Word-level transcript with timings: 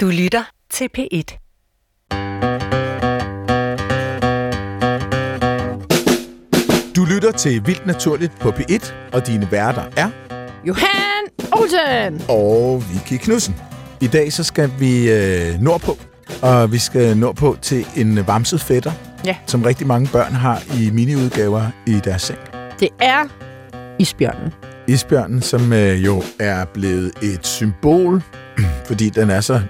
Du 0.00 0.06
lytter 0.06 0.42
til 0.70 0.88
P1. 0.98 1.38
Du 6.96 7.04
lytter 7.04 7.32
til 7.32 7.66
Vildt 7.66 7.86
Naturligt 7.86 8.32
på 8.40 8.48
P1, 8.50 8.92
og 9.12 9.26
dine 9.26 9.48
værter 9.52 9.82
er 9.96 10.10
Johan 10.64 11.24
Olsen! 11.52 12.22
og 12.28 12.82
Vicky 12.92 13.24
Knudsen. 13.24 13.56
I 14.00 14.06
dag 14.06 14.32
så 14.32 14.44
skal 14.44 14.70
vi 14.78 15.10
øh, 15.12 15.60
nordpå, 15.60 15.98
og 16.42 16.72
vi 16.72 16.78
skal 16.78 17.16
nordpå 17.16 17.56
til 17.62 17.86
en 17.96 18.26
vamset 18.26 18.60
fætter, 18.60 18.92
Ja. 19.24 19.36
som 19.46 19.62
rigtig 19.62 19.86
mange 19.86 20.08
børn 20.12 20.32
har 20.32 20.62
i 20.80 20.90
miniudgaver 20.90 21.66
i 21.86 22.00
deres 22.04 22.22
seng. 22.22 22.38
Det 22.80 22.88
er 23.00 23.24
isbjørnen. 23.98 24.52
Isbjørnen, 24.88 25.42
som 25.42 25.72
øh, 25.72 26.04
jo 26.04 26.22
er 26.40 26.64
blevet 26.64 27.12
et 27.22 27.46
symbol, 27.46 28.22
fordi 28.86 29.08
den 29.08 29.30
er 29.30 29.40
så 29.40 29.60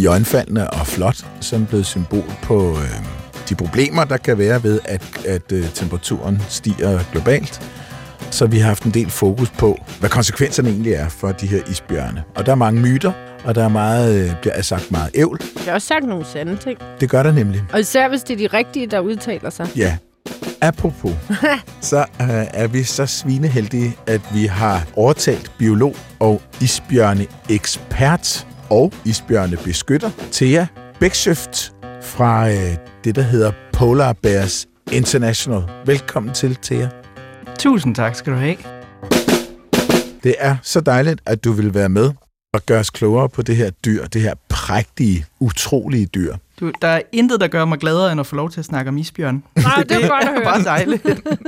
iøjnefaldende 0.00 0.70
og 0.70 0.86
flot, 0.86 1.24
som 1.40 1.66
blevet 1.66 1.86
symbol 1.86 2.32
på 2.42 2.70
øh, 2.70 3.20
de 3.48 3.54
problemer, 3.54 4.04
der 4.04 4.16
kan 4.16 4.38
være 4.38 4.62
ved, 4.62 4.80
at, 4.84 5.02
at 5.26 5.52
øh, 5.52 5.70
temperaturen 5.74 6.42
stiger 6.48 7.00
globalt. 7.12 7.62
Så 8.30 8.46
vi 8.46 8.58
har 8.58 8.66
haft 8.68 8.82
en 8.82 8.90
del 8.90 9.10
fokus 9.10 9.50
på, 9.50 9.78
hvad 10.00 10.10
konsekvenserne 10.10 10.68
egentlig 10.68 10.92
er 10.92 11.08
for 11.08 11.32
de 11.32 11.46
her 11.46 11.60
isbjørne. 11.70 12.22
Og 12.34 12.46
der 12.46 12.52
er 12.52 12.56
mange 12.56 12.80
myter, 12.80 13.12
og 13.44 13.54
der 13.54 13.64
er 13.64 13.68
meget, 13.68 14.24
øh, 14.24 14.40
bliver 14.40 14.62
sagt 14.62 14.90
meget 14.90 15.10
ævl. 15.14 15.38
Jeg 15.56 15.64
har 15.64 15.72
også 15.72 15.88
sagt 15.88 16.06
nogle 16.06 16.24
sande 16.24 16.56
ting. 16.56 16.78
Det 17.00 17.10
gør 17.10 17.22
der 17.22 17.32
nemlig. 17.32 17.62
Og 17.72 17.80
især 17.80 18.08
hvis 18.08 18.22
det 18.22 18.34
er 18.34 18.48
de 18.48 18.56
rigtige, 18.56 18.86
der 18.86 19.00
udtaler 19.00 19.50
sig. 19.50 19.68
Ja. 19.76 19.96
Apropos, 20.62 21.12
så 21.80 21.98
øh, 21.98 22.28
er 22.54 22.66
vi 22.66 22.82
så 22.82 23.06
svineheldige, 23.06 23.96
at 24.06 24.20
vi 24.34 24.46
har 24.46 24.86
overtalt 24.96 25.52
biolog 25.58 25.96
og 26.18 26.42
isbjørne-ekspert 26.60 28.46
og 28.70 28.92
isbjørnebeskytter, 29.04 30.10
Thea 30.32 30.66
Bæksøft 31.00 31.72
fra 32.02 32.48
øh, 32.50 32.76
det, 33.04 33.16
der 33.16 33.22
hedder 33.22 33.52
Polar 33.72 34.12
Bears 34.12 34.66
International. 34.92 35.62
Velkommen 35.86 36.34
til, 36.34 36.58
Thea. 36.62 36.88
Tusind 37.58 37.94
tak 37.94 38.14
skal 38.14 38.32
du 38.32 38.38
have. 38.38 38.56
Det 40.22 40.34
er 40.38 40.56
så 40.62 40.80
dejligt, 40.80 41.20
at 41.26 41.44
du 41.44 41.52
vil 41.52 41.74
være 41.74 41.88
med 41.88 42.10
og 42.54 42.66
gøre 42.66 42.80
os 42.80 42.90
klogere 42.90 43.28
på 43.28 43.42
det 43.42 43.56
her 43.56 43.70
dyr, 43.70 44.06
det 44.06 44.22
her 44.22 44.34
prægtige, 44.48 45.26
utrolige 45.40 46.06
dyr. 46.06 46.34
Du, 46.60 46.72
der 46.82 46.88
er 46.88 47.00
intet, 47.12 47.40
der 47.40 47.48
gør 47.48 47.64
mig 47.64 47.78
gladere, 47.78 48.12
end 48.12 48.20
at 48.20 48.26
få 48.26 48.36
lov 48.36 48.50
til 48.50 48.60
at 48.60 48.64
snakke 48.64 48.88
om 48.88 48.96
isbjørn. 48.98 49.42
Nej, 49.56 49.82
det 49.88 49.92
er 50.04 50.08
godt 50.08 50.22
at 50.22 50.28
er 50.28 50.32
høre. 50.32 50.44
bare 50.44 50.62
dejligt. 50.64 51.06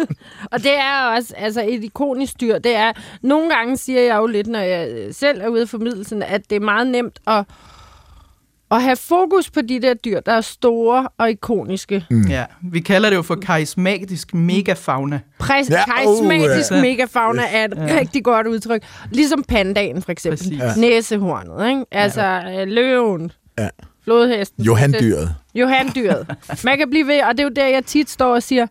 Og 0.52 0.58
det 0.62 0.74
er 0.78 1.16
også 1.16 1.34
altså 1.36 1.64
et 1.68 1.84
ikonisk 1.84 2.40
dyr. 2.40 2.58
Det 2.58 2.76
er, 2.76 2.92
nogle 3.22 3.54
gange 3.54 3.76
siger 3.76 4.00
jeg 4.00 4.16
jo 4.16 4.26
lidt, 4.26 4.46
når 4.46 4.58
jeg 4.60 4.88
øh, 4.90 5.14
selv 5.14 5.40
er 5.40 5.48
ude 5.48 5.62
af 5.62 5.68
formiddelsen, 5.68 6.22
at 6.22 6.50
det 6.50 6.56
er 6.56 6.60
meget 6.60 6.86
nemt 6.86 7.18
at, 7.26 7.44
at 8.70 8.82
have 8.82 8.96
fokus 8.96 9.50
på 9.50 9.60
de 9.68 9.82
der 9.82 9.94
dyr, 9.94 10.20
der 10.20 10.32
er 10.32 10.40
store 10.40 11.08
og 11.18 11.30
ikoniske. 11.30 12.04
Mm. 12.10 12.22
Ja, 12.28 12.44
vi 12.62 12.80
kalder 12.80 13.08
det 13.10 13.16
jo 13.16 13.22
for 13.22 13.34
karismatisk 13.34 14.34
megafauna. 14.34 15.20
Præs- 15.42 15.48
Ja, 15.70 15.78
ja, 15.78 15.84
karismatisk 15.84 16.72
oh, 16.72 16.78
oh, 16.78 16.84
ja. 16.84 16.90
megafauna 16.90 17.42
er 17.52 17.64
et 17.64 17.72
Ja. 17.76 17.98
rigtig 17.98 18.24
godt 18.24 18.46
udtryk. 18.46 18.82
Ligesom 19.10 19.44
pandaen, 19.48 20.02
for 20.02 20.12
eksempel. 20.12 20.38
Præcis. 20.38 20.58
Ja. 20.58 20.74
Næsehornet, 20.76 21.68
ikke? 21.68 21.84
Altså 21.92 22.22
ja. 22.22 22.64
løven, 22.64 23.32
Ja. 23.58 23.68
Flodhesten. 24.04 24.64
Johan-dyret. 24.64 25.34
Johan-dyret. 25.54 26.26
Man 26.64 26.78
kan 26.78 26.90
blive 26.90 27.06
ved, 27.06 27.22
og 27.22 27.32
det 27.32 27.40
er 27.40 27.44
jo 27.44 27.50
der, 27.56 27.66
jeg 27.66 27.84
tit 27.84 28.10
står 28.10 28.34
og 28.34 28.42
siger, 28.42 28.66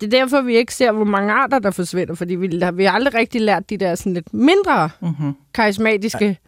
det 0.00 0.06
er 0.14 0.18
derfor, 0.20 0.40
vi 0.40 0.56
ikke 0.56 0.74
ser, 0.74 0.92
hvor 0.92 1.04
mange 1.04 1.32
arter, 1.32 1.58
der 1.58 1.70
forsvinder, 1.70 2.14
fordi 2.14 2.34
vi, 2.34 2.46
vi 2.74 2.84
har 2.84 2.92
aldrig 2.92 3.14
rigtig 3.14 3.40
lært 3.40 3.70
de 3.70 3.76
der 3.76 3.94
sådan 3.94 4.14
lidt 4.14 4.34
mindre 4.34 4.90
Mm-hmm. 5.00 5.32
karismatiske 5.54 6.38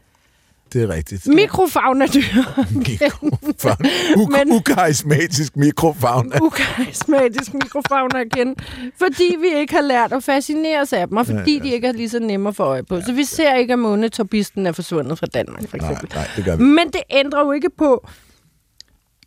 Det 0.72 0.82
er 0.82 0.88
rigtigt. 0.88 1.26
mikrofauna-dyr. 1.26 2.42
Mikrofauna. 2.78 3.88
U- 4.16 4.54
ukarismatisk 4.58 5.56
mikrofauna. 5.56 6.38
Ukarismatisk 6.42 7.54
mikrofauna 7.54 8.18
igen. 8.18 8.56
Fordi 8.98 9.36
vi 9.40 9.58
ikke 9.60 9.74
har 9.74 9.80
lært 9.82 10.12
at 10.12 10.24
fascinere 10.24 10.80
os 10.80 10.92
af 10.92 11.08
dem, 11.08 11.16
og 11.16 11.26
fordi 11.26 11.52
Ja, 11.52 11.58
ja. 11.58 11.68
de 11.68 11.74
ikke 11.74 11.86
er 11.86 11.92
lige 11.92 12.08
så 12.08 12.18
nemme 12.18 12.48
at 12.48 12.56
få 12.56 12.62
øje 12.62 12.82
på. 12.82 13.00
Så 13.00 13.12
vi 13.12 13.24
ser 13.24 13.54
ikke, 13.54 13.72
at 13.72 13.78
månetorbisten 13.78 14.66
er 14.66 14.72
forsvundet 14.72 15.18
fra 15.18 15.26
Danmark, 15.26 15.68
for 15.68 15.76
Nej, 15.76 15.90
eksempel. 15.90 16.16
nej, 16.16 16.26
det 16.36 16.44
gør 16.44 16.56
vi. 16.56 16.62
Men 16.64 16.86
det 16.86 17.02
ændrer 17.10 17.40
jo 17.40 17.52
ikke 17.52 17.70
på, 17.78 18.06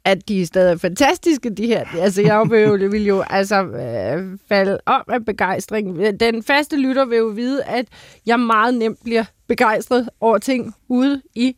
at 0.06 0.28
de 0.28 0.42
er 0.42 0.46
stadig 0.46 0.80
fantastiske, 0.82 1.50
de 1.50 1.68
her. 1.68 1.84
Altså, 2.02 2.22
jeg 2.22 2.44
vil 2.50 2.60
jo, 2.60 2.72
vil 2.92 3.06
jo 3.06 3.24
altså, 3.30 3.64
øh, 3.64 4.38
falde 4.50 4.78
om 4.86 5.02
af 5.08 5.26
begejstring. 5.26 6.20
Den 6.20 6.44
faste 6.44 6.78
lytter 6.78 7.06
vil 7.06 7.18
jo 7.18 7.26
vide, 7.28 7.64
at 7.64 7.86
jeg 8.26 8.40
meget 8.40 8.74
nemt 8.74 9.00
bliver 9.04 9.24
begejstret 9.48 10.10
over 10.22 10.38
ting 10.38 10.76
ude 10.88 11.22
i 11.36 11.56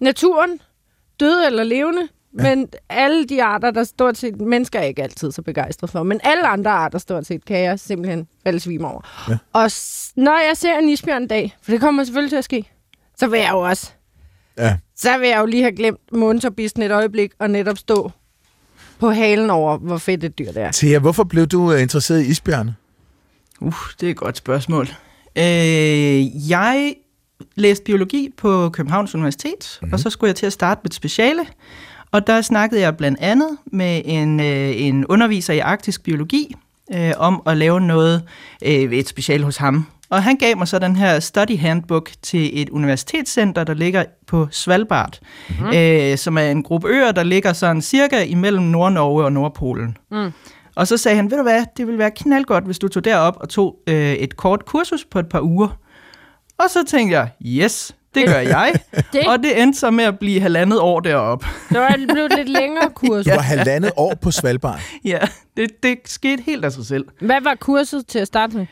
naturen, 0.00 0.60
døde 1.20 1.46
eller 1.46 1.64
levende. 1.64 2.08
Ja. 2.38 2.42
Men 2.42 2.68
alle 2.88 3.24
de 3.24 3.42
arter, 3.42 3.70
der 3.70 3.84
stort 3.84 4.16
set, 4.18 4.40
mennesker 4.40 4.78
er 4.78 4.82
ikke 4.84 5.02
altid 5.02 5.32
så 5.32 5.42
begejstret 5.42 5.90
for, 5.90 6.02
men 6.02 6.20
alle 6.24 6.46
andre 6.46 6.70
arter 6.70 6.98
stort 6.98 7.26
set, 7.26 7.44
kan 7.44 7.58
jeg 7.58 7.80
simpelthen 7.80 8.28
falde 8.44 8.60
svime 8.60 8.88
over. 8.88 9.00
Ja. 9.28 9.36
Og 9.52 9.70
s- 9.70 10.12
når 10.16 10.46
jeg 10.48 10.56
ser 10.56 10.78
en 10.78 10.88
isbjørn 10.88 11.22
en 11.22 11.28
dag, 11.28 11.56
for 11.62 11.70
det 11.72 11.80
kommer 11.80 12.04
selvfølgelig 12.04 12.30
til 12.30 12.36
at 12.36 12.44
ske, 12.44 12.64
så 13.16 13.26
vil 13.26 13.40
jeg 13.40 13.50
jo 13.52 13.58
også 13.60 13.90
Ja. 14.58 14.76
så 14.96 15.18
vil 15.18 15.28
jeg 15.28 15.40
jo 15.40 15.46
lige 15.46 15.62
have 15.62 15.76
glemt 15.76 16.00
månetorbisten 16.12 16.82
et 16.82 16.90
øjeblik 16.90 17.32
og 17.38 17.50
netop 17.50 17.78
stå 17.78 18.10
på 18.98 19.10
halen 19.10 19.50
over, 19.50 19.76
hvor 19.78 19.98
fedt 19.98 20.24
et 20.24 20.38
dyr 20.38 20.52
det 20.52 20.62
er. 20.62 20.70
Thea, 20.72 20.98
hvorfor 20.98 21.24
blev 21.24 21.46
du 21.46 21.72
øh, 21.72 21.82
interesseret 21.82 22.22
i 22.22 22.26
isbjørne? 22.26 22.74
Uh, 23.60 23.74
det 24.00 24.06
er 24.06 24.10
et 24.10 24.16
godt 24.16 24.36
spørgsmål. 24.36 24.86
Øh, 25.38 26.50
jeg 26.50 26.94
læste 27.54 27.84
biologi 27.84 28.28
på 28.36 28.68
Københavns 28.68 29.14
Universitet, 29.14 29.78
mm-hmm. 29.82 29.92
og 29.92 30.00
så 30.00 30.10
skulle 30.10 30.28
jeg 30.28 30.36
til 30.36 30.46
at 30.46 30.52
starte 30.52 30.80
et 30.84 30.94
speciale. 30.94 31.46
Og 32.10 32.26
der 32.26 32.40
snakkede 32.40 32.80
jeg 32.80 32.96
blandt 32.96 33.18
andet 33.20 33.58
med 33.66 34.02
en, 34.04 34.40
øh, 34.40 34.80
en 34.80 35.06
underviser 35.06 35.52
i 35.52 35.58
arktisk 35.58 36.02
biologi 36.02 36.54
øh, 36.94 37.12
om 37.16 37.42
at 37.46 37.56
lave 37.56 37.80
noget, 37.80 38.22
øh, 38.64 38.92
et 38.92 39.08
speciale 39.08 39.44
hos 39.44 39.56
ham. 39.56 39.86
Og 40.10 40.22
han 40.22 40.36
gav 40.36 40.56
mig 40.56 40.68
så 40.68 40.78
den 40.78 40.96
her 40.96 41.20
study 41.20 41.58
handbook 41.58 42.10
til 42.22 42.62
et 42.62 42.68
universitetscenter, 42.68 43.64
der 43.64 43.74
ligger 43.74 44.04
på 44.26 44.48
Svalbard, 44.50 45.18
mm-hmm. 45.48 45.76
øh, 45.76 46.18
som 46.18 46.38
er 46.38 46.42
en 46.42 46.62
gruppe 46.62 46.88
øer, 46.88 47.12
der 47.12 47.22
ligger 47.22 47.52
sådan 47.52 47.82
cirka 47.82 48.24
imellem 48.24 48.64
Nord-Norge 48.64 49.24
og 49.24 49.32
Nordpolen. 49.32 49.96
Mm. 50.10 50.32
Og 50.74 50.86
så 50.86 50.96
sagde 50.96 51.16
han, 51.16 51.30
ved 51.30 51.36
du 51.36 51.42
hvad, 51.42 51.64
det 51.76 51.86
ville 51.86 51.98
være 51.98 52.10
knaldgodt, 52.10 52.64
hvis 52.64 52.78
du 52.78 52.88
tog 52.88 53.04
derop 53.04 53.36
og 53.40 53.48
tog 53.48 53.76
øh, 53.86 54.12
et 54.12 54.36
kort 54.36 54.64
kursus 54.64 55.04
på 55.04 55.18
et 55.18 55.28
par 55.28 55.40
uger. 55.40 55.78
Og 56.64 56.70
så 56.70 56.84
tænkte 56.84 57.16
jeg, 57.18 57.28
yes, 57.46 57.94
det 58.14 58.26
gør 58.26 58.38
jeg. 58.38 58.72
Det, 59.12 59.26
og 59.26 59.38
det 59.38 59.62
endte 59.62 59.78
så 59.78 59.90
med 59.90 60.04
at 60.04 60.18
blive 60.18 60.40
halvandet 60.40 60.80
år 60.80 61.00
deroppe. 61.00 61.46
det 61.68 61.80
var 61.80 61.96
blevet 62.12 62.32
lidt 62.36 62.48
længere 62.48 62.90
kurs. 62.94 63.24
Du 63.26 63.30
var 63.30 63.40
halvandet 63.40 63.92
år 63.96 64.14
på 64.14 64.30
Svalbard. 64.30 64.80
ja, 65.04 65.18
det, 65.56 65.70
det 65.82 65.98
skete 66.04 66.42
helt 66.42 66.64
af 66.64 66.72
sig 66.72 66.86
selv. 66.86 67.04
Hvad 67.20 67.40
var 67.40 67.54
kurset 67.54 68.06
til 68.06 68.18
at 68.18 68.26
starte 68.26 68.56
med? 68.56 68.66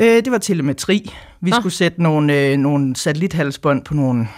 Øh, 0.00 0.06
det 0.06 0.32
var 0.32 0.38
telemetri. 0.38 1.14
Vi 1.40 1.50
Nå. 1.50 1.56
skulle 1.56 1.72
sætte 1.72 2.02
nogle, 2.02 2.40
øh, 2.40 2.56
nogle 2.56 2.96
satellithalsbånd 2.96 3.84
på 3.84 3.94
nogle... 3.94 4.28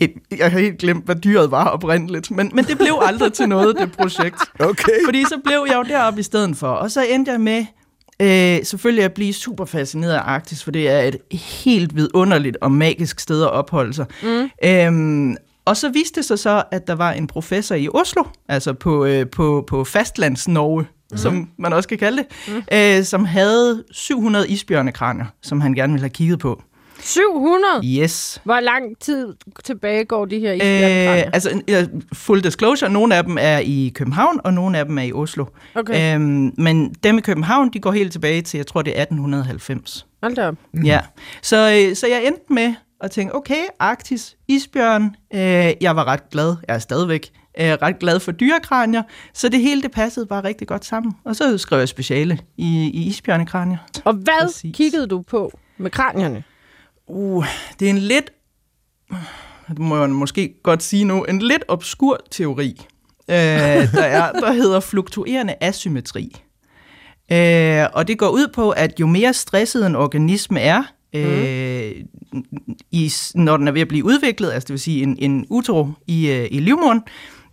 Et, 0.00 0.12
jeg 0.38 0.52
har 0.52 0.58
helt 0.58 0.78
glemt, 0.78 1.04
hvad 1.04 1.16
dyret 1.16 1.50
var 1.50 1.64
oprindeligt, 1.64 2.30
men, 2.30 2.50
men 2.54 2.64
det 2.64 2.78
blev 2.78 2.98
aldrig 3.02 3.32
til 3.32 3.48
noget, 3.48 3.76
det 3.78 3.92
projekt. 3.92 4.40
Okay. 4.60 5.04
Fordi 5.04 5.24
så 5.24 5.40
blev 5.44 5.66
jeg 5.68 5.76
jo 5.76 5.82
deroppe 5.82 6.20
i 6.20 6.22
stedet 6.22 6.56
for. 6.56 6.68
Og 6.68 6.90
så 6.90 7.04
endte 7.10 7.32
jeg 7.32 7.40
med 7.40 7.66
øh, 8.22 8.64
selvfølgelig 8.64 9.04
at 9.04 9.12
blive 9.12 9.32
super 9.32 9.64
fascineret 9.64 10.12
af 10.12 10.20
Arktis, 10.24 10.64
for 10.64 10.70
det 10.70 10.90
er 10.90 11.00
et 11.00 11.16
helt 11.32 11.96
vidunderligt 11.96 12.56
og 12.60 12.72
magisk 12.72 13.20
sted 13.20 13.42
at 13.42 13.50
opholde 13.50 13.94
sig. 13.94 14.06
Mm. 14.22 14.50
Øhm, 14.64 15.36
og 15.64 15.76
så 15.76 15.88
viste 15.88 16.20
det 16.20 16.24
sig 16.24 16.38
så, 16.38 16.62
at 16.70 16.86
der 16.86 16.94
var 16.94 17.12
en 17.12 17.26
professor 17.26 17.74
i 17.74 17.88
Oslo, 17.88 18.24
altså 18.48 18.72
på, 18.72 19.04
øh, 19.04 19.26
på, 19.26 19.64
på 19.66 19.84
fastlands-Norge, 19.84 20.86
mm. 21.10 21.16
som 21.16 21.48
man 21.58 21.72
også 21.72 21.88
kan 21.88 21.98
kalde 21.98 22.16
det, 22.16 22.54
mm. 22.54 22.62
øh, 22.72 23.04
som 23.04 23.24
havde 23.24 23.84
700 23.90 24.48
isbjørnekranier, 24.48 25.26
som 25.42 25.60
han 25.60 25.74
gerne 25.74 25.92
ville 25.92 26.02
have 26.02 26.10
kigget 26.10 26.38
på. 26.38 26.62
700? 27.04 28.02
Yes. 28.02 28.40
Hvor 28.44 28.60
lang 28.60 28.98
tid 29.00 29.34
tilbage 29.64 30.04
går 30.04 30.24
de 30.24 30.38
her 30.38 30.50
Øh, 30.52 30.56
isbjørnekranier? 30.56 31.30
altså, 31.32 31.62
full 32.12 32.44
disclosure, 32.44 32.90
nogle 32.90 33.16
af 33.16 33.24
dem 33.24 33.36
er 33.40 33.58
i 33.58 33.92
København, 33.94 34.40
og 34.44 34.54
nogle 34.54 34.78
af 34.78 34.84
dem 34.84 34.98
er 34.98 35.02
i 35.02 35.12
Oslo. 35.12 35.44
Okay, 35.74 36.14
Øhm, 36.14 36.52
men 36.58 36.94
dem 37.04 37.18
i 37.18 37.20
København, 37.20 37.70
de 37.72 37.80
går 37.80 37.92
helt 37.92 38.12
tilbage 38.12 38.42
til, 38.42 38.58
jeg 38.58 38.66
tror, 38.66 38.82
det 38.82 38.98
er 38.98 39.02
1890. 39.02 40.06
hold 40.22 40.34
da 40.34 40.48
op. 40.48 40.54
Mm. 40.74 40.82
Ja. 40.82 41.00
Så, 41.42 41.56
øh, 41.88 41.96
så 41.96 42.06
jeg 42.06 42.26
endte 42.26 42.52
med 42.52 42.74
at 43.00 43.10
tænke, 43.10 43.34
okay, 43.34 43.62
Arktis, 43.78 44.36
isbjørn, 44.48 45.04
øh, 45.34 45.40
jeg 45.80 45.96
var 45.96 46.04
ret 46.04 46.30
glad, 46.30 46.56
jeg 46.68 46.74
er 46.74 46.78
stadigvæk 46.78 47.30
øh, 47.60 47.66
ret 47.82 47.98
glad 47.98 48.20
for 48.20 48.32
dyrekranier, 48.32 49.02
så 49.34 49.48
det 49.48 49.60
hele 49.60 49.82
det 49.82 49.90
passede 49.90 50.26
bare 50.26 50.44
rigtig 50.44 50.68
godt 50.68 50.84
sammen. 50.84 51.12
Og 51.24 51.36
så 51.36 51.58
skrev 51.58 51.78
jeg 51.78 51.88
speciale 51.88 52.38
i, 52.56 52.90
i 52.94 53.06
isbjørnekranier. 53.06 53.78
Og 54.04 54.12
hvad 54.14 54.46
Præcis. 54.46 54.76
kiggede 54.76 55.06
du 55.06 55.22
på 55.22 55.50
med 55.78 55.90
kranierne? 55.90 56.42
Uh, 57.06 57.46
det 57.80 57.86
er 57.86 57.90
en 57.90 57.98
lidt, 57.98 58.30
det 59.68 59.78
må 59.78 60.00
jeg 60.00 60.10
måske 60.10 60.54
godt 60.62 60.82
sige 60.82 61.04
nu, 61.04 61.24
en 61.24 61.38
lidt 61.38 61.64
obskur 61.68 62.20
teori, 62.30 62.86
øh, 63.28 63.36
der, 63.92 64.02
er, 64.02 64.32
der 64.32 64.52
hedder 64.52 64.80
fluktuerende 64.80 65.54
asymmetri. 65.60 66.32
Øh, 67.32 67.86
og 67.92 68.08
det 68.08 68.18
går 68.18 68.28
ud 68.28 68.48
på, 68.54 68.70
at 68.70 69.00
jo 69.00 69.06
mere 69.06 69.32
stresset 69.32 69.86
en 69.86 69.96
organisme 69.96 70.60
er, 70.60 70.82
øh, 71.14 71.92
i, 72.90 73.12
når 73.34 73.56
den 73.56 73.68
er 73.68 73.72
ved 73.72 73.80
at 73.80 73.88
blive 73.88 74.04
udviklet, 74.04 74.52
altså 74.52 74.66
det 74.66 74.72
vil 74.72 74.80
sige 74.80 75.02
en, 75.02 75.16
en 75.18 75.46
utero 75.50 75.88
i, 76.06 76.30
øh, 76.30 76.48
i 76.50 76.60
livmoderen, 76.60 77.02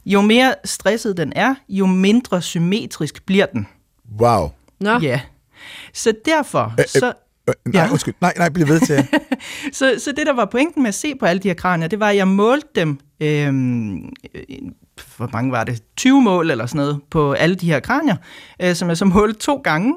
jo 0.06 0.22
mere 0.22 0.56
stresset 0.66 1.18
den 1.18 1.34
er, 1.36 1.56
jo 1.70 1.86
mindre 1.86 2.42
symmetrisk 2.42 3.26
bliver 3.26 3.46
den. 3.46 3.68
Wow. 4.20 4.50
Nå, 4.80 5.00
Ja. 5.00 5.22
Så 5.94 6.14
derfor, 6.26 6.74
Øh, 6.80 6.86
så, 6.88 7.14
Øh, 7.50 7.54
nej, 7.74 7.84
Ja. 7.84 7.92
undskyld. 7.92 8.14
Nej, 8.22 8.34
nej, 8.38 8.50
bliv 8.50 8.68
ved 8.68 8.80
til. 8.80 9.08
så, 9.80 9.94
så 9.98 10.12
det, 10.18 10.28
der 10.28 10.34
var 10.34 10.46
pointen 10.46 10.84
med 10.84 10.88
at 10.88 10.96
se 10.96 11.14
på 11.20 11.26
alle 11.26 11.40
de 11.40 11.48
her 11.48 11.56
kranier, 11.56 11.88
det 11.88 12.00
var, 12.00 12.10
at 12.10 12.16
jeg 12.16 12.28
målte 12.28 12.68
dem, 12.76 13.00
øhm, 13.22 13.98
øh, 14.36 14.44
hvor 15.18 15.30
mange 15.34 15.52
var 15.52 15.64
det, 15.64 15.82
20 15.98 16.22
mål 16.22 16.52
eller 16.52 16.66
sådan 16.66 16.78
noget, 16.80 17.00
på 17.12 17.32
alle 17.34 17.56
de 17.56 17.66
her 17.72 17.80
kranier, 17.80 18.16
øh, 18.62 18.76
som 18.76 18.90
jeg 18.90 18.98
så 18.98 19.06
målte 19.16 19.40
to 19.40 19.56
gange, 19.64 19.94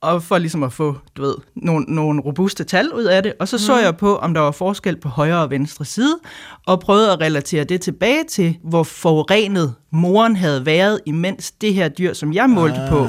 og 0.00 0.22
for 0.22 0.38
ligesom 0.38 0.62
at 0.62 0.72
få, 0.72 0.96
du 1.16 1.22
ved, 1.22 1.34
nogle, 1.56 1.84
nogle 1.88 2.20
robuste 2.22 2.64
tal 2.64 2.92
ud 2.92 3.04
af 3.04 3.22
det. 3.22 3.32
Og 3.40 3.48
så 3.48 3.58
så 3.58 3.78
jeg 3.78 3.96
på, 3.96 4.16
om 4.16 4.34
der 4.34 4.40
var 4.40 4.50
forskel 4.50 4.96
på 5.00 5.08
højre 5.08 5.42
og 5.42 5.50
venstre 5.50 5.84
side, 5.84 6.18
og 6.66 6.80
prøvede 6.80 7.12
at 7.12 7.20
relatere 7.20 7.64
det 7.64 7.80
tilbage 7.80 8.24
til, 8.30 8.56
hvor 8.64 8.82
forurenet 8.82 9.74
moren 9.92 10.36
havde 10.36 10.66
været, 10.66 11.00
imens 11.06 11.50
det 11.50 11.74
her 11.74 11.88
dyr, 11.88 12.12
som 12.12 12.32
jeg 12.32 12.50
målte 12.50 12.76
ah. 12.80 12.88
på, 12.88 13.06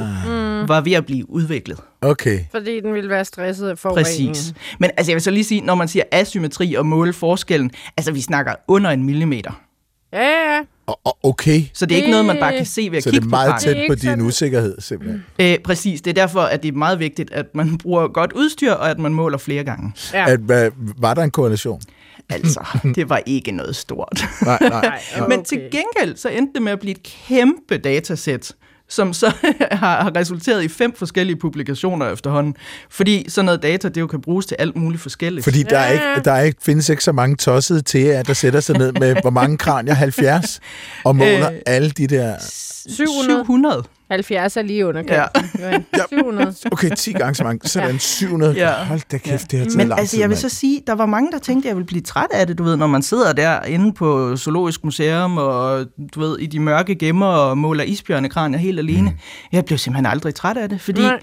var 0.68 0.82
ved 0.82 0.94
at 0.94 1.06
blive 1.06 1.30
udviklet. 1.30 1.80
Okay. 2.02 2.40
fordi 2.52 2.80
den 2.80 2.94
ville 2.94 3.10
være 3.10 3.26
stresset 3.26 3.70
af 3.70 3.78
forureningen. 3.78 4.28
Præcis. 4.34 4.54
Men 4.80 4.90
altså, 4.98 5.12
jeg 5.12 5.16
vil 5.16 5.22
så 5.22 5.32
lige 5.32 5.44
sige, 5.44 5.62
når 5.62 5.76
man 5.76 5.88
siger 5.88 6.04
asymmetri 6.12 6.74
og 6.76 6.86
måle 6.86 7.14
forskellen, 7.14 7.72
altså 7.98 8.12
vi 8.12 8.22
snakker 8.22 8.54
under 8.68 8.90
en 8.92 9.04
millimeter. 9.04 9.62
Ja, 10.14 10.20
ja, 10.30 10.62
okay. 11.24 11.62
Så 11.74 11.86
det 11.86 11.96
er 11.96 11.98
ikke 11.98 12.12
noget, 12.12 12.26
man 12.26 12.38
bare 12.40 12.58
kan 12.58 12.66
se 12.66 12.88
ved 12.92 12.98
at 12.98 13.04
Så 13.04 13.10
det 13.12 13.14
kigge 13.16 13.26
er 13.28 13.30
meget 13.30 13.54
på 13.54 13.60
tæt 13.60 13.76
Det 13.76 13.84
er 13.84 13.88
på 13.90 13.94
ikke 13.94 14.02
din 14.02 14.10
sådan- 14.10 14.22
usikkerhed, 14.26 14.76
simpelthen. 14.82 15.26
Øh, 15.40 15.58
præcis, 15.60 16.02
det 16.02 16.10
er 16.10 16.14
derfor, 16.22 16.42
at 16.42 16.64
det 16.64 16.70
er 16.74 16.78
meget 16.78 17.00
vigtigt, 17.00 17.32
at 17.32 17.46
man 17.56 17.78
bruger 17.84 18.08
godt 18.08 18.34
udstyr, 18.34 18.72
og 18.74 18.90
at 18.90 19.00
man 19.00 19.14
måler 19.14 19.38
flere 19.38 19.64
gange. 19.64 19.94
ja. 20.14 20.30
At, 20.30 20.40
hvad, 20.40 20.72
var 20.98 21.14
der 21.14 21.24
en 21.24 21.32
korrelation? 21.32 21.82
Altså, 22.30 22.68
det 22.96 23.10
var 23.10 23.22
ikke 23.26 23.52
noget 23.52 23.76
stort. 23.76 24.26
Nej, 24.46 24.58
nej. 24.62 24.70
Nej, 24.70 25.00
okay. 25.22 25.36
Men 25.36 25.46
til 25.46 25.58
gengæld, 25.72 26.18
så 26.18 26.30
endte 26.30 26.54
det 26.54 26.62
med 26.62 26.72
at 26.72 26.80
blive 26.80 26.92
et 26.92 27.04
kæmpe 27.28 27.78
datasæt, 27.78 28.52
som 28.90 29.14
så 29.14 29.28
har 29.72 30.04
har 30.04 30.16
resulteret 30.16 30.64
i 30.64 30.68
fem 30.68 30.94
forskellige 30.96 31.36
publikationer 31.36 32.10
efterhånden. 32.10 32.56
Fordi 32.90 33.30
sådan 33.30 33.46
noget 33.46 33.64
data, 33.64 33.90
det 33.90 34.02
jo 34.02 34.08
kan 34.08 34.22
bruges 34.22 34.46
til 34.46 34.56
alt 34.60 34.76
muligt 34.76 35.02
forskelligt. 35.02 35.44
Fordi 35.44 35.64
der, 35.64 35.78
er 35.78 35.92
ikke, 35.92 36.26
der 36.26 36.32
er 36.32 36.42
ikke, 36.42 36.58
findes 36.62 36.90
ikke 36.90 37.04
så 37.04 37.12
mange 37.12 37.36
tossede 37.36 37.82
til, 37.82 38.00
at 38.00 38.28
der 38.28 38.34
sætter 38.34 38.60
sig 38.60 38.78
ned 38.78 38.92
med, 38.94 39.16
hvor 39.22 39.30
mange 39.30 39.58
kranier, 39.58 39.94
70, 39.94 40.60
og 41.04 41.16
måler 41.22 41.52
Øh. 41.52 41.58
alle 41.66 41.90
de 41.90 42.08
der... 42.08 42.36
700. 42.90 43.44
700. 43.46 43.84
70 44.10 44.58
er 44.58 44.62
lige 44.62 44.88
under 44.88 45.04
kanten. 45.04 45.60
Ja. 45.60 46.02
700. 46.10 46.56
Okay, 46.72 46.90
10 46.96 47.12
gange 47.12 47.36
så 47.36 47.44
mange. 47.44 47.68
Sådan 47.68 48.00
700. 48.00 48.54
Ja. 48.54 48.84
Hold 48.84 49.02
da 49.12 49.18
kæft, 49.18 49.52
det 49.52 49.60
har 49.60 49.66
taget 49.66 49.78
Men 49.78 49.88
lang 49.88 50.00
altså, 50.00 50.12
tid, 50.12 50.20
jeg 50.20 50.30
vil 50.30 50.38
så 50.38 50.50
sige, 50.50 50.82
der 50.88 50.94
var 50.94 51.06
mange, 51.06 51.32
der 51.32 51.38
tænkte, 51.38 51.68
at 51.68 51.70
jeg 51.70 51.76
ville 51.76 51.88
blive 51.88 52.02
træt 52.02 52.28
af 52.32 52.48
det, 52.48 52.58
du 52.58 52.64
ved, 52.64 52.76
når 52.76 52.88
man 52.88 53.02
sidder 53.02 53.34
der 53.34 53.64
inde 53.64 53.94
på 53.94 54.38
Zoologisk 54.38 54.84
Museum, 54.84 55.38
og 55.38 55.86
du 56.16 56.20
ved, 56.20 56.40
i 56.40 56.46
de 56.46 56.60
mørke 56.60 56.96
gemmer 56.96 57.26
og 57.26 57.58
måler 57.58 57.84
isbjørnekranier 57.84 58.60
helt 58.60 58.80
alene. 58.80 59.10
Mm. 59.10 59.18
Jeg 59.52 59.66
blev 59.66 59.78
simpelthen 59.78 60.06
aldrig 60.06 60.36
træt 60.36 60.58
af 60.58 60.70
det, 60.70 60.82
fordi 60.82 61.02
Nej. 61.02 61.20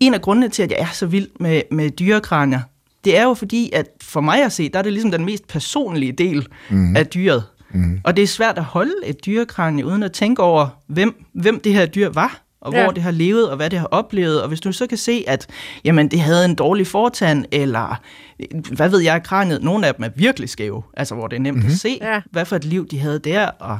en 0.00 0.14
af 0.14 0.22
grundene 0.22 0.48
til, 0.48 0.62
at 0.62 0.70
jeg 0.70 0.78
er 0.78 0.92
så 0.92 1.06
vild 1.06 1.28
med, 1.40 1.62
med 1.70 1.90
dyrekranier, 1.90 2.60
det 3.04 3.18
er 3.18 3.22
jo 3.22 3.34
fordi, 3.34 3.70
at 3.72 3.86
for 4.02 4.20
mig 4.20 4.44
at 4.44 4.52
se, 4.52 4.68
der 4.68 4.78
er 4.78 4.82
det 4.82 4.92
ligesom 4.92 5.10
den 5.10 5.24
mest 5.24 5.48
personlige 5.48 6.12
del 6.12 6.46
mm. 6.70 6.96
af 6.96 7.06
dyret. 7.06 7.44
Mm. 7.70 8.00
Og 8.04 8.16
det 8.16 8.22
er 8.22 8.26
svært 8.26 8.58
at 8.58 8.64
holde 8.64 8.94
et 9.04 9.26
dyrekranie, 9.26 9.86
uden 9.86 10.02
at 10.02 10.12
tænke 10.12 10.42
over, 10.42 10.68
hvem, 10.86 11.24
hvem 11.34 11.60
det 11.60 11.74
her 11.74 11.86
dyr 11.86 12.08
var, 12.08 12.40
og 12.60 12.72
Ja. 12.72 12.82
hvor 12.82 12.92
det 12.92 13.02
har 13.02 13.10
levet, 13.10 13.50
og 13.50 13.56
hvad 13.56 13.70
det 13.70 13.78
har 13.78 13.86
oplevet. 13.86 14.42
Og 14.42 14.48
hvis 14.48 14.60
du 14.60 14.72
så 14.72 14.86
kan 14.86 14.98
se, 14.98 15.24
at 15.26 15.46
jamen, 15.84 16.08
det 16.08 16.20
havde 16.20 16.44
en 16.44 16.54
dårlig 16.54 16.86
fortand, 16.86 17.44
eller 17.52 18.00
hvad 18.72 18.88
ved 18.88 19.00
jeg, 19.00 19.22
kraniet, 19.22 19.62
nogle 19.62 19.86
af 19.86 19.94
dem 19.94 20.04
er 20.04 20.08
virkelig 20.16 20.48
skæve, 20.48 20.82
altså 20.96 21.14
hvor 21.14 21.26
det 21.26 21.36
er 21.36 21.40
nemt 21.40 21.56
mm-hmm. 21.56 21.72
at 21.72 21.78
se, 21.78 21.98
Ja. 22.00 22.20
hvad 22.30 22.44
for 22.44 22.56
et 22.56 22.64
liv 22.64 22.86
de 22.88 22.98
havde 22.98 23.18
der, 23.18 23.46
og 23.46 23.78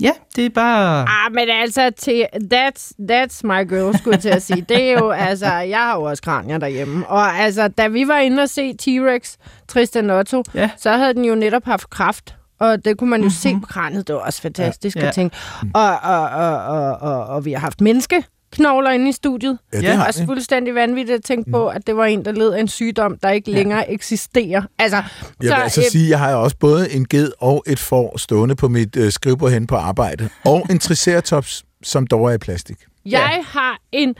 ja, 0.00 0.10
det 0.36 0.46
er 0.46 0.50
bare... 0.50 1.06
Ah, 1.08 1.32
men 1.32 1.48
altså, 1.48 1.90
til, 1.98 2.26
that's, 2.34 2.90
that's 3.10 3.40
my 3.44 3.68
girl, 3.68 3.98
skulle 3.98 4.14
jeg 4.14 4.20
til 4.22 4.28
at 4.28 4.42
sige. 4.42 4.66
Det 4.68 4.82
er 4.82 4.92
jo, 4.92 5.10
altså, 5.30 5.46
jeg 5.52 5.78
har 5.78 5.94
jo 5.96 6.02
også 6.02 6.22
kranier 6.22 6.58
derhjemme. 6.58 7.06
Og 7.06 7.34
altså, 7.36 7.68
da 7.68 7.88
vi 7.88 8.08
var 8.08 8.18
inde 8.18 8.42
og 8.42 8.48
se 8.48 8.72
T-Rex, 8.82 9.36
Tristan 9.68 10.10
Otto, 10.10 10.42
Ja. 10.54 10.70
så 10.76 10.90
havde 10.92 11.14
den 11.14 11.24
jo 11.24 11.34
netop 11.34 11.64
haft 11.64 11.90
kraft. 11.90 12.34
Og 12.62 12.84
det 12.84 12.96
kunne 12.98 13.10
man 13.10 13.20
jo 13.20 13.24
mm-hmm. 13.24 13.30
se 13.30 13.54
på 13.60 13.66
kraniet. 13.66 14.06
Det 14.08 14.14
var 14.14 14.20
også 14.20 14.42
fantastisk 14.42 14.96
Ja. 14.96 15.06
at 15.08 15.14
tænke. 15.14 15.36
Og, 15.74 15.90
og, 16.02 16.20
og, 16.28 16.64
og, 16.64 16.96
og, 17.00 17.26
og 17.26 17.44
vi 17.44 17.52
har 17.52 17.60
haft 17.60 17.80
menneskeknogler 17.80 18.90
inde 18.90 19.08
i 19.08 19.12
studiet. 19.12 19.58
Ja, 19.72 19.76
det 19.78 19.84
Ja, 19.84 19.94
har 19.94 20.06
også 20.06 20.20
vi. 20.20 20.26
fuldstændig 20.26 20.74
vanvittigt 20.74 21.16
at 21.18 21.24
tænke 21.24 21.50
på, 21.50 21.68
at 21.68 21.86
det 21.86 21.96
var 21.96 22.04
en, 22.04 22.24
der 22.24 22.32
led 22.32 22.52
af 22.52 22.60
en 22.60 22.68
sygdom, 22.68 23.18
der 23.22 23.30
ikke 23.30 23.50
længere 23.50 23.90
eksisterer. 23.92 24.62
Altså, 24.78 24.96
Jeg 24.96 25.04
vil 25.40 25.50
altså 25.50 25.80
øh, 25.80 25.86
sige, 25.90 26.04
at 26.04 26.10
jeg 26.10 26.18
har 26.18 26.34
også 26.34 26.56
både 26.56 26.92
en 26.92 27.08
ged 27.08 27.32
og 27.40 27.64
et 27.66 27.78
får 27.78 28.18
stående 28.18 28.54
på 28.56 28.68
mit 28.68 28.96
øh, 28.96 29.12
skrivebord 29.12 29.50
hen 29.50 29.66
på 29.66 29.76
arbejde. 29.76 30.28
Og 30.44 30.66
en 30.70 30.78
triceratops, 30.78 31.64
som 31.82 32.06
dog 32.06 32.26
er 32.30 32.34
i 32.34 32.38
plastik. 32.38 32.76
Jeg 33.06 33.42
har 33.46 33.78
en 33.92 34.14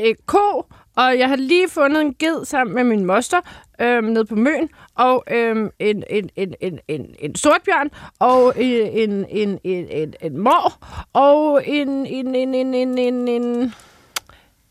øh, 0.00 0.14
ko, 0.26 0.66
og 0.98 1.18
jeg 1.18 1.28
har 1.28 1.36
lige 1.36 1.68
fundet 1.68 2.00
en 2.00 2.14
ged 2.14 2.44
sammen 2.44 2.74
med 2.74 2.84
min 2.84 3.04
moster 3.04 3.40
øh, 3.80 4.02
nede 4.04 4.24
på 4.24 4.34
Møn, 4.34 4.68
og 4.94 5.24
øh, 5.30 5.70
en, 5.78 6.04
en, 6.10 6.30
en, 6.36 6.54
en, 6.60 6.78
en, 6.88 7.06
en 7.18 7.34
sortbjørn, 7.34 7.90
og 8.18 8.52
øh, 8.56 8.88
en, 8.92 9.26
en, 9.30 9.58
en, 9.64 9.86
en, 9.90 10.14
en 10.22 10.38
mor, 10.38 10.86
og 11.12 11.62
en, 11.66 11.88
en, 12.06 12.34
en, 12.34 12.54
en, 12.54 12.74
en, 12.74 12.98
en, 12.98 13.28
en, 13.28 13.74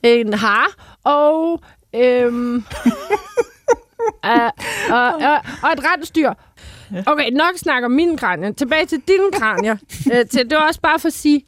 en 0.04 0.34
har, 0.34 0.68
og, 1.04 1.62
øh, 1.96 2.34
uh, 2.34 2.62
og, 4.92 5.14
og, 5.14 5.40
og 5.64 5.72
et 5.74 5.84
rensdyr. 5.86 6.34
Okay, 7.06 7.32
nok 7.32 7.58
snakker 7.58 7.88
mine 7.88 8.18
kranier. 8.18 8.52
Tilbage 8.52 8.86
til 8.86 9.02
dine 9.08 9.32
kranier. 9.34 9.78
Øh, 10.14 10.26
til, 10.26 10.50
det 10.50 10.58
var 10.58 10.68
også 10.68 10.82
bare 10.82 11.00
for 11.00 11.08
at 11.08 11.14
sige, 11.14 11.46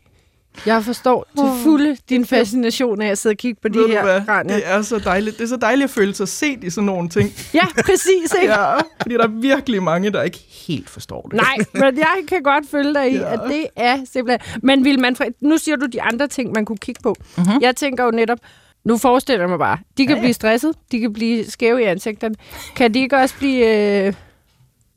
jeg 0.66 0.84
forstår 0.84 1.28
til 1.38 1.46
fulde 1.63 1.98
din 2.10 2.25
fascination 2.25 3.01
af 3.01 3.07
at 3.07 3.18
sidde 3.18 3.34
og 3.34 3.38
kigge 3.38 3.62
på 3.62 3.68
de 3.68 3.78
Ved 3.80 3.88
her 3.88 4.25
kranier. 4.25 4.56
Det 4.56 4.68
er 4.68 4.81
så 4.81 5.00
dejligt. 5.00 5.38
Det 5.38 5.44
er 5.44 5.48
så 5.48 5.57
dejligt 5.57 5.84
at 5.84 5.90
føle 5.90 6.16
sig 6.16 6.28
set 6.28 6.63
i 6.63 6.69
sådan 6.69 6.86
nogle 6.86 7.10
ting. 7.10 7.30
Ja, 7.54 7.66
præcis, 7.86 8.34
ikke? 8.42 8.54
Ja, 8.54 8.75
fordi 9.01 9.16
der 9.16 9.24
er 9.24 9.28
virkelig 9.28 9.84
mange, 9.84 10.10
der 10.12 10.24
ikke 10.24 10.46
helt 10.68 10.90
forstår 10.90 11.22
det. 11.22 11.34
Nej, 11.34 11.56
men 11.74 11.98
jeg 11.98 12.18
kan 12.28 12.44
godt 12.44 12.69
følge 12.72 12.94
dig 12.94 13.12
i, 13.12 13.16
Ja. 13.18 13.34
at 13.34 13.40
det 13.50 13.66
er 13.75 13.98
simpelthen... 14.12 14.60
Men 14.63 14.86
vil 14.86 15.00
man... 15.00 15.16
Nu 15.42 15.57
siger 15.57 15.75
du 15.75 15.86
de 15.86 16.01
andre 16.01 16.28
ting, 16.28 16.51
man 16.51 16.66
kunne 16.66 16.78
kigge 16.78 17.01
på. 17.04 17.16
Mhm. 17.38 17.46
Uh-huh. 17.48 17.57
Jeg 17.62 17.75
tænker 17.75 18.04
jo 18.04 18.12
netop... 18.12 18.38
Nu 18.84 18.98
forestiller 18.98 19.42
jeg 19.42 19.50
mig 19.50 19.60
bare, 19.60 19.78
de 19.98 20.07
kan 20.07 20.16
ja, 20.16 20.22
blive 20.22 20.34
stresset, 20.34 20.75
de 20.92 21.00
kan 21.00 21.13
blive 21.13 21.46
skæve 21.46 21.81
i 21.81 21.84
ansigterne. 21.84 22.36
Kan 22.75 22.94
de 22.94 23.00
ikke 23.00 23.18
også 23.18 23.36
blive 23.38 24.06
øh, 24.07 24.13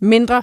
mindre 0.01 0.43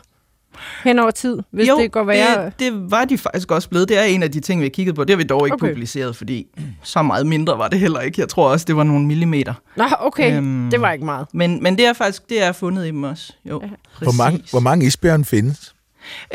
hen 0.84 1.00
over 1.00 1.12
tid, 1.12 1.40
hvis 1.52 1.68
jo, 1.70 1.78
det 1.80 1.92
går 1.92 2.04
værre? 2.04 2.46
det, 2.46 2.54
det 2.60 2.92
var 2.92 3.06
de 3.06 3.18
faktisk 3.18 3.52
også 3.52 3.70
blevet. 3.70 3.90
Det 3.90 3.98
er 3.98 4.04
en 4.04 4.24
af 4.24 4.32
de 4.32 4.40
ting, 4.40 4.62
vi 4.62 4.66
har 4.66 4.70
kigget 4.70 4.96
på. 4.96 5.04
Det 5.04 5.10
har 5.10 5.18
vi 5.18 5.24
dog 5.24 5.48
ikke 5.48 5.54
Okay. 5.56 5.68
publiceret, 5.68 6.16
fordi 6.16 6.48
så 6.84 7.02
meget 7.02 7.28
mindre 7.28 7.58
var 7.58 7.68
det 7.68 7.80
heller 7.80 8.00
ikke. 8.00 8.22
Jeg 8.22 8.30
tror 8.30 8.50
også, 8.50 8.66
det 8.66 8.76
var 8.76 8.84
nogle 8.84 9.06
millimeter. 9.06 9.54
Nå, 9.78 9.86
okay, 10.00 10.38
Øhm, 10.38 10.68
det 10.72 10.82
var 10.82 10.92
ikke 10.92 11.06
meget. 11.06 11.28
Men, 11.34 11.64
men 11.64 11.78
det 11.78 11.86
er 11.86 11.94
faktisk 11.94 12.30
det 12.30 12.44
er 12.44 12.52
fundet 12.52 12.84
i 12.86 12.88
dem 12.88 13.04
også. 13.04 13.34
Jo, 13.46 13.62
Ja. 13.64 13.68
Hvor 14.06 14.12
mange, 14.18 14.44
hvor 14.52 14.60
mange 14.60 14.86
isbjørn 14.86 15.26
findes? 15.26 15.76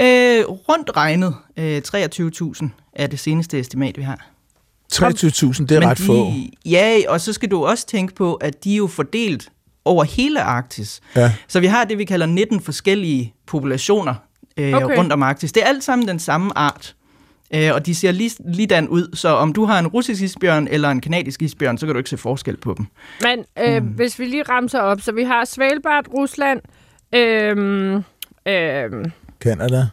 Øh, 0.00 0.44
rundt 0.48 0.90
regnet 0.96 1.34
øh, 1.56 1.82
23.000 1.88 2.68
er 2.92 3.06
det 3.06 3.18
seneste 3.20 3.58
estimat, 3.60 3.98
vi 3.98 4.02
har. 4.02 4.30
23.000, 4.94 5.02
det 5.66 5.70
er 5.72 5.80
Men 5.80 5.88
ret 5.88 5.98
de, 5.98 6.02
få. 6.02 6.26
Ja, 6.64 6.96
og 7.08 7.20
så 7.20 7.32
skal 7.32 7.50
du 7.50 7.64
også 7.66 7.86
tænke 7.86 8.14
på, 8.14 8.34
at 8.34 8.64
de 8.64 8.72
er 8.72 8.76
jo 8.76 8.86
fordelt 8.86 9.48
over 9.84 10.04
hele 10.04 10.40
Arktis. 10.42 11.00
Ja. 11.16 11.32
Så 11.48 11.60
vi 11.60 11.66
har 11.66 11.84
det, 11.84 11.98
vi 11.98 12.04
kalder 12.04 12.26
19 12.26 12.60
forskellige 12.60 13.34
populationer 13.46 14.14
øh, 14.56 14.74
Okay. 14.74 14.96
rundt 14.98 15.12
om 15.12 15.22
Arktis. 15.22 15.52
Det 15.52 15.62
er 15.62 15.66
alt 15.66 15.84
sammen 15.84 16.08
den 16.08 16.18
samme 16.18 16.58
art. 16.58 16.94
Øh, 17.54 17.70
og 17.74 17.86
de 17.86 17.94
ser 17.94 18.12
lige, 18.12 18.30
ligedan 18.48 18.88
ud, 18.88 19.16
så 19.16 19.28
om 19.28 19.52
du 19.52 19.64
har 19.64 19.78
en 19.78 19.86
russisk 19.86 20.22
isbjørn 20.22 20.68
eller 20.70 20.90
en 20.90 21.00
kanadisk 21.00 21.42
isbjørn, 21.42 21.78
så 21.78 21.86
kan 21.86 21.94
du 21.94 21.98
ikke 21.98 22.10
se 22.10 22.16
forskel 22.16 22.56
på 22.56 22.74
dem. 22.78 22.86
Men 23.22 23.44
øh, 23.66 23.82
mm. 23.82 23.88
hvis 23.88 24.18
vi 24.18 24.24
lige 24.24 24.42
ramser 24.42 24.80
op, 24.80 25.00
så 25.00 25.12
vi 25.12 25.24
har 25.24 25.44
Svalbard, 25.44 26.04
Rusland, 26.14 26.60
øh, 27.14 27.94
øh, 28.46 29.04
Canada. 29.40 29.86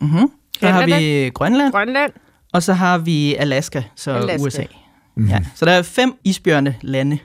Mm-hmm. 0.00 0.30
Så 0.60 0.66
har 0.68 0.86
vi 0.86 1.30
Grønland, 1.34 1.72
Grønland. 1.72 2.12
og 2.52 2.62
så 2.62 2.72
har 2.72 2.98
vi 2.98 3.34
Alaska, 3.34 3.82
så 3.96 4.10
Alaska. 4.12 4.46
USA. 4.46 4.62
Mhm. 5.14 5.28
Ja. 5.28 5.38
Så 5.54 5.64
der 5.64 5.72
er 5.72 5.82
fem 5.82 6.14
isbjørne 6.24 6.76
lande. 6.82 7.18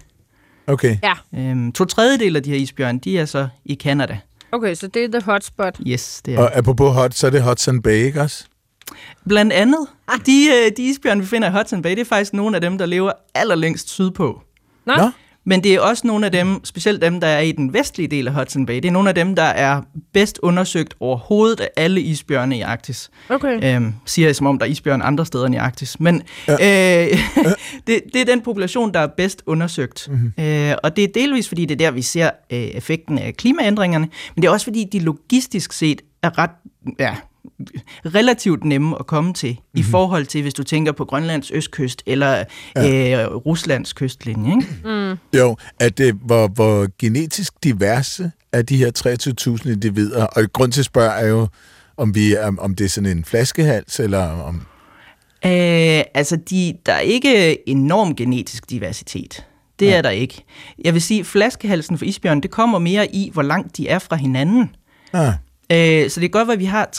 Okay. 0.68 0.98
Ja, 1.04 1.14
Øhm, 1.36 1.72
to 1.72 1.86
tredjedel 1.86 2.36
af 2.36 2.44
de 2.44 2.50
her 2.50 2.58
isbjørne, 2.58 3.00
de 3.00 3.20
er 3.20 3.26
så 3.26 3.48
i 3.66 3.76
Canada. 3.76 4.20
okay, 4.52 4.76
så 4.76 4.88
det 4.88 5.04
er 5.04 5.20
the 5.20 5.32
hotspot. 5.32 5.80
Yes, 5.88 6.22
det 6.26 6.34
er. 6.34 6.40
Og 6.40 6.56
apropos 6.58 6.94
hot, 6.96 7.14
så 7.14 7.28
er 7.28 7.32
det 7.32 7.44
Hudson 7.44 7.82
Bay, 7.82 8.06
ikke 8.06 8.22
også? 8.22 8.46
Blandt 9.28 9.54
andet, 9.54 9.88
de, 10.26 10.48
øh, 10.66 10.72
de 10.78 10.84
isbjørne, 10.90 11.22
vi 11.22 11.28
finder 11.28 11.50
i 11.50 11.52
Hudson 11.52 11.82
Bay, 11.82 11.90
det 11.92 12.00
er 12.00 12.06
faktisk 12.06 12.34
nogle 12.34 12.56
af 12.58 12.62
dem, 12.62 12.78
der 12.78 12.86
lever 12.86 13.12
allerlængst 13.36 13.90
sydpå. 13.90 14.42
Nå, 14.86 14.94
Nå. 14.96 15.10
Men 15.48 15.64
det 15.64 15.74
er 15.74 15.80
også 15.80 16.08
nogle 16.08 16.26
af 16.26 16.32
dem, 16.32 16.66
specielt 16.66 17.02
dem, 17.02 17.20
der 17.20 17.28
er 17.28 17.40
i 17.40 17.52
den 17.52 17.74
vestlige 17.74 18.08
del 18.08 18.28
af 18.28 18.34
Hudson 18.34 18.66
Bay, 18.66 18.76
det 18.76 18.86
er 18.86 18.92
nogle 18.92 19.10
af 19.10 19.16
dem, 19.16 19.36
der 19.36 19.44
er 19.44 19.82
bedst 20.14 20.40
undersøgt 20.44 20.94
overhovedet 21.00 21.60
af 21.60 21.70
alle 21.78 22.02
isbjørne 22.02 22.58
i 22.58 22.62
Arktis. 22.62 23.10
Okay. 23.30 23.76
Øhm, 23.76 23.94
siger 24.06 24.28
jeg, 24.28 24.36
som 24.36 24.48
om 24.48 24.60
der 24.60 24.66
er 24.66 24.70
isbjørn 24.70 25.02
andre 25.02 25.26
steder 25.26 25.46
end 25.46 25.56
i 25.56 25.58
Arktis. 25.58 26.00
Men 26.00 26.24
ja. 26.48 27.06
øh, 27.06 27.18
det, 27.88 28.02
det 28.14 28.22
er 28.22 28.26
den 28.26 28.42
population, 28.42 28.94
der 28.94 29.00
er 29.00 29.08
bedst 29.08 29.44
undersøgt. 29.46 30.08
Mm-hmm. 30.12 30.44
Øh, 30.46 30.76
og 30.84 30.96
det 30.96 31.04
er 31.04 31.08
delvis, 31.16 31.48
fordi 31.48 31.66
det 31.66 31.82
er 31.82 31.86
der, 31.86 31.92
vi 31.92 32.02
ser 32.02 32.30
øh, 32.52 32.60
effekten 32.60 33.20
af 33.20 33.34
klimaændringerne, 33.38 34.08
men 34.36 34.42
det 34.42 34.48
er 34.48 34.52
også, 34.52 34.66
fordi 34.66 34.84
de 34.92 35.00
logistisk 35.00 35.74
set 35.74 36.02
er 36.24 36.38
ret... 36.38 36.52
Ja, 37.00 37.16
relativt 38.06 38.64
nemme 38.64 38.96
at 39.00 39.08
komme 39.08 39.34
til, 39.34 39.52
mm-hmm. 39.52 39.80
i 39.80 39.84
forhold 39.84 40.26
til, 40.26 40.42
hvis 40.42 40.54
du 40.54 40.64
tænker 40.64 40.92
på 40.92 41.06
Grønlands 41.06 41.52
østkyst 41.52 42.04
eller 42.06 42.44
ja. 42.76 43.24
øh, 43.24 43.36
Ruslands 43.36 43.94
kystlinje. 43.94 44.52
Ikke? 44.52 44.68
Mm. 44.86 45.38
Jo, 45.38 45.58
at 45.80 45.98
det, 45.98 46.14
hvor, 46.26 46.48
hvor 46.48 46.88
genetisk 47.00 47.54
diverse 47.64 48.32
er 48.52 48.62
de 48.62 48.78
her 48.78 49.58
23.000 49.64 49.72
individer, 49.72 50.26
og 50.26 50.54
grund 50.54 50.72
til 50.72 50.82
at 50.82 50.86
spørge 50.86 51.12
er 51.12 51.28
jo, 51.28 51.48
om, 51.98 52.16
vi, 52.16 52.38
om, 52.38 52.60
om 52.60 52.76
det 52.76 52.86
er 52.86 52.90
sådan 52.90 53.18
en 53.18 53.26
flaskehals, 53.26 54.00
eller 54.00 54.24
om... 54.24 54.56
Øh, 55.46 56.04
altså, 56.14 56.38
de, 56.50 56.74
der 56.86 56.94
er 56.94 57.00
ikke 57.00 57.70
enorm 57.70 58.16
genetisk 58.16 58.70
diversitet. 58.70 59.46
Det 59.80 59.86
ja. 59.86 59.98
er 59.98 60.02
der 60.02 60.10
ikke. 60.10 60.44
Jeg 60.84 60.94
vil 60.94 61.02
sige, 61.02 61.24
flaskehalsen 61.24 61.98
for 61.98 62.06
isbjørn, 62.06 62.42
det 62.42 62.52
kommer 62.52 62.80
mere 62.80 63.16
i, 63.16 63.30
hvor 63.34 63.42
langt 63.42 63.78
de 63.78 63.88
er 63.88 64.00
fra 64.00 64.16
hinanden. 64.16 64.70
Ah, 65.14 65.34
Øh, 65.72 66.10
så 66.10 66.20
det 66.20 66.22
kan 66.22 66.40
godt 66.40 66.48
være, 66.48 66.54
at 66.54 66.60
vi 66.60 66.66
har 66.66 66.90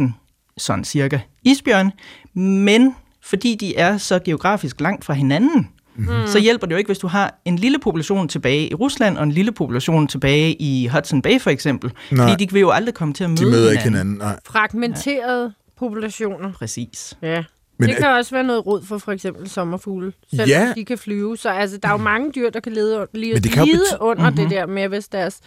23.000 0.00 0.12
sådan 0.58 0.84
cirka 0.84 1.18
isbjørn, 1.44 1.90
men 2.34 2.94
fordi 3.22 3.54
de 3.54 3.76
er 3.76 3.96
så 3.98 4.18
geografisk 4.18 4.80
langt 4.80 5.04
fra 5.04 5.14
hinanden, 5.14 5.68
mm-hmm. 5.96 6.26
så 6.26 6.38
hjælper 6.38 6.66
det 6.66 6.72
jo 6.72 6.78
ikke, 6.78 6.88
hvis 6.88 6.98
du 6.98 7.06
har 7.06 7.40
en 7.44 7.56
lille 7.56 7.78
population 7.78 8.28
tilbage 8.28 8.70
i 8.70 8.74
Rusland 8.74 9.16
og 9.18 9.24
en 9.24 9.32
lille 9.32 9.52
population 9.52 10.06
tilbage 10.08 10.62
i 10.62 10.86
Hudson 10.86 11.22
Bay 11.22 11.40
for 11.40 11.50
eksempel. 11.50 11.92
Nej. 12.10 12.28
Fordi 12.30 12.44
de 12.44 12.52
vil 12.52 12.60
jo 12.60 12.70
aldrig 12.70 12.94
komme 12.94 13.14
til 13.14 13.24
at 13.24 13.30
møde 13.30 13.40
de 13.44 13.50
møder 13.50 13.70
ikke 13.70 13.82
hinanden. 13.84 14.12
hinanden, 14.12 14.28
nej. 14.28 14.38
Fragmenterede 14.46 15.52
populationer. 15.78 16.52
Præcis. 16.52 17.14
Ja. 17.22 17.44
Men 17.78 17.88
det 17.88 17.96
er- 17.96 18.00
kan 18.00 18.08
også 18.10 18.30
være 18.34 18.44
noget 18.44 18.66
råd 18.66 18.84
for 18.84 18.98
for 18.98 19.12
eksempel 19.12 19.48
sommerfugle, 19.50 20.12
selvom 20.30 20.48
Ja. 20.48 20.60
ja. 20.66 20.72
de 20.76 20.84
kan 20.84 20.98
flyve. 20.98 21.36
Så 21.36 21.48
altså, 21.50 21.76
der 21.76 21.88
er 21.88 21.92
jo 21.92 21.98
mange 21.98 22.32
dyr, 22.34 22.50
der 22.50 22.60
kan 22.60 22.72
lede, 22.72 23.06
lide, 23.14 23.32
Men 23.32 23.42
det 23.42 23.50
kan 23.52 23.64
jo 23.64 23.72
lide 23.72 23.82
bety- 23.92 23.96
under 24.00 24.30
mm-hmm. 24.30 24.36
det 24.48 24.50
der 24.50 24.66
med, 24.66 24.88
hvis 24.88 25.08
deres 25.08 25.40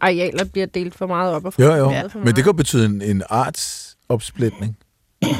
arealer 0.00 0.44
bliver 0.44 0.66
delt 0.66 0.94
for 0.94 1.06
meget 1.06 1.32
op. 1.34 1.44
Og 1.44 1.52
for 1.54 1.62
Jo, 1.62 1.74
jo. 1.74 1.90
meget 1.90 2.12
for 2.12 2.18
Men 2.18 2.36
det 2.36 2.44
kan 2.44 2.56
betyde 2.56 2.84
en, 2.86 3.02
en 3.02 3.22
artsopsplitning. 3.28 4.76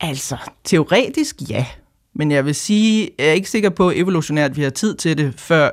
Altså, 0.00 0.36
teoretisk 0.64 1.36
ja. 1.50 1.66
Men 2.14 2.30
jeg 2.30 2.44
vil 2.46 2.54
sige, 2.54 3.10
jeg 3.18 3.26
er 3.28 3.32
ikke 3.32 3.50
sikker 3.50 3.70
på 3.70 3.90
evolutionært, 3.94 4.50
at 4.50 4.56
vi 4.56 4.62
har 4.62 4.70
tid 4.70 4.94
til 4.96 5.18
det, 5.18 5.34
før, 5.36 5.70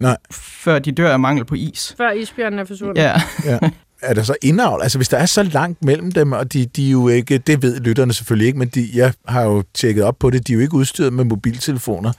Nej. 0.00 0.16
før 0.32 0.78
de 0.78 0.92
dør 0.92 1.12
af 1.12 1.20
mangel 1.20 1.44
på 1.44 1.54
is. 1.54 1.94
Før 1.96 2.10
isbjørnen 2.10 2.58
er 2.58 2.64
forsvundet. 2.64 3.02
Ja. 3.02 3.22
Ja. 3.44 3.58
Er 4.02 4.14
der 4.14 4.22
så 4.22 4.34
indavl? 4.42 4.82
Altså, 4.82 4.98
hvis 4.98 5.08
der 5.08 5.16
er 5.16 5.26
så 5.26 5.42
langt 5.42 5.84
mellem 5.84 6.12
dem, 6.12 6.32
og 6.32 6.52
de, 6.52 6.66
de 6.66 6.86
er 6.86 6.90
jo 6.90 7.08
ikke, 7.08 7.38
det 7.38 7.62
ved 7.62 7.80
lytterne 7.80 8.12
selvfølgelig 8.12 8.46
ikke, 8.46 8.58
men 8.58 8.68
de, 8.68 8.88
jeg 8.94 9.12
har 9.28 9.42
jo 9.42 9.62
tjekket 9.74 10.04
op 10.04 10.18
på 10.18 10.30
det, 10.30 10.46
de 10.46 10.52
er 10.52 10.54
jo 10.54 10.60
ikke 10.60 10.74
udstyret 10.74 11.12
med 11.12 11.24
mobiltelefoner. 11.24 12.12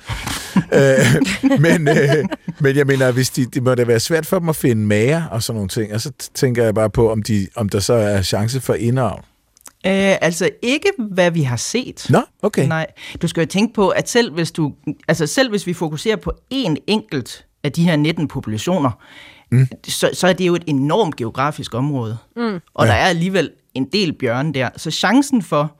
øh, 0.79 1.59
men, 1.59 1.87
øh, 1.87 2.25
men 2.59 2.75
jeg 2.75 2.87
mener, 2.87 3.11
hvis 3.11 3.29
de, 3.29 3.45
det 3.45 3.63
må 3.63 3.75
da 3.75 3.83
være 3.83 3.99
svært 3.99 4.25
for 4.25 4.39
dem 4.39 4.49
at 4.49 4.55
finde 4.55 4.85
mager 4.87 5.23
og 5.25 5.43
sådan 5.43 5.55
nogle 5.57 5.69
ting, 5.69 5.93
og 5.93 6.01
så 6.01 6.11
tænker 6.33 6.63
jeg 6.63 6.75
bare 6.75 6.89
på, 6.89 7.11
om, 7.11 7.23
de, 7.23 7.47
om 7.55 7.69
der 7.69 7.79
så 7.79 7.93
er 7.93 8.21
chance 8.21 8.61
for 8.61 8.73
indavl. 8.73 9.23
Øh, 9.85 10.15
altså 10.21 10.49
ikke, 10.61 10.91
hvad 11.11 11.31
vi 11.31 11.41
har 11.41 11.55
set. 11.55 12.05
Nå, 12.09 12.21
okay. 12.41 12.67
Nej, 12.67 12.87
du 13.21 13.27
skal 13.27 13.41
jo 13.41 13.47
tænke 13.47 13.73
på, 13.73 13.89
at 13.89 14.09
selv 14.09 14.33
hvis, 14.33 14.51
du, 14.51 14.73
altså 15.07 15.27
selv 15.27 15.49
hvis 15.49 15.67
vi 15.67 15.73
fokuserer 15.73 16.15
på 16.15 16.31
én 16.53 16.75
enkelt 16.87 17.45
af 17.63 17.71
de 17.71 17.83
her 17.83 17.95
19 17.95 18.27
populationer, 18.27 18.91
mm. 19.51 19.67
så, 19.87 20.09
så 20.13 20.27
er 20.27 20.33
det 20.33 20.47
jo 20.47 20.55
et 20.55 20.63
enormt 20.67 21.15
geografisk 21.15 21.73
område. 21.73 22.17
Mm. 22.35 22.59
Og 22.73 22.85
Ja. 22.85 22.91
der 22.91 22.97
er 22.97 23.05
alligevel 23.05 23.51
en 23.73 23.85
del 23.93 24.13
bjørne 24.13 24.53
der. 24.53 24.69
Så 24.77 24.91
chancen 24.91 25.41
for, 25.41 25.75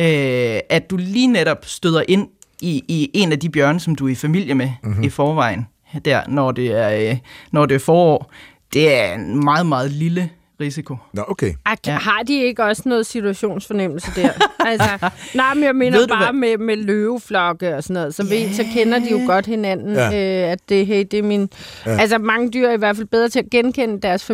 øh, 0.00 0.60
at 0.70 0.90
du 0.90 0.96
lige 0.96 1.26
netop 1.26 1.58
støder 1.64 2.02
ind 2.08 2.28
i, 2.60 2.84
i 2.88 3.10
en 3.14 3.32
af 3.32 3.38
de 3.40 3.50
bjørne, 3.50 3.80
som 3.80 3.94
du 3.94 4.06
er 4.06 4.10
i 4.12 4.14
familie 4.14 4.54
med 4.54 4.70
mm-hmm. 4.82 5.02
i 5.02 5.08
forvejen, 5.08 5.66
der, 6.04 6.20
når 6.28 6.52
det, 6.52 6.72
er, 6.72 7.10
øh, 7.10 7.18
når 7.52 7.66
det 7.66 7.74
er 7.74 7.78
forår, 7.78 8.30
det 8.72 8.94
er 8.94 9.14
en 9.14 9.44
meget, 9.44 9.66
meget 9.66 9.90
lille 9.90 10.30
risiko. 10.60 10.96
Nå, 11.12 11.24
okay. 11.28 11.52
Ak, 11.64 11.78
Ja. 11.86 11.92
Har 11.92 12.22
de 12.22 12.42
ikke 12.42 12.64
også 12.64 12.82
noget 12.86 13.06
situationsfornemmelse 13.06 14.10
der? 14.16 14.30
altså, 14.70 15.10
nej, 15.34 15.54
men 15.54 15.64
jeg 15.64 15.76
mener 15.76 15.98
Ved 15.98 16.08
bare 16.08 16.32
med, 16.32 16.58
med 16.58 16.76
løveflokke 16.76 17.76
og 17.76 17.82
sådan 17.82 17.94
noget. 17.94 18.14
Så, 18.14 18.22
ved, 18.22 18.52
så 18.52 18.64
kender 18.74 18.98
de 18.98 19.10
jo 19.10 19.20
godt 19.26 19.46
hinanden, 19.46 19.94
Ja. 19.94 20.44
øh, 20.46 20.52
at 20.52 20.58
det, 20.68 20.86
hey, 20.86 21.04
det 21.10 21.18
er 21.18 21.22
min... 21.22 21.48
Ja. 21.86 21.96
Altså, 22.00 22.18
mange 22.18 22.50
dyr 22.50 22.68
er 22.68 22.72
i 22.72 22.78
hvert 22.78 22.96
fald 22.96 23.06
bedre 23.06 23.28
til 23.28 23.38
at 23.38 23.50
genkende 23.50 24.00
deres 24.00 24.24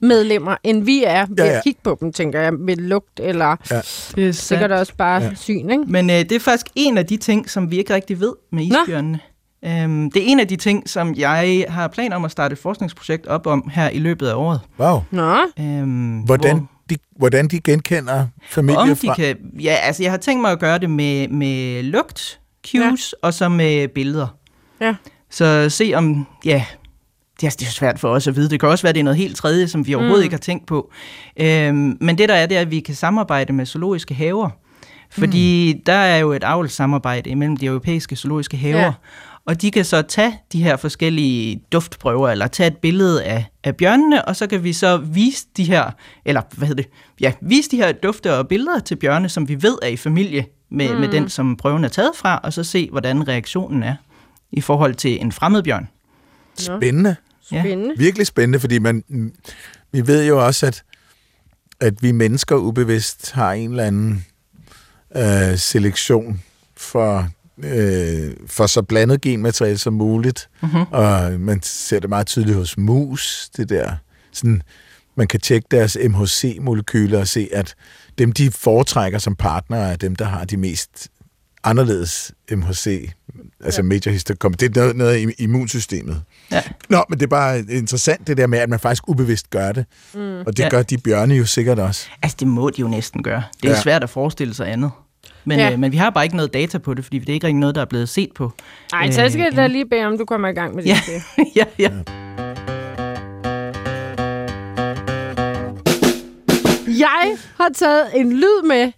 familiemedlemmer, 0.00 0.56
end 0.64 0.84
vi 0.84 1.04
er 1.06 1.26
ved 1.28 1.36
Ja, 1.38 1.44
ja, 1.44 1.56
at 1.56 1.64
kigge 1.64 1.80
på 1.84 1.96
dem, 2.00 2.12
tænker 2.12 2.40
jeg, 2.40 2.52
med 2.54 2.76
lugt 2.76 3.20
eller 3.20 3.56
Ja. 3.70 3.80
Det 4.16 4.28
er 4.28 4.32
sikkert 4.32 4.72
også 4.72 4.92
bare 4.98 5.22
Ja. 5.22 5.30
syn, 5.34 5.70
ikke? 5.70 5.84
Men 5.86 6.10
øh, 6.10 6.16
det 6.16 6.32
er 6.32 6.40
faktisk 6.40 6.66
en 6.76 6.98
af 6.98 7.06
de 7.06 7.16
ting, 7.16 7.50
som 7.50 7.70
vi 7.70 7.78
ikke 7.78 7.94
rigtig 7.94 8.20
ved 8.20 8.32
med 8.52 8.64
isbjørnene. 8.64 9.20
Øhm, 9.64 10.10
det 10.10 10.22
er 10.22 10.26
en 10.26 10.40
af 10.40 10.48
de 10.48 10.56
ting, 10.56 10.88
som 10.88 11.14
jeg 11.14 11.64
har 11.68 11.88
planer 11.88 12.16
om 12.16 12.24
at 12.24 12.30
starte 12.30 12.52
et 12.52 12.58
forskningsprojekt 12.58 13.26
op 13.26 13.46
om 13.46 13.70
her 13.74 13.88
i 13.90 13.98
løbet 13.98 14.26
af 14.28 14.34
året. 14.34 14.60
Wow. 14.80 15.00
Nå, 15.10 15.36
Øhm, 15.60 16.18
Hvordan 16.18 16.68
de, 16.90 16.96
hvordan 17.16 17.48
de 17.48 17.60
genkender 17.60 18.26
familie 18.48 18.78
Om 18.78 18.88
de 18.88 18.96
fra... 19.06 19.14
kan, 19.14 19.36
ja, 19.62 19.74
altså 19.82 20.02
jeg 20.02 20.12
har 20.12 20.18
tænkt 20.18 20.40
mig 20.40 20.50
at 20.52 20.58
gøre 20.60 20.78
det 20.78 20.90
med, 20.90 21.28
med 21.28 21.82
lugt, 21.82 22.40
cues 22.66 23.14
ja. 23.22 23.26
og 23.26 23.34
så 23.34 23.48
med 23.48 23.88
billeder. 23.88 24.26
ja. 24.80 24.94
Så 25.30 25.70
se 25.70 25.92
om, 25.94 26.26
ja, 26.44 26.64
det 27.40 27.46
er, 27.46 27.50
det 27.50 27.62
er 27.62 27.66
jo 27.66 27.72
svært 27.72 27.98
for 27.98 28.08
os 28.08 28.26
at 28.26 28.36
vide. 28.36 28.50
Det 28.50 28.60
kan 28.60 28.68
også 28.68 28.82
være, 28.82 28.92
det 28.92 29.00
er 29.00 29.04
noget 29.04 29.16
helt 29.16 29.36
tredje, 29.36 29.68
som 29.68 29.86
vi 29.86 29.94
overhovedet 29.94 30.20
mm. 30.20 30.24
ikke 30.24 30.34
har 30.34 30.40
tænkt 30.40 30.66
på. 30.66 30.90
Øhm, 31.40 31.96
men 32.00 32.18
det 32.18 32.28
der 32.28 32.34
er, 32.34 32.46
det 32.46 32.56
er, 32.56 32.60
at 32.60 32.70
vi 32.70 32.80
kan 32.80 32.94
samarbejde 32.94 33.52
med 33.52 33.66
zoologiske 33.66 34.14
haver. 34.14 34.50
Fordi 35.10 35.74
mm. 35.74 35.82
der 35.86 35.92
er 35.92 36.18
jo 36.18 36.32
et 36.32 36.44
avlssamarbejde 36.44 37.30
imellem 37.30 37.56
de 37.56 37.66
europæiske 37.66 38.16
zoologiske 38.16 38.56
haver. 38.56 38.80
Ja. 38.80 38.92
Og 39.46 39.62
de 39.62 39.70
kan 39.70 39.84
så 39.84 40.02
tage 40.02 40.40
de 40.52 40.62
her 40.62 40.76
forskellige 40.76 41.62
duftprøver, 41.72 42.28
eller 42.28 42.46
tage 42.46 42.66
et 42.66 42.76
billede 42.76 43.24
af, 43.24 43.44
af 43.64 43.76
bjørnene, 43.76 44.24
og 44.24 44.36
så 44.36 44.46
kan 44.46 44.64
vi 44.64 44.72
så 44.72 44.96
vise 44.96 45.46
de 45.56 45.64
her, 45.64 45.90
eller 46.24 46.42
hvad 46.56 46.68
hedder 46.68 46.82
det, 46.82 46.92
ja, 47.20 47.32
vise 47.40 47.70
de 47.70 47.76
her 47.76 47.92
dufte 47.92 48.34
og 48.34 48.48
billeder 48.48 48.78
til 48.78 48.96
bjørne, 48.96 49.28
som 49.28 49.48
vi 49.48 49.62
ved 49.62 49.78
er 49.82 49.88
i 49.88 49.96
familie 49.96 50.46
med, 50.70 50.94
mm. 50.94 51.00
med 51.00 51.08
den, 51.08 51.28
som 51.28 51.56
prøven 51.56 51.84
er 51.84 51.88
taget 51.88 52.10
fra, 52.14 52.40
og 52.42 52.52
så 52.52 52.64
se, 52.64 52.88
hvordan 52.90 53.28
reaktionen 53.28 53.82
er 53.82 53.94
i 54.52 54.60
forhold 54.60 54.94
til 54.94 55.20
en 55.20 55.32
fremmed 55.32 55.62
bjørn. 55.62 55.88
Spændende. 56.58 57.16
Ja. 57.52 57.62
Spændende. 57.62 57.94
Virkelig 57.98 58.26
spændende, 58.26 58.60
fordi 58.60 58.78
man, 58.78 59.04
mm, 59.08 59.32
vi 59.92 60.06
ved 60.06 60.26
jo 60.26 60.46
også, 60.46 60.66
at, 60.66 60.82
at 61.80 62.02
vi 62.02 62.12
mennesker 62.12 62.56
ubevidst 62.56 63.32
har 63.32 63.52
en 63.52 63.70
eller 63.70 63.84
anden 63.84 64.26
øh, 65.16 65.58
selektion 65.58 66.42
for, 66.76 67.28
øh, 67.64 68.32
for 68.46 68.66
så 68.66 68.82
blandet 68.82 69.20
genmateriale 69.20 69.78
som 69.78 69.92
muligt. 69.92 70.48
Mm-hmm. 70.62 70.82
Og 70.90 71.40
man 71.40 71.62
ser 71.62 72.00
det 72.00 72.08
meget 72.08 72.26
tydeligt 72.26 72.56
hos 72.56 72.78
mus, 72.78 73.50
det 73.56 73.68
der. 73.68 73.92
Sådan, 74.32 74.62
man 75.14 75.26
kan 75.26 75.40
tjekke 75.40 75.66
deres 75.70 75.96
MHC-molekyler 75.96 77.18
og 77.18 77.28
se, 77.28 77.48
at 77.52 77.74
dem, 78.18 78.32
de 78.32 78.50
foretrækker 78.50 79.18
som 79.18 79.36
partnere, 79.36 79.92
er 79.92 79.96
dem, 79.96 80.16
der 80.16 80.24
har 80.24 80.44
de 80.44 80.56
mest 80.56 81.08
anderledes 81.64 82.32
MHC, 82.50 83.10
altså 83.64 83.80
ja. 83.82 83.86
major 83.86 84.10
histocomplex. 84.10 84.58
Det 84.58 84.76
er 84.76 84.80
noget, 84.80 84.96
noget 84.96 85.12
af 85.12 85.34
immunsystemet. 85.38 86.22
Ja. 86.52 86.62
Nå, 86.88 87.04
men 87.08 87.18
det 87.18 87.24
er 87.26 87.30
bare 87.30 87.58
interessant 87.58 88.26
det 88.26 88.36
der 88.36 88.46
med, 88.46 88.58
at 88.58 88.68
man 88.68 88.80
faktisk 88.80 89.08
ubevidst 89.08 89.50
gør 89.50 89.72
det. 89.72 89.84
Mm. 90.14 90.20
Og 90.40 90.56
det 90.56 90.58
Ja. 90.62 90.68
gør 90.68 90.82
de 90.82 90.98
bjørne 90.98 91.34
jo 91.34 91.46
sikkert 91.46 91.78
også. 91.78 92.08
Altså, 92.22 92.36
det 92.40 92.48
må 92.48 92.70
de 92.70 92.80
jo 92.80 92.88
næsten 92.88 93.22
gøre. 93.22 93.42
Det 93.62 93.68
er 93.70 93.74
ja. 93.74 93.80
Svært 93.80 94.02
at 94.02 94.10
forestille 94.10 94.54
sig 94.54 94.68
andet. 94.72 94.90
Men, 95.44 95.58
ja. 95.58 95.72
Øh, 95.72 95.78
men 95.78 95.92
vi 95.92 95.96
har 95.96 96.10
bare 96.10 96.24
ikke 96.24 96.36
noget 96.36 96.54
data 96.54 96.78
på 96.78 96.94
det, 96.94 97.04
fordi 97.04 97.18
det 97.18 97.28
er 97.28 97.32
ikke 97.32 97.46
rigtig 97.46 97.60
noget, 97.60 97.74
der 97.74 97.80
er 97.80 97.84
blevet 97.86 98.08
set 98.08 98.30
på. 98.34 98.52
Ej, 98.92 99.10
så 99.10 99.28
skal 99.28 99.38
jeg 99.40 99.48
Øh, 99.52 99.56
da 99.56 99.66
lige 99.66 99.86
bede 99.88 100.04
om, 100.04 100.18
du 100.18 100.24
kommer 100.24 100.48
i 100.48 100.52
gang 100.52 100.74
med 100.74 100.82
det. 100.82 100.88
Ja. 100.88 100.98
Ja. 101.56 101.64
ja, 101.78 101.88
ja. 101.88 101.90
Jeg 106.98 107.36
har 107.56 107.68
taget 107.74 108.06
en 108.14 108.32
lyd 108.32 108.62
med, 108.68 108.92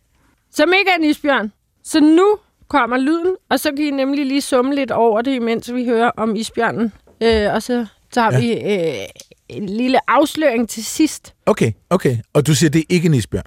som 0.54 0.72
ikke 0.78 0.90
er 0.90 0.94
en 0.98 1.04
isbjørn. 1.04 1.52
Så 1.84 2.00
nu 2.00 2.36
kommer 2.70 2.96
lyden, 2.98 3.34
og 3.50 3.60
så 3.60 3.70
kan 3.76 3.84
I 3.84 3.90
nemlig 3.90 4.26
lige 4.26 4.40
summe 4.40 4.74
lidt 4.74 4.90
over 4.90 5.22
det, 5.22 5.34
imens 5.34 5.74
vi 5.74 5.84
hører 5.84 6.10
om 6.16 6.36
isbjørnen. 6.36 6.92
Øh, 7.22 7.54
og 7.54 7.62
så 7.62 7.86
tager 8.12 8.28
Ja. 8.32 8.38
ja. 8.38 8.40
vi 8.40 8.98
øh, 9.00 9.04
en 9.48 9.66
lille 9.66 10.10
afsløring 10.10 10.68
til 10.68 10.84
sidst. 10.84 11.34
Okay, 11.46 11.72
okay. 11.90 12.16
Og 12.34 12.46
du 12.46 12.54
siger, 12.54 12.70
det 12.70 12.78
er 12.78 12.84
ikke 12.88 13.06
en 13.06 13.14
isbjørn. 13.14 13.44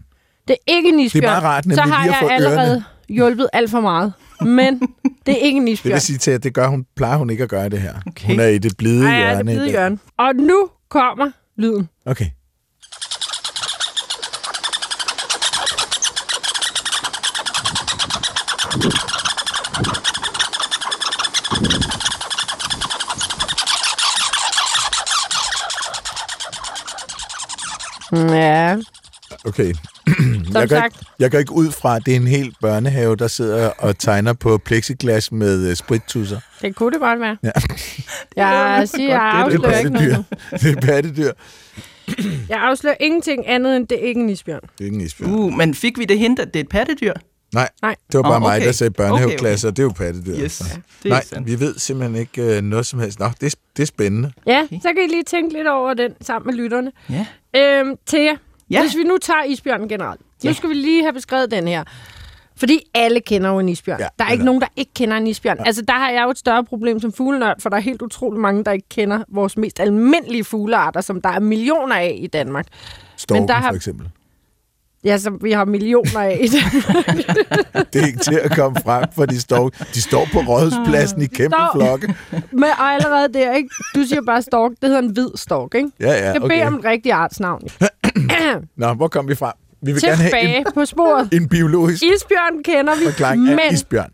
Det 0.47 0.53
er 0.67 0.73
ikke 0.75 0.89
en 0.89 0.99
isbjørn. 0.99 1.21
Det 1.21 1.27
er 1.27 1.31
meget 1.31 1.43
rart, 1.43 1.63
så 1.63 1.69
nemlig 1.69 1.83
har 1.83 2.03
lige 2.05 2.15
at 2.15 2.21
jeg 2.23 2.31
allerede 2.31 2.69
ørerne. 2.69 2.83
hjulpet 3.09 3.49
alt 3.53 3.69
for 3.71 3.81
meget. 3.81 4.13
Men 4.41 4.81
det 5.25 5.31
er 5.31 5.37
ikke 5.37 5.57
en 5.57 5.67
Det 5.67 5.73
isbjørn. 5.73 5.93
vil 5.93 6.01
sige 6.01 6.17
til, 6.17 6.31
at 6.31 6.43
det 6.43 6.53
gør 6.53 6.67
hun, 6.67 6.85
plejer 6.95 7.17
hun 7.17 7.29
ikke 7.29 7.43
at 7.43 7.49
gøre 7.49 7.69
det 7.69 7.81
her. 7.81 7.93
Okay. 8.07 8.27
Hun 8.27 8.39
er 8.39 8.47
i 8.47 8.57
det 8.57 8.77
blide 8.77 9.05
Ej, 9.07 9.13
ja, 9.13 9.19
hjørne. 9.19 9.37
det 9.37 9.53
i 9.53 9.55
blide 9.57 9.69
hjørne. 9.69 9.97
Og 10.17 10.35
nu 10.35 10.69
kommer 10.89 11.31
lyden. 11.57 11.89
Okay. 12.05 12.25
Ja, 28.13 28.77
Okay. 29.46 29.74
som 30.08 30.46
jeg, 30.53 30.53
går 30.53 30.67
sagt. 30.67 30.96
ikke, 30.96 31.05
jeg 31.20 31.32
går 31.32 31.38
ikke 31.38 31.51
ud 31.51 31.72
fra, 31.72 31.96
at 31.96 32.05
det 32.05 32.12
er 32.12 32.15
en 32.15 32.27
hel 32.27 32.53
børnehave, 32.62 33.15
der 33.15 33.27
sidder 33.27 33.70
og 33.70 33.98
tegner 33.98 34.34
på 34.34 34.58
plexiglas 34.58 35.32
med 35.32 35.70
uh, 35.70 35.75
sprittusser. 35.75 36.39
Det 36.62 36.75
kunne 36.75 36.91
det 36.91 37.00
godt 37.00 37.20
være. 37.20 37.38
Ja. 37.43 37.51
Jeg 38.38 38.89
siger, 38.89 39.10
jeg 39.10 39.41
er 39.41 39.50
Det 39.50 39.53
er 39.55 39.67
afslører 39.67 39.77
ikke 39.79 39.89
noget. 39.89 40.25
pattedyr. 40.51 40.58
Det 40.70 40.77
er 40.77 40.82
pattedyr. 40.82 41.32
Jeg 42.50 42.58
afslører 42.62 42.96
ingenting 43.00 43.48
andet, 43.48 43.75
end 43.77 43.88
det 43.88 44.03
er 44.03 44.08
ikke 44.08 44.22
en 44.22 44.29
isbjørn. 44.29 44.60
Det 44.62 44.82
er 44.82 44.86
ikke 44.86 44.96
en 44.96 45.01
isbjørn. 45.01 45.32
Uh, 45.32 45.53
men 45.53 45.74
fik 45.75 45.98
vi 46.00 46.05
det 46.05 46.20
hint, 46.20 46.39
at 46.39 46.48
det 46.53 46.60
er 46.60 46.63
et 46.63 46.70
pattedyr? 46.70 47.13
Nej, 47.53 47.69
Nej. 47.81 47.95
det 48.12 48.17
var 48.17 48.22
bare 48.24 48.39
mig, 48.39 48.55
okay. 48.57 48.65
der 48.65 48.72
sagde 48.72 48.91
børnehaveklasser. 48.91 49.67
Okay, 49.67 49.75
Det 49.75 49.79
er 49.79 49.83
jo 49.83 49.89
pattedyr. 49.89 50.43
Yes, 50.43 50.62
Ja. 50.62 50.79
det 51.03 51.10
Nej, 51.10 51.24
sandt. 51.24 51.48
vi 51.48 51.60
ved 51.60 51.75
simpelthen 51.77 52.15
ikke 52.22 52.57
uh, 52.57 52.63
noget 52.63 52.86
som 52.86 53.00
helst. 53.00 53.19
Nå, 53.19 53.25
det 53.41 53.53
er, 53.53 53.57
det 53.77 53.83
er 53.83 53.88
spændende. 53.88 54.31
Ja, 54.48 54.67
så 54.81 54.89
kan 54.95 55.03
I 55.03 55.07
lige 55.07 55.24
tænke 55.24 55.53
lidt 55.53 55.67
over 55.67 55.93
den 55.93 56.12
sammen 56.22 56.45
med 56.55 56.63
lytterne. 56.63 56.91
Ja. 57.10 57.25
Øhm, 57.55 57.95
Thea, 58.07 58.33
Ja. 58.69 58.81
hvis 58.81 58.95
vi 58.98 59.03
nu 59.03 59.17
tager 59.17 59.43
isbjørnen 59.43 59.89
generelt. 59.89 60.22
Nu 60.43 60.50
Ja. 60.50 60.53
skal 60.53 60.69
vi 60.69 60.74
lige 60.74 61.01
have 61.03 61.13
beskrevet 61.13 61.51
den 61.51 61.67
her. 61.67 61.83
Fordi 62.55 62.79
alle 62.93 63.19
kender 63.22 63.50
jo 63.50 63.60
en 63.60 63.69
isbjørn. 63.69 64.00
Ja, 64.00 64.07
der 64.19 64.24
er 64.24 64.27
men- 64.27 64.31
ikke 64.33 64.45
nogen, 64.45 64.62
der 64.62 64.67
ikke 64.75 64.91
kender 64.95 65.17
en 65.17 65.27
isbjørn. 65.27 65.57
Ja. 65.57 65.63
Altså, 65.65 65.81
der 65.81 65.93
har 65.93 66.10
jeg 66.10 66.24
jo 66.24 66.29
et 66.29 66.38
større 66.38 66.63
problem 66.65 67.00
som 67.00 67.13
fuglenørd, 67.13 67.62
for 67.62 67.69
der 67.69 67.77
er 67.77 67.81
helt 67.81 68.01
utrolig 68.01 68.39
mange, 68.39 68.63
der 68.63 68.72
ikke 68.72 68.89
kender 68.89 69.24
vores 69.27 69.57
mest 69.57 69.79
almindelige 69.79 70.43
fuglearter, 70.43 71.01
som 71.01 71.22
der 71.22 71.29
er 71.29 71.39
millioner 71.39 71.95
af 71.95 72.17
i 72.22 72.27
Danmark. 72.27 72.65
Storken 73.17 73.48
der 73.48 73.53
har- 73.53 73.69
for 73.72 73.75
eksempel. 73.75 74.10
Ja, 75.05 75.17
som 75.17 75.38
vi 75.41 75.51
har 75.51 75.65
millioner 75.65 76.19
af 76.19 76.39
i 76.41 76.48
Danmark. 76.48 77.05
Det 77.93 78.01
er 78.01 78.05
ikke 78.05 78.19
til 78.19 78.36
at 78.43 78.51
komme 78.55 78.77
frem, 78.86 79.03
for 79.15 79.25
de 79.25 79.39
står, 79.41 79.69
de 79.93 80.01
står 80.01 80.27
på 80.33 80.39
rådhuspladsen 80.39 81.22
i 81.22 81.25
kæmpe 81.25 81.55
Står- 81.55 81.72
flokke. 81.79 82.15
Men 82.51 82.63
og 82.63 82.93
allerede 82.93 83.33
der, 83.33 83.53
ikke? 83.53 83.69
Du 83.95 84.03
siger 84.03 84.22
bare 84.22 84.41
stork. 84.41 84.72
Det 84.72 84.89
hedder 84.89 85.01
en 85.01 85.12
hvid 85.12 85.27
stork, 85.36 85.75
ikke? 85.75 85.89
Ja, 86.00 86.07
ja, 86.12 86.25
Jeg 86.31 86.33
beder 86.41 86.45
okay. 86.45 86.65
om 86.67 86.75
et 86.75 86.86
rigtigt 86.86 87.15
artsnavn. 87.15 87.62
Nå, 88.77 88.93
hvor 88.93 89.07
kom 89.07 89.27
vi 89.27 89.36
fra? 89.36 89.53
Vi 89.81 89.91
vil 89.91 90.01
gerne 90.01 90.15
have 90.15 90.29
Tilbage 90.29 90.65
på 90.74 90.86
sporet. 90.86 91.29
en, 91.33 91.41
en 91.41 91.50
biologisk 91.50 92.03
Isbjørn 92.03 92.63
kender 92.63 92.93
vi, 92.95 93.39
men 93.39 93.60
isbjørn. 93.74 94.12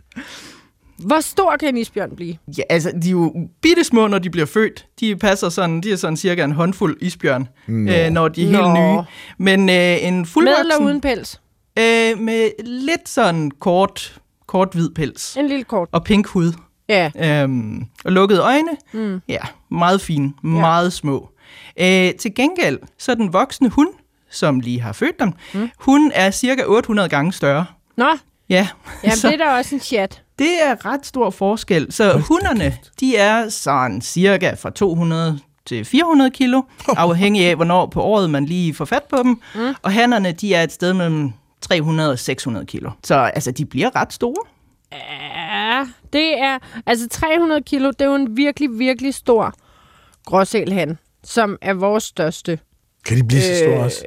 Hvor 1.05 1.19
stor 1.19 1.55
kan 1.59 1.69
en 1.69 1.77
isbjørn 1.77 2.15
blive? 2.15 2.37
Ja, 2.57 2.63
altså, 2.69 2.91
de 3.03 3.07
er 3.07 3.11
jo 3.11 3.33
bitte 3.61 3.83
små, 3.83 4.07
når 4.07 4.19
de 4.19 4.29
bliver 4.29 4.45
født. 4.45 4.85
De 4.99 5.15
passer 5.15 5.49
sådan, 5.49 5.81
de 5.81 5.91
er 5.91 5.95
sådan 5.95 6.17
cirka 6.17 6.43
en 6.43 6.51
håndfuld 6.51 6.97
isbjørn, 7.01 7.47
øh, 7.67 8.09
når 8.09 8.27
de 8.27 8.41
er 8.41 8.45
helt 8.45 8.59
Nå. 8.59 8.73
nye. 8.97 9.03
Men 9.37 9.69
øh, 9.69 10.07
en 10.07 10.17
Med 10.17 10.25
fuldvoksen... 10.25 10.59
eller 10.61 10.77
uden 10.85 11.01
pels? 11.01 11.41
Øh, 11.79 12.19
med 12.19 12.49
lidt 12.65 13.09
sådan 13.09 13.51
kort, 13.59 14.19
kort 14.47 14.73
hvid 14.73 14.89
pels. 14.89 15.37
En 15.37 15.47
lille 15.47 15.63
kort. 15.63 15.89
Og 15.91 16.03
pink 16.03 16.27
hud. 16.27 16.53
Ja. 16.89 17.11
Øhm, 17.43 17.85
og 18.05 18.11
lukkede 18.11 18.41
øjne. 18.41 18.71
Mm. 18.93 19.21
Ja, 19.27 19.41
meget 19.71 20.01
fine. 20.01 20.33
Meget 20.43 20.93
små. 20.93 21.29
Øh, 21.79 22.13
til 22.19 22.35
gengæld, 22.35 22.79
så 22.97 23.15
den 23.15 23.33
voksne 23.33 23.69
hund, 23.69 23.89
som 24.29 24.59
lige 24.59 24.81
har 24.81 24.93
født 24.93 25.19
dem, 25.19 25.31
mm. 25.53 25.69
hun 25.79 26.11
er 26.15 26.31
cirka 26.31 26.63
800 26.65 27.09
gange 27.09 27.33
større. 27.33 27.65
Nå, 27.97 28.05
Ja, 28.49 28.67
jamen, 29.03 29.17
så 29.17 29.27
det 29.27 29.41
er 29.41 29.45
da 29.45 29.57
også 29.57 29.75
en 29.75 29.81
chat. 29.81 30.21
Det 30.39 30.63
er 30.63 30.85
ret 30.85 31.05
stor 31.05 31.29
forskel. 31.29 31.91
Så 31.91 32.17
hunderne, 32.17 32.77
de 32.99 33.15
er 33.17 33.49
sådan 33.49 34.01
cirka 34.01 34.53
fra 34.53 34.69
200 34.69 35.39
til 35.65 35.85
400 35.85 36.31
kilo, 36.31 36.61
afhængig 36.87 37.45
af, 37.45 37.55
hvornår 37.55 37.85
på 37.85 38.01
året 38.01 38.29
man 38.29 38.45
lige 38.45 38.73
får 38.73 38.85
fat 38.85 39.03
på 39.03 39.17
dem. 39.23 39.41
Mm. 39.55 39.75
Og 39.81 39.91
hannerne, 39.91 40.31
de 40.31 40.53
er 40.53 40.63
et 40.63 40.71
sted 40.71 40.93
mellem 40.93 41.31
300 41.61 42.11
og 42.11 42.19
600 42.19 42.65
kilo. 42.65 42.91
Så 43.03 43.15
altså, 43.15 43.51
de 43.51 43.65
bliver 43.65 43.95
ret 43.95 44.13
store. 44.13 44.45
Ja, 44.91 45.85
det 46.13 46.39
er... 46.39 46.57
Altså 46.85 47.07
300 47.09 47.61
kilo, 47.61 47.87
det 47.91 48.01
er 48.01 48.05
jo 48.05 48.15
en 48.15 48.37
virkelig, 48.37 48.79
virkelig 48.79 49.13
stor 49.13 49.53
gråsælhan, 50.25 50.97
som 51.23 51.57
er 51.61 51.73
vores 51.73 52.03
største. 52.03 52.59
Kan 53.05 53.17
de 53.17 53.23
blive 53.23 53.41
så 53.41 53.55
store 53.55 53.77
Øh, 53.77 53.83
også? 53.85 54.05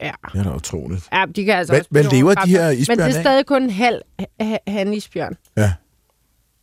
Ja, 0.00 0.10
Det 0.32 0.38
er 0.38 0.42
da 0.44 0.54
utroligt. 0.54 1.08
ja 1.12 1.24
de 1.36 1.44
kan 1.44 1.54
altså 1.54 1.72
Hvad- 1.72 1.82
hvad 1.90 2.04
lever 2.04 2.34
de 2.34 2.50
her 2.50 2.70
isbjørne 2.70 3.02
Men 3.02 3.08
det 3.10 3.16
er 3.16 3.20
stadig 3.22 3.46
kun 3.46 3.62
en 3.62 3.70
halv 3.70 4.02
ha- 4.40 4.56
hanisbjørn. 4.68 5.36
Ja. 5.56 5.72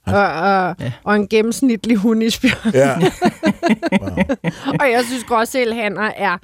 Og, 0.05 0.13
og, 0.33 0.75
Ja. 0.79 0.91
og 1.03 1.15
en 1.15 1.27
gennemsnitlig 1.27 1.97
hundisbjørn. 1.97 2.73
Ja. 2.73 2.95
og 4.81 4.91
jeg 4.91 5.03
synes, 5.05 5.23
gråsælhanner 5.23 6.11
er 6.17 6.37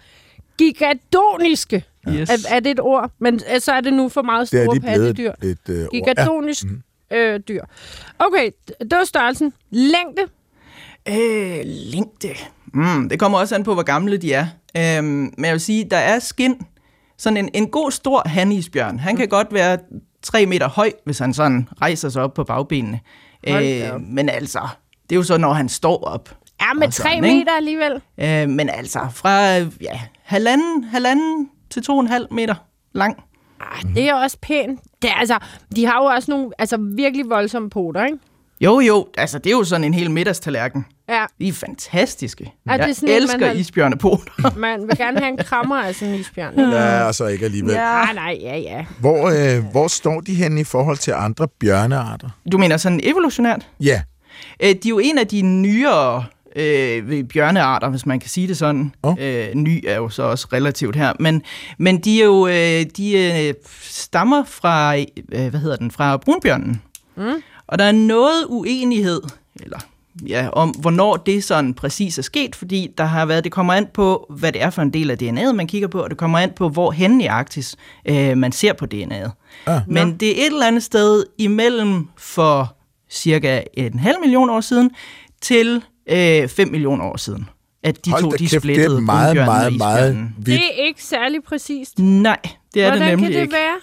gigadoniske. 0.57 1.83
Yes. 2.09 2.29
Er, 2.29 2.55
er 2.55 2.59
det 2.59 2.71
et 2.71 2.79
ord? 2.79 3.11
Men 3.19 3.39
øh, 3.53 3.61
så 3.61 3.71
er 3.71 3.81
det 3.81 3.93
nu 3.93 4.09
for 4.09 4.21
meget 4.21 4.51
Det 4.51 4.59
er 4.59 4.65
store 4.65 4.79
pattedyr. 4.79 5.31
et, 5.43 5.57
øh. 5.69 5.87
Gigadonisk 5.91 6.63
Mhm. 6.63 6.81
øh, 7.11 7.39
dyr. 7.47 7.63
Okay, 8.19 8.49
det 8.81 8.91
var 8.97 9.03
størrelsen. 9.05 9.53
Længde. 9.71 10.21
Øh, 11.09 11.59
længde. 11.65 12.29
Mm, 12.73 13.09
det 13.09 13.19
kommer 13.19 13.37
også 13.39 13.55
an 13.55 13.63
på, 13.63 13.73
hvor 13.73 13.83
gamle 13.83 14.17
de 14.17 14.33
er. 14.33 14.47
Øhm, 14.77 15.05
men 15.05 15.45
jeg 15.45 15.51
vil 15.53 15.59
sige, 15.61 15.87
der 15.91 15.97
er 15.97 16.19
skin. 16.19 16.55
Sådan 17.19 17.37
en, 17.37 17.49
en 17.53 17.67
god, 17.67 17.91
stor 17.91 18.27
hanisbjørn. 18.27 18.99
Han 18.99 19.15
kan 19.15 19.27
godt 19.27 19.53
være 19.53 19.77
3 20.23 20.45
meter 20.45 20.69
høj, 20.69 20.91
hvis 21.05 21.19
han 21.19 21.33
sådan 21.33 21.69
rejser 21.81 22.09
sig 22.09 22.23
op 22.23 22.33
på 22.33 22.43
bagbenene. 22.43 22.99
Op. 23.47 24.01
men 24.01 24.29
altså, 24.29 24.59
det 25.03 25.15
er 25.15 25.15
jo 25.15 25.23
så, 25.23 25.37
når 25.37 25.53
han 25.53 25.69
står 25.69 26.03
op. 26.03 26.35
Ja, 26.61 26.73
med 26.73 26.91
tre 26.91 26.91
sådan, 26.91 27.23
ikke? 27.23 27.37
meter 27.37 27.51
alligevel. 27.51 28.01
Øh, 28.17 28.49
men 28.49 28.69
altså, 28.69 28.99
fra 29.13 29.55
ja, 29.57 30.01
halvanden, 30.23 30.83
halvanden 30.83 31.49
til 31.69 31.83
to 31.83 31.93
og 31.93 31.99
en 31.99 32.07
halv 32.07 32.27
meter 32.31 32.55
lang. 32.93 33.23
Ah, 33.61 33.95
det 33.95 34.09
er 34.09 34.13
også 34.13 34.37
pænt. 34.41 34.79
Det 35.01 35.09
er, 35.09 35.13
altså, 35.13 35.37
de 35.75 35.85
har 35.85 36.03
jo 36.03 36.05
også 36.05 36.31
nogle 36.31 36.49
altså, 36.59 36.77
virkelig 36.95 37.29
voldsomme 37.29 37.69
poter, 37.69 38.05
ikke? 38.05 38.17
Jo, 38.61 38.79
jo, 38.79 39.07
altså 39.17 39.39
det 39.39 39.47
er 39.47 39.57
jo 39.57 39.63
sådan 39.63 39.83
en 39.83 39.93
hel 39.93 40.11
middagstallerken. 40.11 40.85
Ja, 41.39 41.43
De 41.45 41.49
er 41.49 41.53
fantastiske. 41.53 42.53
Er 42.69 42.77
det 42.77 42.87
jeg 42.87 42.95
sådan 42.95 43.09
en, 43.09 43.13
man 43.15 43.21
elsker 43.23 43.47
har- 43.47 43.53
isbjørnepoter. 43.53 44.55
man 44.59 44.87
vil 44.87 44.97
gerne 44.97 45.19
have 45.19 45.29
en 45.31 45.37
krammer 45.37 45.75
af 45.75 45.95
sådan 45.95 46.13
en 46.13 46.19
isbjørn. 46.19 46.59
Ja, 46.59 47.03
og 47.03 47.15
så 47.15 47.25
ikke 47.27 47.45
alligevel. 47.45 47.73
Ja. 47.73 47.79
Nej, 47.81 48.13
nej, 48.13 48.37
ja, 48.41 48.57
ja. 48.57 48.85
Hvor, 48.99 49.29
øh, 49.57 49.63
hvor 49.71 49.87
står 49.87 50.19
de 50.21 50.33
henne 50.35 50.61
i 50.61 50.63
forhold 50.63 50.97
til 50.97 51.11
andre 51.11 51.47
bjørnearter? 51.47 52.29
Du 52.51 52.57
mener 52.57 52.77
sådan 52.77 52.99
evolutionært? 53.03 53.67
Ja. 53.79 54.01
Øh, 54.63 54.69
de 54.69 54.73
er 54.73 54.89
jo 54.89 54.99
en 54.99 55.17
af 55.17 55.27
de 55.27 55.41
nyere 55.41 56.25
øh, 56.55 57.23
bjørnearter, 57.23 57.89
hvis 57.89 58.05
man 58.05 58.19
kan 58.19 58.29
sige 58.29 58.47
det 58.47 58.57
sådan. 58.57 58.93
Åh. 59.03 59.15
Øh, 59.19 59.47
ny 59.53 59.83
er 59.87 59.95
jo 59.95 60.09
så 60.09 60.23
også 60.23 60.47
relativt 60.53 60.95
her. 60.95 61.13
Men, 61.19 61.41
men 61.77 61.97
de 61.97 62.21
er 62.21 62.25
jo 62.25 62.47
øh, 62.47 62.85
de 62.97 63.17
øh, 63.47 63.53
stammer 63.81 64.43
fra, 64.45 64.97
øh, 64.97 65.05
hvad 65.49 65.59
hedder 65.59 65.75
den, 65.75 65.91
fra 65.91 66.17
brunbjørnen. 66.17 66.81
Mm. 67.17 67.23
Og 67.67 67.79
der 67.79 67.85
er 67.85 67.91
noget 67.91 68.45
uenighed, 68.47 69.21
eller 69.63 69.79
ja, 70.27 70.49
om 70.49 70.69
hvornår 70.69 71.17
det 71.17 71.43
sådan 71.43 71.73
præcis 71.73 72.17
er 72.17 72.21
sket, 72.21 72.55
fordi 72.55 72.87
der 72.97 73.03
har 73.03 73.25
været, 73.25 73.43
det 73.43 73.51
kommer 73.51 73.73
an 73.73 73.87
på, 73.93 74.25
hvad 74.29 74.51
det 74.51 74.61
er 74.61 74.69
for 74.69 74.81
en 74.81 74.93
del 74.93 75.11
af 75.11 75.15
DNA'et, 75.23 75.51
man 75.53 75.67
kigger 75.67 75.87
på, 75.87 76.01
og 76.03 76.09
det 76.09 76.17
kommer 76.17 76.39
an 76.39 76.51
på, 76.55 76.69
hvor 76.69 76.91
hen 76.91 77.21
i 77.21 77.25
Arktis 77.25 77.75
øh, 78.05 78.37
man 78.37 78.51
ser 78.51 78.73
på 78.73 78.85
DNA'et. 78.93 79.29
Ah. 79.65 79.81
Men 79.87 80.17
det 80.17 80.29
er 80.29 80.45
et 80.45 80.45
eller 80.45 80.67
andet 80.67 80.83
sted 80.83 81.23
imellem 81.37 82.07
for 82.17 82.75
cirka 83.09 83.61
en 83.73 83.99
halv 83.99 84.17
million 84.21 84.49
år 84.49 84.61
siden 84.61 84.91
til 85.41 85.83
øh, 86.09 86.47
5 86.47 86.67
millioner 86.71 87.05
år 87.05 87.17
siden, 87.17 87.49
at 87.83 88.05
de 88.05 88.11
Hold 88.11 88.23
to 88.23 88.31
de 88.31 88.37
kæft, 88.37 88.51
det 88.51 88.61
splittede 88.61 88.97
er 88.97 89.01
meget, 89.01 89.35
meget, 89.35 89.77
meget 89.77 90.29
vidt. 90.37 90.45
Det 90.45 90.55
er 90.55 90.85
ikke 90.87 91.03
særlig 91.03 91.43
præcist. 91.43 91.99
Nej, 91.99 92.37
det 92.73 92.83
er 92.83 92.89
Hvordan 92.89 93.01
det 93.01 93.09
nemlig 93.09 93.27
kan 93.27 93.35
det 93.35 93.41
ikke. 93.41 93.53
være? 93.53 93.75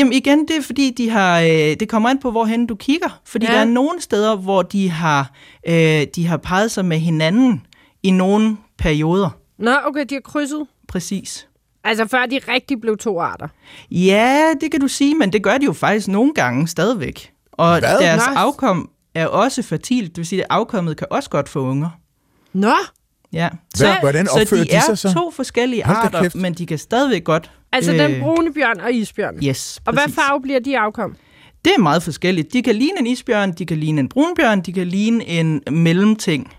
Jamen 0.00 0.12
igen, 0.12 0.48
det 0.48 0.56
er 0.56 0.62
fordi, 0.62 0.90
de 0.90 1.10
har, 1.10 1.40
øh, 1.40 1.48
det 1.48 1.88
kommer 1.88 2.08
an 2.08 2.18
på, 2.18 2.30
hvorhen 2.30 2.66
du 2.66 2.74
kigger. 2.74 3.20
Fordi 3.24 3.46
Ja. 3.46 3.52
der 3.52 3.58
er 3.58 3.64
nogle 3.64 4.00
steder, 4.00 4.36
hvor 4.36 4.62
de 4.62 4.90
har, 4.90 5.32
øh, 5.68 6.06
de 6.14 6.26
har 6.26 6.36
peget 6.36 6.70
sig 6.70 6.84
med 6.84 6.98
hinanden 6.98 7.66
i 8.02 8.10
nogle 8.10 8.56
perioder. 8.78 9.30
Nå, 9.58 9.70
okay, 9.84 10.04
de 10.10 10.14
har 10.14 10.20
krydset. 10.20 10.66
Præcis. 10.88 11.46
Altså 11.84 12.06
før 12.06 12.26
de 12.26 12.40
rigtig 12.48 12.80
blev 12.80 12.96
to 12.98 13.20
arter. 13.20 13.48
Ja, 13.90 14.52
det 14.60 14.70
kan 14.70 14.80
du 14.80 14.88
sige, 14.88 15.14
men 15.14 15.32
det 15.32 15.42
gør 15.42 15.58
de 15.58 15.64
jo 15.64 15.72
faktisk 15.72 16.08
nogle 16.08 16.34
gange 16.34 16.68
stadigvæk. 16.68 17.32
Og 17.52 17.78
Hvad? 17.78 17.98
deres 17.98 18.22
Nå. 18.28 18.34
afkom 18.36 18.90
er 19.14 19.26
også 19.26 19.62
fertilt, 19.62 20.08
det 20.10 20.16
vil 20.16 20.26
sige, 20.26 20.42
at 20.42 20.46
afkommet 20.50 20.96
kan 20.96 21.06
også 21.10 21.30
godt 21.30 21.48
få 21.48 21.60
unger. 21.60 21.90
Nå, 22.52 22.72
Ja. 23.32 23.48
Hvad, 23.78 23.94
hvordan 24.00 24.26
så 24.26 24.40
opfører 24.40 24.64
de, 24.64 24.70
de, 24.70 24.74
er 24.74 24.80
sig 24.80 24.98
så? 24.98 25.12
to 25.12 25.30
forskellige 25.30 25.84
arter, 25.84 26.22
kæft. 26.22 26.34
men 26.34 26.54
de 26.54 26.66
kan 26.66 26.78
stadigvæk 26.78 27.24
godt... 27.24 27.50
altså 27.72 27.92
øh, 27.92 27.98
den 27.98 28.20
brune 28.20 28.54
bjørn 28.54 28.80
og 28.80 28.92
isbjørn. 28.92 29.34
Yes, 29.44 29.80
og 29.86 29.92
hvad 29.92 30.02
præcis. 30.02 30.14
farve 30.14 30.42
bliver 30.42 30.60
de 30.60 30.78
afkom? 30.78 31.16
Det 31.64 31.72
er 31.78 31.80
meget 31.80 32.02
forskelligt. 32.02 32.52
De 32.52 32.62
kan 32.62 32.74
ligne 32.74 32.98
en 32.98 33.06
isbjørn, 33.06 33.52
de 33.52 33.66
kan 33.66 33.76
ligne 33.76 34.00
en 34.00 34.08
brunbjørn, 34.08 34.60
de 34.60 34.72
kan 34.72 34.86
ligne 34.86 35.26
en 35.26 35.62
mellemting. 35.70 36.52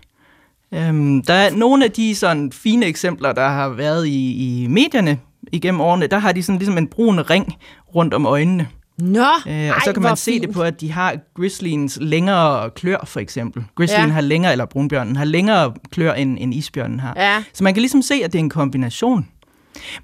Øhm, 0.74 1.22
der 1.22 1.34
er 1.34 1.50
nogle 1.50 1.84
af 1.84 1.90
de 1.90 2.14
sådan 2.14 2.52
fine 2.52 2.86
eksempler, 2.86 3.32
der 3.32 3.48
har 3.48 3.68
været 3.68 4.06
i, 4.06 4.62
i 4.62 4.66
medierne 4.66 5.18
igennem 5.52 5.80
årene, 5.80 6.06
der 6.06 6.18
har 6.18 6.32
de 6.32 6.42
sådan 6.42 6.58
ligesom 6.58 6.78
en 6.78 6.86
brun 6.86 7.20
ring 7.30 7.56
rundt 7.94 8.14
om 8.14 8.26
øjnene. 8.26 8.68
Nå, 8.98 9.26
Øh, 9.48 9.70
og 9.76 9.82
så 9.84 9.90
kan 9.92 10.02
man 10.02 10.16
se 10.16 10.30
fint. 10.30 10.42
det 10.46 10.54
på, 10.54 10.62
at 10.62 10.80
de 10.80 10.92
har 10.92 11.16
grizzlyens 11.36 11.98
længere 12.00 12.70
klør, 12.70 13.04
for 13.04 13.20
eksempel. 13.20 13.64
Grizzlyen 13.74 14.06
Ja. 14.06 14.12
har 14.12 14.20
længere, 14.20 14.52
eller 14.52 14.64
brunbjørnen 14.66 15.16
har 15.16 15.24
længere 15.24 15.72
klør, 15.90 16.12
end, 16.12 16.36
end 16.40 16.54
isbjørnen 16.54 17.00
har. 17.00 17.12
Ja. 17.16 17.42
Så 17.52 17.64
man 17.64 17.74
kan 17.74 17.80
ligesom 17.80 18.02
se, 18.02 18.14
at 18.24 18.32
det 18.32 18.38
er 18.38 18.42
en 18.42 18.50
kombination. 18.50 19.28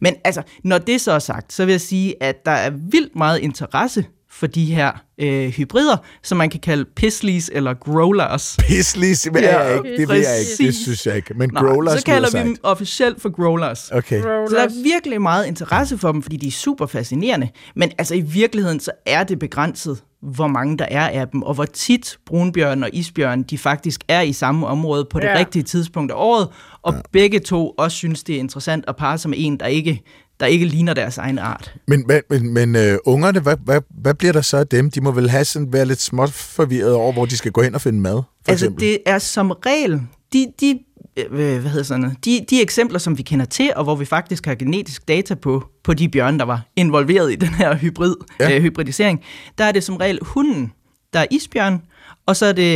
Men 0.00 0.14
altså, 0.24 0.42
når 0.64 0.78
det 0.78 1.00
så 1.00 1.12
er 1.12 1.18
sagt, 1.18 1.52
så 1.52 1.64
vil 1.64 1.72
jeg 1.72 1.80
sige, 1.80 2.22
at 2.22 2.44
der 2.46 2.50
er 2.52 2.70
vildt 2.70 3.16
meget 3.16 3.38
interesse 3.38 4.04
for 4.30 4.46
de 4.46 4.64
her 4.64 4.90
øh, 5.18 5.48
hybrider, 5.48 5.96
som 6.22 6.38
man 6.38 6.50
kan 6.50 6.60
kalde 6.60 6.84
pisleys 6.96 7.50
eller 7.52 7.74
growlers. 7.74 8.56
Pislis, 8.60 9.20
det 9.22 9.34
ved 9.34 9.40
Ja, 9.40 9.58
jeg 9.60 9.76
ikke. 9.76 9.96
Det 9.96 10.08
ved 10.08 10.16
jeg 10.16 10.38
ikke. 10.40 10.50
Det 10.50 10.66
præcis. 10.66 10.82
synes 10.82 11.06
jeg 11.06 11.16
ikke. 11.16 11.34
Men 11.34 11.50
Nå, 11.52 11.60
growlers 11.60 11.98
så 12.00 12.04
kalder 12.06 12.42
vi 12.42 12.48
dem 12.48 12.56
officielt 12.62 13.22
for 13.22 13.28
growlers. 13.30 13.90
Okay. 13.90 14.22
Så 14.22 14.54
der 14.56 14.62
er 14.64 14.82
virkelig 14.82 15.22
meget 15.22 15.46
interesse 15.46 15.98
for 15.98 16.12
dem, 16.12 16.22
fordi 16.22 16.36
de 16.36 16.46
er 16.46 16.50
super 16.50 16.86
fascinerende. 16.86 17.48
Men 17.76 17.90
altså 17.98 18.14
i 18.14 18.20
virkeligheden, 18.20 18.80
så 18.80 18.90
er 19.06 19.24
det 19.24 19.38
begrænset, 19.38 20.02
hvor 20.22 20.46
mange 20.46 20.78
der 20.78 20.86
er 20.90 21.08
af 21.20 21.28
dem, 21.28 21.42
og 21.42 21.54
hvor 21.54 21.64
tit 21.64 22.18
brunbjørn 22.26 22.82
og 22.82 22.90
isbjørn, 22.92 23.42
de 23.42 23.58
faktisk 23.58 24.00
er 24.08 24.20
i 24.20 24.32
samme 24.32 24.66
område 24.66 25.06
på 25.10 25.20
det 25.20 25.26
Ja. 25.26 25.38
rigtige 25.38 25.62
tidspunkt 25.62 26.12
af 26.12 26.16
året, 26.18 26.48
og 26.82 26.92
ja. 26.94 27.00
begge 27.12 27.38
to 27.40 27.68
også 27.78 27.96
synes, 27.96 28.24
det 28.24 28.34
er 28.34 28.38
interessant 28.38 28.84
at 28.88 28.96
parre 28.96 29.18
sig 29.18 29.30
med 29.30 29.38
en, 29.40 29.60
der 29.60 29.66
ikke, 29.66 30.02
der 30.40 30.46
ikke 30.46 30.66
ligner 30.66 30.94
deres 30.94 31.18
egen 31.18 31.38
art. 31.38 31.74
Men, 31.86 32.10
men, 32.30 32.52
men, 32.54 32.76
øh, 32.76 32.98
ungerne, 33.04 33.40
hvad, 33.40 33.56
hvad, 33.64 33.80
hvad 33.90 34.14
bliver 34.14 34.32
der 34.32 34.40
så 34.40 34.56
af 34.56 34.66
dem? 34.66 34.90
De 34.90 35.00
må 35.00 35.10
vel 35.10 35.30
have 35.30 35.44
sådan, 35.44 35.72
være 35.72 35.84
lidt 35.86 36.00
småt 36.00 36.30
forvirret 36.32 36.92
over, 36.94 37.12
hvor 37.12 37.24
de 37.24 37.36
skal 37.36 37.52
gå 37.52 37.62
hen 37.62 37.74
og 37.74 37.80
finde 37.80 38.00
mad, 38.00 38.12
for 38.14 38.50
altså 38.52 38.64
eksempel. 38.64 38.86
det 38.86 38.98
er 39.06 39.18
som 39.18 39.50
regel, 39.50 40.00
de, 40.32 40.46
de, 40.60 40.78
øh, 41.16 41.30
hvad 41.30 41.70
hedder 41.70 41.82
sådan 41.82 42.00
noget, 42.00 42.16
de, 42.24 42.46
de 42.50 42.62
eksempler, 42.62 42.98
som 42.98 43.18
vi 43.18 43.22
kender 43.22 43.44
til, 43.46 43.70
og 43.76 43.84
hvor 43.84 43.94
vi 43.96 44.04
faktisk 44.04 44.46
har 44.46 44.54
genetisk 44.54 45.08
data 45.08 45.34
på, 45.34 45.64
på 45.84 45.94
de 45.94 46.08
bjørne, 46.08 46.38
der 46.38 46.44
var 46.44 46.66
involveret 46.76 47.32
i 47.32 47.36
den 47.36 47.48
her 47.48 47.74
hybrid, 47.76 48.14
Ja. 48.40 48.56
øh, 48.56 48.62
hybridisering, 48.62 49.20
der 49.58 49.64
er 49.64 49.72
det 49.72 49.84
som 49.84 49.96
regel 49.96 50.18
hunden, 50.22 50.72
der 51.12 51.20
er 51.20 51.26
isbjørn, 51.30 51.82
og 52.26 52.36
så 52.36 52.46
er 52.46 52.52
det, 52.52 52.74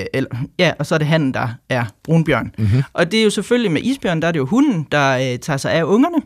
øh, 0.00 0.04
eller, 0.14 0.30
ja, 0.58 0.72
og 0.78 0.86
så 0.86 0.94
er 0.94 0.98
det 0.98 1.06
hannen, 1.06 1.34
der 1.34 1.48
er 1.68 1.84
brunbjørn. 2.04 2.54
Mm-hmm. 2.58 2.82
Og 2.92 3.12
det 3.12 3.20
er 3.20 3.24
jo 3.24 3.30
selvfølgelig 3.30 3.72
med 3.72 3.82
isbjørn, 3.82 4.22
der 4.22 4.28
er 4.28 4.32
det 4.32 4.38
jo 4.38 4.46
hunden, 4.46 4.86
der 4.92 5.32
øh, 5.32 5.38
tager 5.38 5.56
sig 5.56 5.72
af 5.72 5.82
ungerne, 5.84 6.16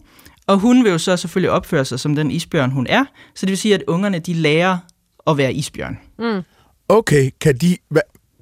og 0.46 0.58
hun 0.58 0.84
vil 0.84 0.90
jo 0.90 0.98
så 0.98 1.16
selvfølgelig 1.16 1.50
opføre 1.50 1.84
sig 1.84 2.00
som 2.00 2.14
den 2.16 2.30
isbjørn, 2.30 2.70
hun 2.70 2.86
er. 2.86 3.04
Så 3.34 3.46
det 3.46 3.50
vil 3.50 3.58
sige, 3.58 3.74
at 3.74 3.82
ungerne, 3.86 4.18
de 4.18 4.34
lærer 4.34 4.78
at 5.26 5.36
være 5.36 5.52
isbjørn. 5.52 5.98
Okay, 6.88 7.30
kan 7.40 7.56
de... 7.56 7.76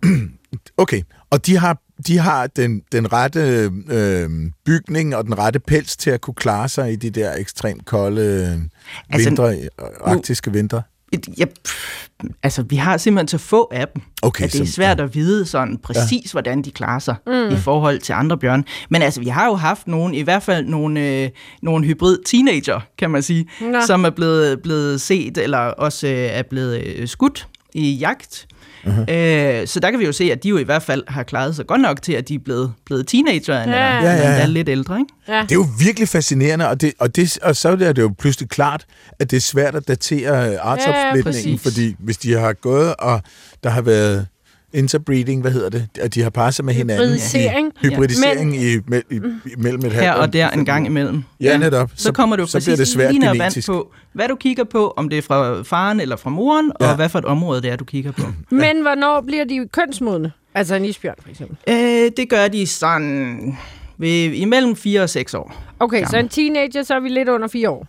Okay, 0.76 1.02
og 1.30 1.46
de 1.46 1.58
har, 1.58 1.78
de 2.06 2.18
har 2.18 2.46
den, 2.46 2.82
den 2.92 3.12
rette 3.12 3.70
øh, 3.90 4.30
bygning 4.64 5.16
og 5.16 5.24
den 5.24 5.38
rette 5.38 5.58
pels 5.60 5.96
til 5.96 6.10
at 6.10 6.20
kunne 6.20 6.34
klare 6.34 6.68
sig 6.68 6.92
i 6.92 6.96
de 6.96 7.10
der 7.10 7.36
ekstremt 7.36 7.84
kolde 7.84 8.60
Altså, 9.10 9.28
vintre, 9.28 9.56
arktiske 10.00 10.52
vintre. 10.52 10.82
Ja, 11.38 11.44
pff, 11.44 12.08
altså, 12.42 12.62
vi 12.62 12.76
har 12.76 12.96
simpelthen 12.96 13.28
så 13.28 13.38
få 13.38 13.68
af 13.72 13.88
dem, 13.88 14.02
Okay, 14.22 14.44
at 14.44 14.52
det 14.52 14.60
er 14.60 14.66
svært 14.66 15.00
at 15.00 15.14
vide 15.14 15.46
sådan 15.46 15.78
præcis, 15.78 16.24
ja. 16.24 16.32
hvordan 16.32 16.62
de 16.62 16.70
klarer 16.70 16.98
sig 16.98 17.14
mm. 17.26 17.48
i 17.48 17.56
forhold 17.56 17.98
til 17.98 18.12
andre 18.12 18.38
bjørn. 18.38 18.64
Men 18.90 19.02
altså, 19.02 19.20
vi 19.20 19.28
har 19.28 19.46
jo 19.46 19.54
haft 19.54 19.88
nogle, 19.88 20.16
i 20.16 20.22
hvert 20.22 20.42
fald 20.42 20.66
nogle, 20.66 21.00
øh, 21.00 21.30
nogle 21.62 21.86
hybrid 21.86 22.18
teenager, 22.26 22.80
kan 22.98 23.10
man 23.10 23.22
sige, 23.22 23.48
Nå. 23.60 23.80
som 23.86 24.04
er 24.04 24.10
blevet, 24.10 24.62
blevet 24.62 25.00
set, 25.00 25.38
eller 25.38 25.58
også 25.58 26.06
øh, 26.06 26.12
er 26.12 26.42
blevet 26.42 26.82
øh, 26.86 27.08
skudt 27.08 27.48
i 27.74 27.92
jagt. 27.92 28.46
Uh-huh. 28.86 29.12
Øh, 29.14 29.66
så 29.66 29.80
der 29.80 29.90
kan 29.90 30.00
vi 30.00 30.04
jo 30.06 30.12
se, 30.12 30.32
at 30.32 30.42
de 30.42 30.48
jo 30.48 30.58
i 30.58 30.62
hvert 30.62 30.82
fald 30.82 31.02
har 31.08 31.22
klaret 31.22 31.56
sig 31.56 31.66
godt 31.66 31.80
nok 31.80 32.02
til, 32.02 32.12
at 32.12 32.28
de 32.28 32.34
er 32.34 32.38
blevet, 32.44 32.72
blevet 32.86 33.06
teenager, 33.06 33.54
Ja. 33.54 33.62
eller, 33.62 33.76
Ja, 33.76 34.00
ja, 34.02 34.30
ja. 34.38 34.46
lidt 34.46 34.68
ældre, 34.68 34.98
ikke? 35.00 35.12
Ja. 35.36 35.42
Det 35.42 35.50
er 35.52 35.54
jo 35.54 35.66
virkelig 35.78 36.08
fascinerende, 36.08 36.68
og, 36.68 36.80
det, 36.80 36.92
og, 36.98 37.16
det, 37.16 37.38
og 37.42 37.56
så 37.56 37.68
er 37.68 37.76
det 37.76 37.98
jo 37.98 38.14
pludselig 38.18 38.48
klart, 38.48 38.84
at 39.18 39.30
det 39.30 39.36
er 39.36 39.40
svært 39.40 39.74
at 39.74 39.88
datere 39.88 40.58
artsopsplitningen, 40.58 41.58
præcis. 41.58 41.62
fordi 41.62 41.94
hvis 41.98 42.16
de 42.18 42.32
har 42.38 42.52
gået, 42.52 42.94
og 42.98 43.20
der 43.64 43.70
har 43.70 43.82
været 43.82 44.26
interbreeding, 44.74 45.40
hvad 45.40 45.50
hedder 45.50 45.68
det, 45.68 45.88
at 46.00 46.14
de 46.14 46.22
har 46.22 46.30
parret 46.30 46.54
sig 46.54 46.64
med 46.64 46.74
hinanden. 46.74 47.06
Hybridisering. 47.06 47.72
I, 47.82 47.86
hybridisering 47.88 48.50
Men- 48.50 48.60
i, 48.60 48.76
me, 48.86 49.02
i, 49.10 49.20
mellem 49.58 49.84
et 49.84 49.92
halvt 49.92 50.04
Her 50.04 50.12
og 50.12 50.32
der 50.32 50.50
en 50.50 50.64
gang 50.64 50.86
imellem. 50.86 51.22
Ja, 51.40 51.56
netop. 51.56 51.90
Så, 51.96 52.02
så 52.02 52.12
kommer 52.12 52.36
du 52.36 52.46
så 52.46 52.58
bliver 52.58 52.70
det 52.70 52.78
præcis 52.78 52.92
svært 52.94 53.12
lige 53.12 53.26
vand 53.26 53.38
genetisk. 53.38 53.68
på, 53.68 53.92
hvad 54.12 54.28
du 54.28 54.34
kigger 54.36 54.64
på, 54.64 54.94
om 54.96 55.08
det 55.08 55.18
er 55.18 55.22
fra 55.22 55.62
faren 55.62 56.00
eller 56.00 56.16
fra 56.16 56.30
moren, 56.30 56.72
Ja. 56.80 56.88
og 56.88 56.96
hvad 56.96 57.08
for 57.08 57.18
et 57.18 57.24
område 57.24 57.62
det 57.62 57.70
er, 57.70 57.76
du 57.76 57.84
kigger 57.84 58.12
på. 58.12 58.22
Men 58.50 58.82
hvornår 58.82 59.20
bliver 59.26 59.44
de 59.44 59.68
kønsmodne? 59.72 60.32
Altså 60.54 60.74
en 60.74 60.84
isbjørn, 60.84 61.14
for 61.22 61.30
eksempel. 61.30 61.56
øh, 61.68 62.10
det 62.16 62.28
gør 62.30 62.48
de 62.48 62.66
sådan 62.66 63.56
ved, 63.98 64.08
imellem 64.32 64.76
4 64.76 65.02
og 65.02 65.10
6 65.10 65.34
år. 65.34 65.62
Okay, 65.80 66.04
så 66.10 66.16
en 66.18 66.28
teenager, 66.28 66.82
så 66.82 66.94
er 66.94 67.00
vi 67.00 67.08
lidt 67.08 67.28
under 67.28 67.48
fire 67.48 67.70
år. 67.70 67.86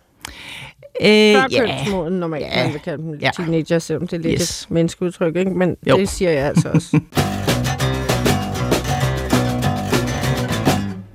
Øh, 1.00 1.08
Før 1.08 1.46
ja. 1.50 1.66
kønsmoden, 1.66 2.12
normalt 2.12 2.44
Ja. 2.44 2.64
man 2.64 2.72
vil 2.72 2.80
kalde 2.80 3.02
dem 3.02 3.14
Ja. 3.14 3.30
teenager, 3.36 3.78
selvom 3.78 4.06
det 4.08 4.16
er 4.16 4.20
lidt 4.22 4.40
Yes. 4.40 4.62
et 4.62 4.70
menneskeudtryk, 4.70 5.36
ikke? 5.36 5.50
Men 5.50 5.76
Jo. 5.88 5.96
det 5.98 6.08
siger 6.08 6.30
jeg 6.30 6.46
altså 6.46 6.68
også. 6.68 7.00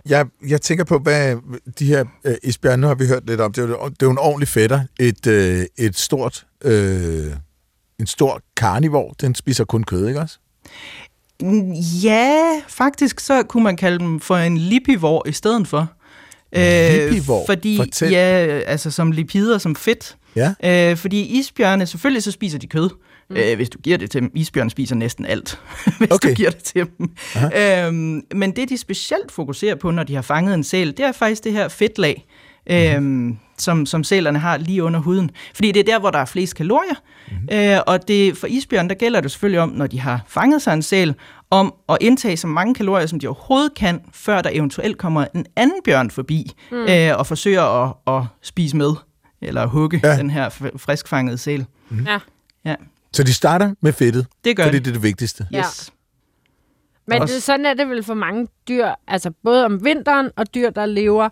Jeg, 0.09 0.25
jeg 0.47 0.61
tænker 0.61 0.83
på, 0.83 0.97
hvad 0.97 1.35
de 1.79 1.85
her 1.85 2.05
øh, 2.25 2.35
isbjørne, 2.43 2.81
nu 2.81 2.87
har 2.87 2.95
vi 2.95 3.07
hørt 3.07 3.27
lidt 3.27 3.41
om, 3.41 3.53
det 3.53 3.63
er 3.63 3.67
jo, 3.67 3.73
det 3.73 3.83
er 4.01 4.05
jo 4.05 4.09
en 4.11 4.17
ordentlig 4.17 4.47
fætter. 4.47 4.81
Et, 4.99 5.27
øh, 5.27 5.65
et 5.77 5.97
stort, 5.97 6.45
øh, 6.63 7.25
en 7.99 8.07
stor 8.07 8.41
karnivor, 8.57 9.13
den 9.21 9.35
spiser 9.35 9.63
kun 9.65 9.83
kød, 9.83 10.07
ikke 10.07 10.19
også? 10.19 10.37
Mm, 11.41 11.71
Ja, 12.03 12.61
faktisk 12.67 13.19
så 13.19 13.43
kunne 13.43 13.63
man 13.63 13.77
kalde 13.77 13.99
dem 13.99 14.19
for 14.19 14.35
en 14.37 14.57
lipivor 14.57 15.27
i 15.27 15.31
stedet 15.31 15.67
for. 15.67 15.87
Lipivor? 16.53 17.43
Fordi, 17.45 17.77
Fortæl. 17.77 18.11
ja, 18.11 18.17
altså 18.65 18.91
som 18.91 19.11
lipider, 19.11 19.57
som 19.57 19.75
fedt. 19.75 20.15
Ja. 20.35 20.53
Øh, 20.91 20.97
fordi 20.97 21.39
isbjørne, 21.39 21.85
selvfølgelig 21.85 22.23
så 22.23 22.31
spiser 22.31 22.57
de 22.59 22.67
kød. 22.67 22.89
Mm. 23.29 23.35
Øh, 23.35 23.55
hvis 23.55 23.69
du 23.69 23.77
giver 23.79 23.97
det 23.97 24.11
til 24.11 24.21
dem. 24.21 24.31
Isbjørn 24.35 24.69
spiser 24.69 24.95
næsten 24.95 25.25
alt, 25.25 25.59
hvis 25.99 26.11
Okay. 26.11 26.29
du 26.29 26.33
giver 26.33 26.49
det 26.49 26.63
til 26.63 26.85
dem. 26.97 27.09
Øhm, 27.57 28.21
men 28.35 28.51
det, 28.55 28.69
de 28.69 28.77
specielt 28.77 29.31
fokuserer 29.31 29.75
på, 29.75 29.91
når 29.91 30.03
de 30.03 30.15
har 30.15 30.21
fanget 30.21 30.53
en 30.53 30.63
sæl, 30.63 30.87
det 30.87 30.99
er 30.99 31.11
faktisk 31.11 31.43
det 31.43 31.51
her 31.51 31.67
fedtlag, 31.67 32.25
øhm, 32.69 33.37
som, 33.57 33.85
som 33.85 34.03
sælerne 34.03 34.39
har 34.39 34.57
lige 34.57 34.83
under 34.83 34.99
huden. 34.99 35.31
Fordi 35.55 35.71
det 35.71 35.79
er 35.79 35.83
der, 35.93 35.99
hvor 35.99 36.09
der 36.11 36.19
er 36.19 36.25
flest 36.25 36.55
kalorier. 36.55 36.95
Mm. 37.51 37.55
Øh, 37.57 37.79
og 37.87 38.07
det, 38.07 38.37
for 38.37 38.47
isbjørn, 38.47 38.89
der 38.89 38.95
gælder 38.95 39.21
det 39.21 39.31
selvfølgelig 39.31 39.59
om, 39.61 39.69
når 39.69 39.87
de 39.87 39.99
har 39.99 40.21
fanget 40.27 40.61
sig 40.61 40.73
en 40.73 40.81
sæl, 40.81 41.13
om 41.51 41.73
at 41.89 41.97
indtage 42.01 42.37
så 42.37 42.47
mange 42.47 42.73
kalorier, 42.75 43.05
som 43.07 43.19
de 43.19 43.27
overhovedet 43.27 43.73
kan, 43.75 44.01
før 44.13 44.41
der 44.41 44.49
eventuelt 44.53 44.97
kommer 44.97 45.25
en 45.35 45.45
anden 45.55 45.81
bjørn 45.85 46.11
forbi 46.11 46.51
mm. 46.71 46.77
øh, 46.77 47.17
og 47.17 47.27
forsøger 47.27 47.63
at, 47.63 47.93
at 48.15 48.23
spise 48.41 48.77
med, 48.77 48.91
eller 49.41 49.65
hugge 49.65 50.01
Ja. 50.03 50.17
den 50.17 50.29
her 50.29 50.49
friskfangede 50.77 51.37
sæl. 51.37 51.65
ja. 52.05 52.19
Ja, 52.65 52.75
Så 53.13 53.23
de 53.23 53.33
starter 53.33 53.73
med 53.81 53.93
fedtet, 53.93 54.27
det 54.43 54.57
gør 54.57 54.63
fordi 54.63 54.77
de. 54.79 54.83
det 54.83 54.89
er 54.89 54.93
det 54.93 55.03
vigtigste. 55.03 55.47
Ja. 55.51 55.59
Yes. 55.59 55.91
Men 57.07 57.21
det, 57.21 57.43
sådan 57.43 57.65
er 57.65 57.73
det 57.73 57.89
vel 57.89 58.03
for 58.03 58.13
mange 58.13 58.47
dyr, 58.67 58.87
altså 59.07 59.31
både 59.43 59.65
om 59.65 59.85
vinteren 59.85 60.29
og 60.37 60.53
dyr, 60.55 60.69
der 60.69 60.85
lever 60.85 61.29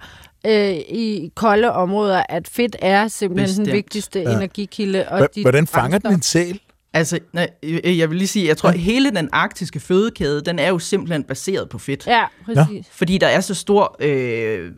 øh, 0.48 0.70
i 0.78 1.32
kolde 1.36 1.72
områder, 1.72 2.24
at 2.30 2.48
fedt 2.48 2.76
er 2.82 3.08
simpelthen 3.08 3.56
den 3.58 3.64
Bestemt. 3.66 3.76
vigtigste 3.76 4.20
ja. 4.22 4.32
energikilde. 4.36 5.08
Og 5.10 5.20
Hva- 5.20 5.28
de 5.36 5.42
Hvordan 5.42 5.68
fanger 5.68 5.98
den 5.98 6.14
en 6.14 6.22
sæl? 6.22 6.60
Altså, 6.98 7.20
nej, 7.34 7.50
øh, 7.64 7.98
jeg 7.98 8.10
vil 8.10 8.18
lige 8.18 8.28
sige, 8.28 8.48
jeg 8.48 8.58
tror, 8.58 8.70
at 8.70 8.80
hele 8.80 9.12
den 9.12 9.30
arktiske 9.32 9.80
fødekæde, 9.80 10.42
den 10.42 10.60
er 10.60 10.68
jo 10.68 10.80
simpelthen 10.80 11.24
baseret 11.24 11.70
på 11.70 11.78
fedt. 11.78 12.08
Ja, 12.08 12.24
præcis. 12.46 12.86
Fordi 12.92 13.18
der 13.18 13.28
er 13.28 13.40
så 13.40 13.54
stor 13.54 13.96
øh, 14.00 14.72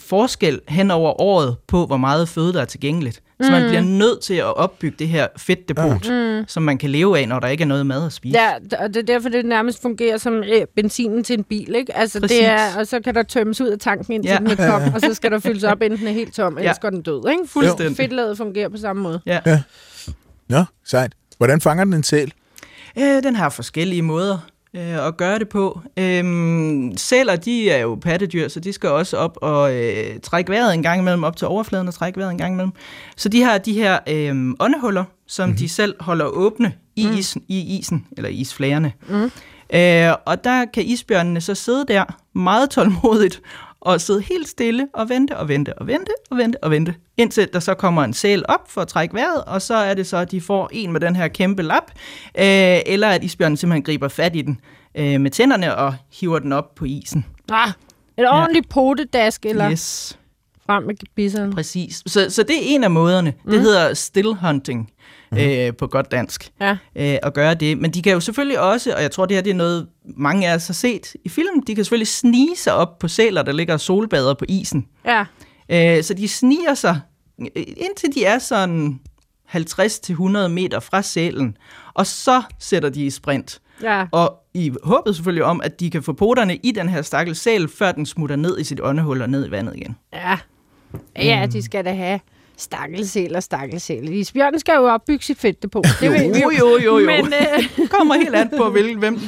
forskel 0.00 0.60
hen 0.68 0.90
over 0.90 1.20
året 1.20 1.56
på, 1.68 1.86
hvor 1.86 1.96
meget 1.96 2.28
føde, 2.28 2.52
der 2.52 2.60
er 2.60 2.64
tilgængeligt. 2.64 3.22
Så 3.42 3.50
man 3.50 3.68
bliver 3.68 3.80
nødt 3.80 4.20
til 4.20 4.34
at 4.34 4.56
opbygge 4.56 4.96
det 4.98 5.08
her 5.08 5.26
fedtdepot, 5.36 6.08
mm. 6.10 6.44
som 6.46 6.62
man 6.62 6.78
kan 6.78 6.90
leve 6.90 7.18
af, 7.18 7.28
når 7.28 7.40
der 7.40 7.48
ikke 7.48 7.62
er 7.62 7.66
noget 7.66 7.86
mad 7.86 8.06
at 8.06 8.12
spise. 8.12 8.38
Ja, 8.38 8.52
og 8.84 8.88
det 8.88 8.96
er 8.96 9.02
derfor, 9.02 9.28
det 9.28 9.46
nærmest 9.46 9.82
fungerer 9.82 10.16
som 10.16 10.34
øh, 10.34 10.66
benzinen 10.76 11.24
til 11.24 11.38
en 11.38 11.44
bil, 11.44 11.74
ikke? 11.74 11.96
Altså, 11.96 12.20
Præcis. 12.20 12.38
det 12.38 12.46
er, 12.46 12.76
og 12.78 12.86
så 12.86 13.00
kan 13.00 13.14
der 13.14 13.22
tømmes 13.22 13.60
ud 13.60 13.68
af 13.68 13.78
tanken, 13.78 14.12
indtil 14.12 14.28
Ja. 14.28 14.34
ja. 14.34 14.38
den 14.38 14.60
er 14.60 14.70
tom, 14.70 14.82
og 14.94 15.00
så 15.00 15.14
skal 15.14 15.30
der 15.30 15.38
fyldes 15.38 15.64
op, 15.64 15.82
inden 15.82 15.98
den 15.98 16.06
er 16.08 16.12
helt 16.12 16.34
tom, 16.34 16.58
ellers 16.58 16.76
Ja. 16.76 16.80
går 16.80 16.90
den 16.90 17.02
død, 17.02 17.28
ikke? 17.30 17.42
Fuldstændig. 17.46 17.96
Fedtlaget 17.96 18.36
fungerer 18.36 18.68
på 18.68 18.76
samme 18.76 19.02
måde. 19.02 19.20
Ja. 19.26 19.40
Nå, 20.48 20.64
sejt. 20.84 21.12
Hvordan 21.38 21.60
fanger 21.60 21.84
den 21.84 21.94
en 21.94 22.02
sæl? 22.02 22.32
Øh, 22.98 23.22
den 23.22 23.36
har 23.36 23.48
forskellige 23.48 24.02
måder 24.02 24.38
øh, 24.74 25.06
at 25.06 25.16
gøre 25.16 25.38
det 25.38 25.48
på. 25.48 25.80
Øhm, 25.96 26.92
sæler, 26.96 27.36
de 27.36 27.70
er 27.70 27.78
jo 27.78 27.94
pattedyr, 27.94 28.48
så 28.48 28.60
de 28.60 28.72
skal 28.72 28.90
også 28.90 29.16
op 29.16 29.38
og 29.42 29.74
øh, 29.74 30.20
trække 30.22 30.50
vejret 30.50 30.74
en 30.74 30.82
gang 30.82 31.00
imellem, 31.00 31.24
op 31.24 31.36
til 31.36 31.46
overfladen 31.46 31.88
og 31.88 31.94
trække 31.94 32.18
vejret 32.18 32.30
en 32.30 32.38
gang 32.38 32.52
imellem. 32.52 32.72
Så 33.16 33.28
de 33.28 33.42
har 33.42 33.58
de 33.58 33.72
her 33.72 33.98
øh, 34.08 34.54
åndehuller, 34.60 35.04
som 35.26 35.48
mm-hmm. 35.48 35.58
de 35.58 35.68
selv 35.68 35.94
holder 36.00 36.24
åbne 36.24 36.72
i, 36.96 37.06
mm. 37.06 37.12
isen, 37.12 37.42
i 37.48 37.78
isen, 37.78 38.06
eller 38.16 38.30
isflagerne. 38.30 38.92
Mm. 39.08 39.30
Øh, 39.74 40.12
og 40.26 40.44
der 40.44 40.64
kan 40.74 40.82
isbjørnene 40.82 41.40
så 41.40 41.54
sidde 41.54 41.84
der 41.88 42.04
meget 42.34 42.70
tålmodigt 42.70 43.40
og 43.80 44.00
sidde 44.00 44.20
helt 44.20 44.48
stille 44.48 44.88
og 44.94 45.08
vente 45.08 45.36
og 45.36 45.48
vente 45.48 45.78
og 45.78 45.86
vente 45.86 46.12
og 46.30 46.36
vente 46.36 46.64
og 46.64 46.70
vente, 46.70 46.94
indtil 47.16 47.48
der 47.52 47.60
så 47.60 47.74
kommer 47.74 48.04
en 48.04 48.12
sæl 48.14 48.44
op 48.48 48.70
for 48.70 48.80
at 48.80 48.88
trække 48.88 49.14
vejret, 49.14 49.44
og 49.44 49.62
så 49.62 49.74
er 49.74 49.94
det 49.94 50.06
så, 50.06 50.16
at 50.16 50.30
de 50.30 50.40
får 50.40 50.68
en 50.72 50.92
med 50.92 51.00
den 51.00 51.16
her 51.16 51.28
kæmpe 51.28 51.62
lap, 51.62 51.90
øh, 52.38 52.78
eller 52.86 53.08
at 53.08 53.24
isbjørnen 53.24 53.56
simpelthen 53.56 53.82
griber 53.82 54.08
fat 54.08 54.36
i 54.36 54.42
den 54.42 54.60
øh, 54.94 55.20
med 55.20 55.30
tænderne 55.30 55.76
og 55.76 55.94
hiver 56.20 56.38
den 56.38 56.52
op 56.52 56.74
på 56.74 56.84
isen. 56.84 57.26
Ah, 57.50 57.70
et 58.18 58.28
ordentligt 58.28 58.68
potedask, 58.68 59.46
eller 59.46 59.70
yes. 59.70 59.72
Yes, 59.72 60.18
frem 60.66 60.82
med 60.82 60.94
bisserne. 61.16 61.52
præcis. 61.52 62.02
Så, 62.06 62.30
så 62.30 62.42
det 62.42 62.56
er 62.56 62.60
en 62.62 62.84
af 62.84 62.90
måderne. 62.90 63.32
Mm. 63.44 63.50
Det 63.50 63.60
hedder 63.60 63.94
still 63.94 64.34
hunting 64.34 64.90
øh, 65.38 65.76
på 65.76 65.86
godt 65.86 66.10
dansk. 66.10 66.50
Ja. 66.60 66.70
øh, 66.70 67.18
at 67.22 67.34
gøre 67.34 67.54
det. 67.54 67.78
Men 67.78 67.90
de 67.90 68.02
kan 68.02 68.12
jo 68.12 68.20
selvfølgelig 68.20 68.60
også, 68.60 68.94
og 68.96 69.02
jeg 69.02 69.10
tror, 69.10 69.26
det 69.26 69.36
her 69.36 69.42
det 69.42 69.50
er 69.50 69.54
noget, 69.54 69.86
mange 70.04 70.48
af 70.48 70.54
os 70.54 70.66
har 70.66 70.74
set 70.74 71.14
i 71.24 71.28
film, 71.28 71.62
de 71.62 71.74
kan 71.74 71.84
selvfølgelig 71.84 72.08
snige 72.08 72.56
sig 72.56 72.74
op 72.74 72.98
på 72.98 73.08
sæler, 73.08 73.42
der 73.42 73.52
ligger 73.52 73.74
og 73.74 73.80
solbader 73.80 74.34
på 74.34 74.44
isen. 74.48 74.86
Ja. 75.06 75.24
Øh, 75.68 76.02
så 76.02 76.14
de 76.14 76.28
sniger 76.28 76.74
sig, 76.74 77.00
øh, 77.40 77.46
indtil 77.56 78.14
de 78.14 78.24
er 78.24 78.38
sådan 78.38 79.00
50-100 79.54 80.48
meter 80.48 80.80
fra 80.80 81.02
sælen, 81.02 81.56
og 81.94 82.06
så 82.06 82.42
sætter 82.58 82.88
de 82.88 83.06
i 83.06 83.10
sprint. 83.10 83.60
Ja. 83.82 84.06
Og 84.12 84.34
i 84.54 84.72
håbet 84.84 85.14
selvfølgelig 85.16 85.44
om, 85.44 85.60
at 85.64 85.80
de 85.80 85.90
kan 85.90 86.02
få 86.02 86.12
poterne 86.12 86.56
i 86.56 86.70
den 86.70 86.88
her 86.88 87.02
stakkels 87.02 87.38
sæl, 87.38 87.68
før 87.68 87.92
den 87.92 88.06
smutter 88.06 88.36
ned 88.36 88.58
i 88.58 88.64
sit 88.64 88.80
åndehul 88.82 89.22
og 89.22 89.30
ned 89.30 89.46
i 89.46 89.50
vandet 89.50 89.76
igen. 89.76 89.96
Ja. 90.12 90.38
Ja, 91.16 91.46
de 91.52 91.62
skal 91.62 91.84
da 91.84 91.94
have 91.94 92.20
stakkelsæl 92.58 93.36
og 93.36 93.42
stakkelsæl. 93.42 94.12
Isbjørnen 94.12 94.60
skal 94.60 94.74
jo 94.74 94.86
opbygge 94.88 95.24
sit 95.24 95.38
fættepå. 95.38 95.82
Det 96.00 96.10
ved 96.12 96.34
vi 96.34 96.40
Jo, 96.40 96.50
jo, 96.58 96.78
jo, 96.84 96.98
jo. 96.98 97.06
Men 97.06 97.26
øh, 97.26 97.68
Det 97.76 97.90
kommer 97.98 98.14
helt 98.14 98.34
an 98.34 98.50
på, 98.56 98.70
hvilken 98.70 98.98
hvem 98.98 99.18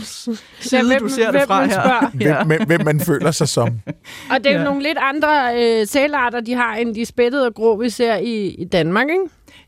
side 0.60 0.86
hvem- 0.88 1.02
du 1.02 1.08
ser 1.08 1.24
det 1.30 1.40
hvem 1.40 1.46
fra 1.46 1.60
man 1.60 1.70
her. 1.70 1.82
spørger. 1.82 2.10
Hvem, 2.44 2.46
hvem, 2.46 2.66
hvem 2.66 2.80
man 2.84 3.00
føler 3.00 3.30
sig 3.30 3.48
som. 3.48 3.68
og 4.30 4.38
det 4.38 4.46
er 4.46 4.52
jo 4.52 4.58
Ja. 4.58 4.64
nogle 4.64 4.82
lidt 4.82 4.98
andre 5.00 5.52
øh, 5.80 5.86
sælarter, 5.86 6.40
de 6.40 6.54
har, 6.54 6.74
end 6.76 6.94
de 6.94 7.04
spættede 7.06 7.46
og 7.46 7.54
grå, 7.54 7.76
vi 7.76 7.90
ser 7.90 8.16
i, 8.16 8.46
i 8.48 8.64
Danmark, 8.64 9.06
ikke? 9.10 9.22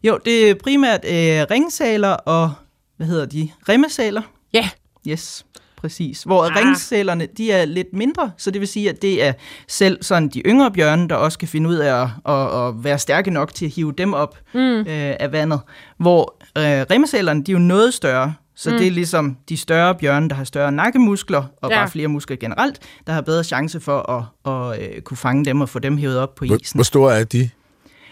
Jo, 0.04 0.18
det 0.24 0.50
er 0.50 0.54
primært 0.54 1.04
øh, 1.04 1.46
ringsaler 1.50 2.08
og, 2.12 2.52
hvad 2.96 3.06
hedder 3.06 3.26
de, 3.26 3.50
remmesæler. 3.68 4.22
Ja. 4.52 4.68
Yes, 5.08 5.46
præcis. 5.82 6.22
Hvor 6.22 6.44
Ah. 6.44 6.56
ringsælerne, 6.56 7.26
de 7.36 7.52
er 7.52 7.64
lidt 7.64 7.86
mindre, 7.92 8.30
så 8.36 8.50
det 8.50 8.60
vil 8.60 8.68
sige, 8.68 8.88
at 8.88 9.02
det 9.02 9.24
er 9.24 9.32
selv 9.68 10.02
sådan 10.02 10.28
de 10.28 10.40
yngre 10.40 10.70
bjørne, 10.70 11.08
der 11.08 11.14
også 11.14 11.38
kan 11.38 11.48
finde 11.48 11.68
ud 11.70 11.74
af 11.74 12.02
at, 12.02 12.08
at, 12.34 12.68
at 12.68 12.84
være 12.84 12.98
stærke 12.98 13.30
nok 13.30 13.54
til 13.54 13.64
at 13.64 13.70
hive 13.72 13.92
dem 13.98 14.14
op 14.14 14.38
mm. 14.54 14.60
øh, 14.60 14.84
af 15.20 15.32
vandet. 15.32 15.60
Hvor 15.98 16.34
øh, 16.58 16.62
remmesælerne, 16.64 17.42
de 17.42 17.50
er 17.50 17.54
jo 17.54 17.58
noget 17.58 17.94
større, 17.94 18.34
så 18.54 18.70
mm. 18.70 18.78
det 18.78 18.86
er 18.86 18.90
ligesom 18.90 19.36
de 19.48 19.56
større 19.56 19.94
bjørne, 19.94 20.28
der 20.28 20.34
har 20.34 20.44
større 20.44 20.72
nakkemuskler, 20.72 21.42
og 21.62 21.70
Ja. 21.70 21.76
bare 21.76 21.88
flere 21.90 22.08
muskler 22.08 22.36
generelt, 22.36 22.78
der 23.06 23.12
har 23.12 23.20
bedre 23.20 23.44
chance 23.44 23.80
for 23.80 24.10
at, 24.10 24.52
at, 24.52 24.78
at 24.96 25.04
kunne 25.04 25.16
fange 25.16 25.44
dem 25.44 25.60
og 25.60 25.68
få 25.68 25.78
dem 25.78 25.96
hævet 25.96 26.18
op 26.18 26.34
på 26.34 26.44
Hvor, 26.44 26.56
isen. 26.62 26.78
hvor 26.78 26.84
store 26.84 27.20
er 27.20 27.24
de? 27.24 27.50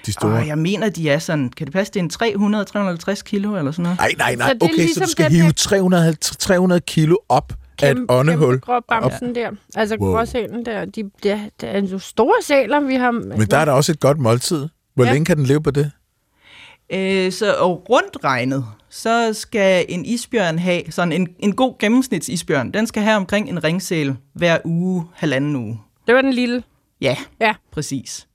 De 0.07 0.13
store? 0.13 0.33
Og 0.33 0.47
jeg 0.47 0.59
mener, 0.59 0.89
de 0.89 1.11
er 1.11 1.19
sådan, 1.19 1.49
kan 1.49 1.67
det 1.67 1.73
passe, 1.73 1.93
det 1.93 2.01
er 2.01 2.27
en 2.27 3.01
300-350 3.11 3.23
kilo 3.23 3.57
eller 3.57 3.73
sådan 3.73 3.83
noget? 3.83 3.99
Nej, 3.99 4.13
nej, 4.19 4.35
nej. 4.35 4.49
Så 4.49 4.55
det 4.55 4.63
er 4.63 4.67
Okay, 4.67 4.75
så 4.75 4.81
ligesom 4.83 5.03
du 5.05 5.11
skal 5.11 5.25
den 5.25 5.33
hive 5.35 5.45
her- 5.45 5.53
300, 5.53 6.15
300 6.15 6.81
kilo 6.81 7.17
op 7.29 7.53
af 7.83 7.91
et 7.91 8.07
åndehul. 8.09 8.61
Kæmpe 8.61 9.35
der. 9.35 9.51
Altså 9.77 9.97
Wow. 10.01 10.13
gråsælen 10.17 10.65
der. 10.67 10.85
De, 10.85 11.11
der, 11.23 11.39
der 11.61 11.67
er 11.67 11.81
jo 11.83 11.99
store 11.99 12.43
sæler, 12.43 12.81
vi 12.81 12.95
har. 12.95 13.11
Men 13.11 13.41
der 13.51 13.57
er 13.57 13.65
der 13.65 13.73
også 13.73 13.93
et 13.93 14.01
godt 14.01 14.19
måltid. 14.19 14.69
Hvor 14.95 15.05
Ja. 15.05 15.13
længe 15.13 15.25
kan 15.25 15.37
den 15.37 15.47
leve 15.47 15.63
på 15.63 15.71
det? 15.71 15.91
Øh, 16.93 17.33
så 17.33 17.55
og 17.55 17.87
rundt 17.91 18.17
regnet, 18.25 18.65
så 18.91 19.33
skal 19.33 19.87
en 19.89 20.05
isbjørn 20.05 20.59
have, 20.59 20.83
sådan 20.91 21.13
en, 21.13 21.29
en 21.39 21.55
god 21.55 21.79
gennemsnitsisbjørn, 21.79 22.71
den 22.71 22.87
skal 22.87 23.03
have 23.03 23.17
omkring 23.17 23.49
en 23.49 23.65
ringsæl 23.65 24.17
hver 24.35 24.59
uge, 24.65 25.05
halvanden 25.15 25.57
uge. 25.57 25.81
Det 26.07 26.15
var 26.15 26.21
den 26.23 26.33
lille. 26.33 26.63
Ja, 27.01 27.17
Ja. 27.41 27.55
præcis. 27.73 28.27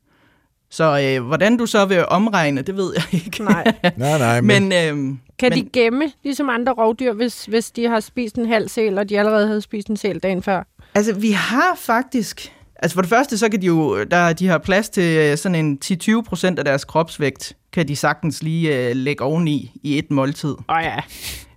Så 0.69 0.99
øh, 1.17 1.23
hvordan 1.27 1.57
du 1.57 1.65
så 1.65 1.85
vil 1.85 2.05
omregne, 2.07 2.61
det 2.61 2.77
ved 2.77 2.93
jeg 2.95 3.03
ikke. 3.25 3.43
Nej. 3.43 3.63
Nej, 3.97 4.17
nej, 4.17 4.41
men, 4.41 4.69
Men, 4.69 4.71
øh, 4.73 5.15
Kan 5.39 5.49
Men- 5.49 5.65
de 5.65 5.69
gemme, 5.73 6.11
ligesom 6.23 6.49
andre 6.49 6.73
rovdyr, 6.73 7.13
hvis, 7.13 7.45
hvis 7.45 7.71
de 7.71 7.87
har 7.89 7.99
spist 7.99 8.35
en 8.35 8.45
halv 8.45 8.69
sæl, 8.69 8.97
og 8.97 9.09
de 9.09 9.19
allerede 9.19 9.47
havde 9.47 9.61
spist 9.61 9.87
en 9.87 9.97
sæl 9.97 10.19
dagen 10.19 10.43
før? 10.43 10.63
altså 10.95 11.13
vi 11.13 11.31
har 11.31 11.77
faktisk, 11.79 12.51
altså 12.75 12.95
for 12.95 13.01
det 13.01 13.09
første, 13.09 13.37
så 13.37 13.49
kan 13.49 13.61
de 13.61 13.65
jo, 13.65 14.03
der 14.03 14.33
de 14.33 14.47
har 14.47 14.57
plads 14.57 14.89
til 14.89 15.17
øh, 15.17 15.37
sådan 15.37 15.55
en 15.55 15.79
10-20 15.85 16.21
procent 16.21 16.59
af 16.59 16.65
deres 16.65 16.85
kropsvægt, 16.85 17.53
kan 17.73 17.87
de 17.87 17.95
sagtens 17.95 18.43
lige 18.43 18.89
øh, 18.89 18.95
lægge 18.95 19.23
oveni 19.23 19.71
i 19.83 19.97
et 19.97 20.11
måltid. 20.11 20.49
Åh 20.49 20.55
oh, 20.77 20.83
ja. 20.83 20.95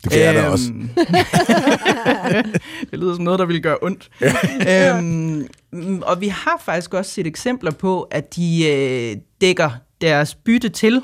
det 0.05 0.13
kan 0.13 0.21
jeg 0.21 0.35
da 0.35 0.49
også. 0.49 0.69
Øhm, 0.73 0.89
det 2.91 2.99
lyder 2.99 3.15
som 3.15 3.25
noget, 3.25 3.39
der 3.39 3.47
ville 3.47 3.63
gøre 3.63 3.77
ondt. 3.83 4.09
øhm, 4.69 5.47
og 6.03 6.21
vi 6.21 6.29
har 6.29 6.63
faktisk 6.65 6.95
også 6.95 7.11
set 7.11 7.27
eksempler 7.27 7.71
på, 7.71 8.03
at 8.03 8.37
de 8.37 8.69
øh, 8.69 9.17
dækker 9.41 9.71
deres 10.01 10.35
bytte 10.35 10.69
til, 10.69 11.03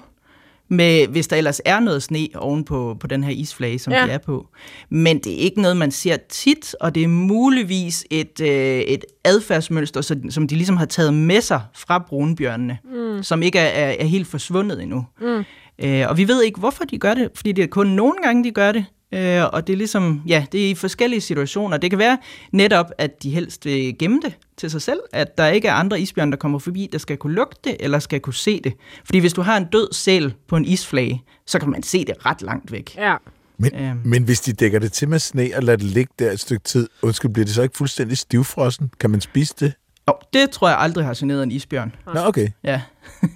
med, 0.68 1.06
hvis 1.06 1.26
der 1.28 1.36
ellers 1.36 1.60
er 1.64 1.80
noget 1.80 2.02
sne 2.02 2.28
oven 2.36 2.64
på, 2.64 2.96
på 3.00 3.06
den 3.06 3.24
her 3.24 3.30
isflage, 3.30 3.78
som 3.78 3.92
Ja. 3.92 4.00
ja. 4.00 4.06
de 4.06 4.10
er 4.10 4.18
på. 4.18 4.46
Men 4.90 5.18
det 5.18 5.32
er 5.32 5.36
ikke 5.38 5.62
noget, 5.62 5.76
man 5.76 5.90
ser 5.90 6.16
tit, 6.28 6.76
og 6.80 6.94
det 6.94 7.02
er 7.02 7.08
muligvis 7.08 8.04
et, 8.10 8.40
øh, 8.40 8.48
et 8.80 9.04
adfærdsmønster, 9.24 10.00
så, 10.00 10.16
som 10.30 10.48
de 10.48 10.54
ligesom 10.54 10.76
har 10.76 10.86
taget 10.86 11.14
med 11.14 11.40
sig 11.40 11.60
fra 11.74 11.98
brunbjørnene, 11.98 12.78
mm. 12.94 13.22
som 13.22 13.42
ikke 13.42 13.58
er, 13.58 13.86
er, 13.88 13.94
er 13.98 14.04
helt 14.04 14.26
forsvundet 14.26 14.82
endnu. 14.82 15.06
Mm. 15.20 15.44
Øh, 15.78 16.08
og 16.08 16.16
vi 16.16 16.28
ved 16.28 16.42
ikke, 16.42 16.60
hvorfor 16.60 16.84
de 16.84 16.98
gør 16.98 17.14
det, 17.14 17.30
fordi 17.34 17.52
det 17.52 17.64
er 17.64 17.68
kun 17.68 17.86
nogle 17.86 18.14
gange, 18.22 18.44
de 18.44 18.50
gør 18.50 18.72
det. 18.72 18.84
Øh, 19.14 19.44
og 19.52 19.66
det 19.66 19.72
er 19.72 19.76
ligesom, 19.76 20.22
ja, 20.26 20.46
det 20.52 20.66
er 20.66 20.70
i 20.70 20.74
forskellige 20.74 21.20
situationer. 21.20 21.76
Det 21.76 21.90
kan 21.90 21.98
være 21.98 22.18
netop, 22.52 22.86
at 22.98 23.22
de 23.22 23.30
helst 23.30 23.64
vil 23.64 23.98
gemme 23.98 24.20
det 24.24 24.34
til 24.56 24.70
sig 24.70 24.82
selv, 24.82 25.00
at 25.12 25.38
der 25.38 25.46
ikke 25.46 25.68
er 25.68 25.72
andre 25.72 26.00
isbjørn, 26.00 26.30
der 26.30 26.36
kommer 26.36 26.58
forbi, 26.58 26.88
der 26.92 26.98
skal 26.98 27.16
kunne 27.16 27.34
lugte 27.34 27.70
det, 27.70 27.76
eller 27.80 27.98
skal 27.98 28.20
kunne 28.20 28.34
se 28.34 28.60
det. 28.64 28.72
Fordi 29.04 29.18
hvis 29.18 29.32
du 29.32 29.42
har 29.42 29.56
en 29.56 29.64
død 29.72 29.88
sæl 29.92 30.34
på 30.48 30.56
en 30.56 30.64
isflage, 30.64 31.22
så 31.46 31.58
kan 31.58 31.70
man 31.70 31.82
se 31.82 32.04
det 32.04 32.14
ret 32.26 32.42
langt 32.42 32.72
væk. 32.72 32.96
Ja. 32.96 33.14
Men, 33.58 33.70
Øhm. 33.74 34.00
men 34.04 34.22
hvis 34.22 34.40
de 34.40 34.52
dækker 34.52 34.78
det 34.78 34.92
til 34.92 35.08
med 35.08 35.18
sne 35.18 35.50
og 35.56 35.62
lader 35.62 35.76
det 35.76 35.86
ligge 35.86 36.12
der 36.18 36.30
et 36.32 36.40
stykke 36.40 36.64
tid, 36.64 36.88
undskyld, 37.02 37.30
bliver 37.30 37.46
det 37.46 37.54
så 37.54 37.62
ikke 37.62 37.76
fuldstændig 37.76 38.18
stivfrossen? 38.18 38.90
Kan 39.00 39.10
man 39.10 39.20
spise 39.20 39.54
det? 39.60 39.72
Og 40.06 40.20
det 40.32 40.50
tror 40.50 40.68
jeg 40.68 40.78
aldrig 40.78 41.04
har 41.04 41.14
generet 41.18 41.42
en 41.42 41.50
isbjørn. 41.52 41.94
Nå, 42.14 42.20
okay. 42.20 42.48
Ja. 42.64 42.80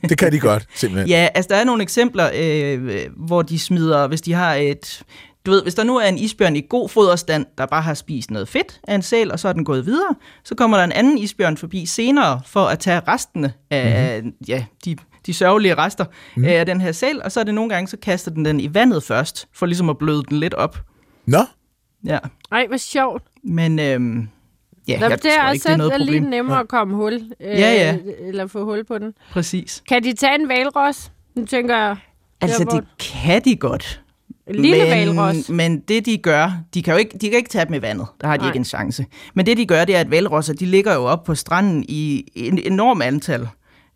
Det 0.09 0.19
kan 0.19 0.33
de 0.33 0.39
godt, 0.41 0.67
simpelthen. 0.75 1.09
Ja, 1.15 1.29
altså 1.35 1.49
der 1.49 1.57
er 1.57 1.65
nogle 1.65 1.83
eksempler, 1.83 2.31
øh, 2.35 3.07
hvor 3.17 3.43
de 3.43 3.59
smider, 3.59 4.07
hvis 4.07 4.21
de 4.21 4.33
har 4.33 4.55
et... 4.55 5.03
Du 5.49 5.53
ved, 5.53 5.63
hvis 5.63 5.75
der 5.75 5.85
nu 5.85 5.97
er 5.97 6.05
en 6.09 6.19
isbjørn 6.19 6.57
i 6.57 6.63
god 6.69 6.89
foderstand, 6.89 7.47
der 7.59 7.67
bare 7.67 7.83
har 7.83 7.95
spist 7.95 8.31
noget 8.31 8.49
fedt 8.49 8.81
af 8.89 8.95
en 8.95 9.03
sæl, 9.03 9.33
og 9.33 9.39
så 9.41 9.49
er 9.49 9.53
den 9.53 9.65
gået 9.65 9.87
videre, 9.87 10.15
så 10.45 10.55
kommer 10.55 10.77
der 10.77 10.85
en 10.85 10.93
anden 10.93 11.19
isbjørn 11.19 11.57
forbi 11.57 11.87
senere 11.87 12.41
for 12.47 12.65
at 12.65 12.79
tage 12.79 13.01
restene 13.09 13.53
af 13.71 14.17
mm-hmm. 14.23 14.35
ja, 14.49 14.65
de, 14.85 14.97
de 15.27 15.35
sørgelige 15.35 15.75
rester 15.75 16.05
mm. 16.37 16.45
af 16.45 16.67
den 16.67 16.81
her 16.81 16.93
sæl, 16.93 17.23
og 17.25 17.33
så 17.33 17.41
er 17.41 17.45
det 17.45 17.55
nogle 17.55 17.71
gange, 17.71 17.89
så 17.89 17.97
kaster 17.97 18.31
den 18.31 18.45
den 18.45 18.61
i 18.61 18.75
vandet 18.75 19.03
først, 19.03 19.49
for 19.53 19.67
ligesom 19.67 19.91
at 19.91 19.99
bløde 19.99 20.23
den 20.29 20.39
lidt 20.41 20.55
op. 20.55 20.79
Nå, 21.27 21.45
Ja, 22.07 22.19
Ej, 22.53 22.67
hvor 22.67 22.77
sjovt. 22.77 23.23
men 23.45 23.79
øhm, 23.79 24.29
ja, 24.89 24.99
Nå, 25.01 25.07
jeg 25.07 25.23
det 25.23 25.31
er 25.31 25.43
tror 25.43 25.51
ikke, 25.53 25.59
også 25.59 25.69
det 25.69 25.73
er 25.73 25.77
noget 25.77 25.93
er 25.93 25.97
lige 25.99 26.07
problem. 26.07 26.23
nemmere 26.31 26.61
at 26.61 26.69
komme 26.69 26.97
hul. 26.97 27.13
Øh, 27.15 27.21
Ja, 27.41 27.73
ja. 27.73 27.97
Eller 28.21 28.47
få 28.47 28.65
hul 28.65 28.85
på 28.85 28.99
den. 28.99 29.15
Præcis. 29.31 29.83
Kan 29.89 30.05
de 30.05 30.13
tage 30.13 30.35
en 30.35 30.49
valros? 30.49 31.13
Nu 31.35 31.47
tænker 31.47 31.77
jeg, 31.77 31.97
Altså, 32.41 32.65
det 32.65 32.85
kan 32.99 33.43
de 33.45 33.57
godt. 33.57 34.03
Lille 34.55 34.79
men, 34.79 34.91
valros. 34.91 35.49
Men 35.49 35.81
det, 35.81 36.07
de 36.07 36.19
gør, 36.19 36.53
de 36.75 36.83
kan 36.83 36.93
jo 36.93 36.99
ikke, 36.99 37.19
de 37.19 37.29
kan 37.29 37.37
ikke 37.37 37.51
tage 37.51 37.65
dem 37.65 37.75
i 37.75 37.83
vandet. 37.83 38.07
Der 38.21 38.27
har 38.27 38.37
de 38.37 38.41
Nej. 38.41 38.51
ikke 38.51 38.57
en 38.57 38.65
chance. 38.65 39.07
Men 39.35 39.47
det, 39.47 39.57
de 39.57 39.67
gør, 39.67 39.85
det 39.85 39.97
er, 39.97 40.01
at 40.01 40.11
valrosser, 40.11 40.55
de 40.55 40.67
ligger 40.67 40.95
jo 40.95 41.05
op 41.05 41.25
på 41.25 41.35
stranden 41.35 41.85
i 41.89 42.25
en 42.35 42.59
enorm 42.59 43.03
antal. 43.03 43.49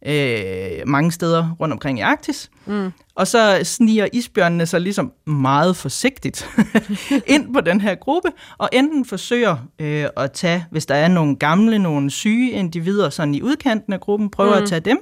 Øh, 0.07 0.89
mange 0.89 1.13
steder 1.13 1.57
rundt 1.61 1.73
omkring 1.73 1.99
i 1.99 2.03
Arktis. 2.03 2.51
Mm. 2.67 2.93
Og 3.15 3.27
så 3.27 3.61
sniger 3.63 4.07
isbjørnene 4.13 4.67
sig 4.67 4.81
ligesom 4.81 5.13
meget 5.27 5.77
forsigtigt 5.77 6.49
ind 7.35 7.55
på 7.55 7.61
den 7.61 7.81
her 7.81 7.95
gruppe, 7.95 8.29
og 8.59 8.69
enten 8.73 9.05
forsøger 9.05 9.57
øh, 9.79 10.07
at 10.17 10.33
tage, 10.33 10.65
hvis 10.71 10.87
der 10.87 10.95
er 10.95 11.09
nogle 11.09 11.37
gamle, 11.37 11.79
nogle 11.79 12.11
syge 12.11 12.51
individer 12.51 13.11
sådan 13.11 13.35
i 13.35 13.43
udkanten 13.43 13.93
af 13.93 14.01
gruppen, 14.01 14.31
prøver 14.31 14.57
mm. 14.57 14.63
at 14.63 14.69
tage 14.69 14.81
dem, 14.81 14.99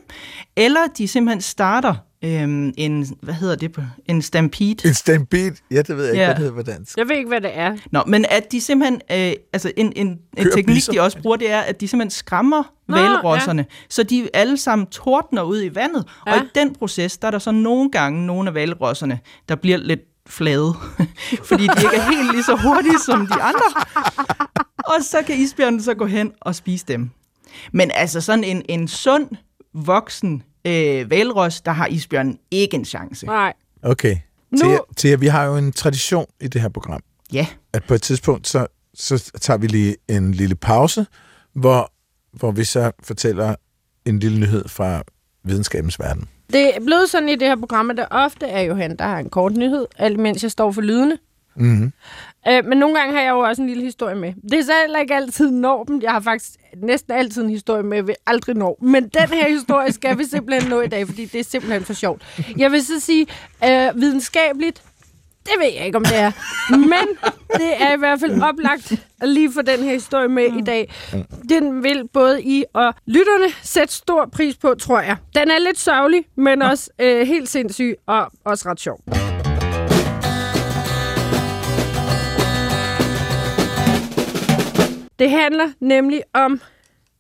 eller 0.56 0.80
de 0.98 1.08
simpelthen 1.08 1.40
starter 1.40 1.94
øh, 2.24 2.72
en, 2.76 3.06
hvad 3.22 3.35
hedder 3.35 3.56
det 3.56 3.72
på, 3.72 3.80
en 4.06 4.22
stampede. 4.22 4.76
en 4.88 4.94
stampede. 4.94 5.54
Ja, 5.70 5.83
det 5.83 5.96
ved 5.96 6.04
jeg 6.04 6.12
ikke, 6.14 6.20
Ja. 6.22 6.26
hvad 6.26 6.35
det 6.35 6.42
hedder 6.44 6.56
på 6.56 6.62
dansk. 6.62 6.96
Jeg 6.96 7.09
ved 7.09 7.16
ikke, 7.16 7.28
hvad 7.28 7.40
det 7.40 7.50
er. 7.59 7.76
Nå, 7.92 8.02
men 8.06 8.24
at 8.30 8.52
de 8.52 8.61
simpelthen, 8.61 9.00
øh, 9.12 9.33
altså 9.52 9.72
en, 9.76 9.92
en, 9.96 10.06
en 10.37 10.44
teknik, 10.44 10.66
bisser. 10.66 10.92
de 10.92 11.00
også 11.00 11.22
bruger, 11.22 11.37
det 11.37 11.50
er, 11.50 11.61
at 11.61 11.80
de 11.80 11.88
simpelthen 11.88 12.11
skræmmer 12.11 12.62
valrosserne, 12.88 13.66
så 13.88 14.02
de 14.02 14.28
alle 14.35 14.56
sammen 14.56 14.87
tordner 14.87 15.42
ud 15.42 15.62
i 15.62 15.74
vandet. 15.74 16.04
Ja. 16.26 16.33
Og 16.33 16.38
Ja. 16.38 16.44
i 16.44 16.46
den 16.54 16.74
proces, 16.74 17.18
der 17.18 17.26
er 17.26 17.30
der 17.30 17.38
så 17.38 17.50
nogle 17.50 17.90
gange 17.90 18.26
nogle 18.26 18.48
af 18.48 18.54
valrosserne, 18.54 19.18
der 19.48 19.54
bliver 19.56 19.78
lidt 19.78 20.00
flade, 20.28 20.74
fordi 21.48 21.62
de 21.66 21.83
ikke 21.85 21.96
er 21.96 22.11
helt 22.11 22.33
lige 22.33 22.42
så 22.44 22.56
hurtige 22.62 22.98
som 23.06 23.26
de 23.26 23.35
andre. 23.35 23.83
Og 24.78 24.94
så 25.02 25.22
kan 25.26 25.37
isbjørnen 25.37 25.83
så 25.83 25.94
gå 25.94 26.06
hen 26.06 26.33
og 26.40 26.54
spise 26.54 26.85
dem. 26.88 27.11
Men 27.72 27.90
altså 27.94 28.20
sådan 28.20 28.44
en, 28.44 28.62
en 28.68 28.88
sund, 28.88 29.26
voksen 29.74 30.42
øh, 30.64 31.11
valros, 31.11 31.61
der 31.61 31.73
har 31.73 31.87
isbjørnen 31.87 32.38
ikke 32.51 32.75
en 32.77 32.85
chance. 32.85 33.27
Nej. 33.27 33.53
Okay. 33.83 34.16
Nu- 34.51 34.59
Thea, 34.59 34.79
Thea, 34.96 35.14
vi 35.16 35.27
har 35.27 35.44
jo 35.44 35.57
en 35.57 35.73
tradition 35.73 36.27
i 36.40 36.49
det 36.49 36.61
her 36.61 36.68
program, 36.68 37.01
Ja, 37.33 37.46
at 37.73 37.85
på 37.85 37.94
et 37.94 38.03
tidspunkt, 38.03 38.49
så, 38.49 38.66
så 38.94 39.31
tager 39.40 39.59
vi 39.59 39.66
lige 39.66 39.96
en 40.09 40.33
lille 40.33 40.55
pause, 40.55 41.07
hvor, 41.55 41.92
hvor 42.33 42.51
vi 42.51 42.64
så 42.64 42.90
fortæller 43.03 43.55
en 44.07 44.18
lille 44.18 44.40
nyhed 44.40 44.68
fra 44.68 45.03
videnskabens 45.44 45.99
verden. 45.99 46.29
Det 46.53 46.77
er 46.77 46.81
blevet 46.87 47.11
sådan 47.11 47.29
i 47.29 47.37
det 47.37 47.49
her 47.49 47.57
program, 47.57 47.90
at 47.90 47.96
det 47.96 48.07
ofte 48.11 48.46
er 48.46 48.61
Johan, 48.61 48.96
der 48.96 49.05
har 49.05 49.18
en 49.18 49.31
kort 49.31 49.53
nyhed, 49.53 49.87
alt 49.99 50.18
mens 50.18 50.42
jeg 50.42 50.51
står 50.51 50.73
for 50.73 50.81
lydene. 50.81 51.18
Mm-hmm. 51.57 51.92
Øh, 52.48 52.64
men 52.64 52.79
nogle 52.79 52.98
gange 52.98 53.14
har 53.14 53.22
jeg 53.22 53.31
jo 53.31 53.38
også 53.38 53.62
en 53.62 53.68
lille 53.68 53.83
historie 53.85 54.14
med. 54.14 54.33
Det 54.50 54.59
er 54.59 54.62
så 54.62 54.72
heller 54.83 54.98
ikke 54.98 55.14
altid 55.14 55.50
når 55.50 55.85
dem. 55.85 56.00
Jeg 56.03 56.11
har 56.11 56.20
faktisk 56.20 56.50
næsten 56.83 57.12
altid 57.12 57.42
en 57.42 57.50
historie 57.50 57.83
med, 57.83 57.96
jeg 57.96 58.07
vil 58.07 58.14
aldrig 58.26 58.57
nå. 58.57 58.79
Men 58.83 59.09
den 59.09 59.29
her 59.29 59.48
historie 59.48 59.92
skal 59.92 60.18
vi 60.18 60.24
simpelthen 60.24 60.70
nå 60.70 60.81
i 60.81 60.88
dag, 60.88 61.07
fordi 61.07 61.24
det 61.24 61.40
er 61.40 61.44
simpelthen 61.44 61.85
for 61.85 61.92
sjovt. 61.92 62.22
Jeg 62.57 62.72
vil 62.72 62.85
så 62.85 63.00
sige, 63.00 63.26
øh, 63.64 64.00
videnskabeligt 64.00 64.83
Det 65.44 65.53
ved 65.59 65.66
jeg 65.76 65.87
ikke, 65.87 65.96
om 65.96 66.05
det 66.05 66.18
er. 66.18 66.31
Men 66.70 67.09
det 67.57 67.83
er 67.83 67.92
i 67.94 67.98
hvert 67.98 68.20
fald 68.20 68.42
oplagt 68.42 68.92
at 69.20 69.29
lige 69.29 69.53
få 69.53 69.62
den 69.62 69.79
her 69.85 69.92
historie 69.92 70.29
med 70.29 70.44
i 70.44 70.61
dag. 70.66 70.92
Den 71.48 71.83
vil 71.83 72.09
både 72.12 72.42
I 72.42 72.64
og 72.74 72.94
lytterne 73.07 73.53
sætte 73.62 73.94
stor 73.94 74.29
pris 74.33 74.57
på, 74.57 74.74
tror 74.74 75.00
jeg. 75.00 75.16
Den 75.35 75.50
er 75.50 75.59
lidt 75.59 75.79
sørgelig, 75.79 76.24
men 76.37 76.62
også 76.62 76.90
øh, 76.98 77.26
helt 77.26 77.48
sindssyg 77.48 77.94
og 78.07 78.31
også 78.44 78.68
ret 78.68 78.81
sjov. 78.81 79.29
Det 85.20 85.30
handler 85.30 85.70
nemlig 85.80 86.22
om 86.35 86.61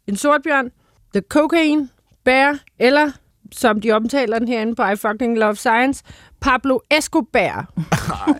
en 0.06 0.16
sortbjørn, 0.16 0.70
The 1.14 1.22
Cocaine 1.28 1.88
Bear, 2.24 2.58
eller 2.78 3.10
som 3.52 3.80
de 3.80 3.90
omtaler 3.90 4.38
den 4.38 4.48
herinde 4.48 4.74
på 4.74 4.82
I 4.82 4.96
Fucking 4.96 5.38
Love 5.38 5.56
Science, 5.56 6.04
Pablo 6.40 6.78
Escobar. 6.90 7.66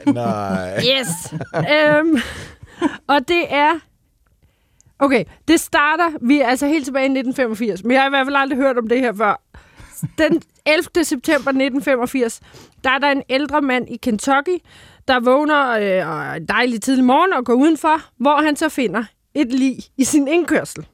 Nej, 0.07 0.15
nej. 0.15 0.77
Yes. 0.77 1.35
øhm, 1.55 2.17
og 3.07 3.29
det 3.29 3.55
er... 3.55 3.79
Okay, 4.99 5.25
det 5.49 5.61
starter... 5.61 6.19
Vi 6.21 6.41
er 6.41 6.47
altså 6.47 6.67
helt 6.67 6.85
tilbage 6.85 7.05
i 7.05 7.19
1985, 7.19 7.85
men 7.85 7.93
jeg 7.93 8.01
har 8.01 8.09
i 8.09 8.11
hvert 8.11 8.27
fald 8.27 8.37
aldrig 8.37 8.59
hørt 8.59 8.79
om 8.79 8.89
det 8.89 9.01
her 9.01 9.13
før. 9.13 9.43
Den 10.19 10.43
11. 10.67 11.05
september 11.05 11.51
1985, 11.51 12.41
der 12.85 12.91
er 12.91 12.99
der 12.99 13.11
en 13.11 13.23
ældre 13.29 13.61
mand 13.61 13.89
i 13.89 13.97
Kentucky, 13.97 14.59
der 15.09 15.21
vågner 15.21 15.71
øh, 15.71 16.37
en 16.37 16.47
dejlig 16.47 16.83
tidlig 16.83 17.05
morgen 17.05 17.33
og 17.33 17.45
går 17.45 17.55
udenfor, 17.55 18.01
hvor 18.17 18.43
han 18.43 18.57
så 18.57 18.69
finder 18.69 19.05
et 19.35 19.53
lig 19.53 19.79
i 19.97 20.05
sin 20.05 20.29
indkørsel. 20.29 20.87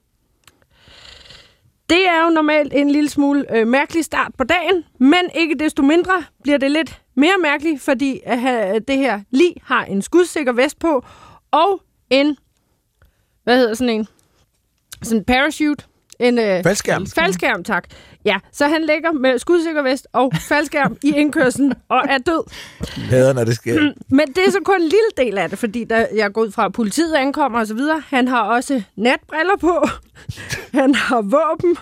Det 1.90 2.09
er 2.09 2.25
jo 2.25 2.31
normalt 2.31 2.72
en 2.72 2.90
lille 2.90 3.11
smule 3.11 3.57
øh, 3.57 3.66
mærkelig 3.66 4.05
start 4.05 4.33
på 4.38 4.44
dagen, 4.44 4.85
men 4.99 5.31
ikke 5.35 5.55
desto 5.55 5.83
mindre 5.83 6.25
bliver 6.42 6.59
det 6.59 6.70
lidt 6.70 7.03
mere 7.14 7.38
mærkeligt, 7.42 7.83
fordi 7.83 8.20
øh, 8.27 8.81
det 8.88 8.96
her 8.99 9.20
lig 9.31 9.55
har 9.62 9.85
en 9.85 10.03
skudsikker 10.03 10.53
vest 10.53 10.79
på, 10.79 11.05
og 11.51 11.81
en, 12.11 12.37
hvad 13.44 13.59
hedder 13.59 13.75
sådan 13.75 13.94
en, 13.94 14.09
sådan 15.03 15.18
en 15.18 15.25
parachute, 15.25 15.85
en 16.20 16.38
øh, 16.38 16.62
Faldskærm. 16.62 17.07
faldskærm, 17.07 17.64
tak. 17.64 17.88
Ja, 18.26 18.38
så 18.52 18.66
han 18.66 18.82
ligger 18.84 19.12
med 19.12 19.38
skudsikker 19.38 19.82
vest 19.82 20.06
og 20.12 20.32
faldskærm 20.48 20.96
i 21.02 21.12
indkørslen 21.16 21.72
og 21.88 22.02
er 22.08 22.18
død. 22.18 22.50
Hader, 23.10 23.32
når 23.32 23.44
det 23.44 23.54
sker. 23.54 23.92
Men 24.18 24.26
det 24.28 24.38
er 24.46 24.50
så 24.50 24.58
kun 24.64 24.74
en 24.76 24.82
lille 24.82 25.10
del 25.16 25.38
af 25.38 25.50
det, 25.50 25.58
fordi 25.58 25.84
der, 25.84 26.06
jeg 26.16 26.32
går 26.32 26.40
ud 26.42 26.50
fra, 26.50 26.64
at 26.64 26.72
politiet 26.72 27.14
ankommer 27.14 27.60
osv. 27.60 27.78
Han 28.08 28.28
har 28.28 28.42
også 28.42 28.82
natbriller 28.96 29.56
på. 29.60 29.86
Han 30.80 30.94
har 30.94 31.22
våben. 31.22 31.76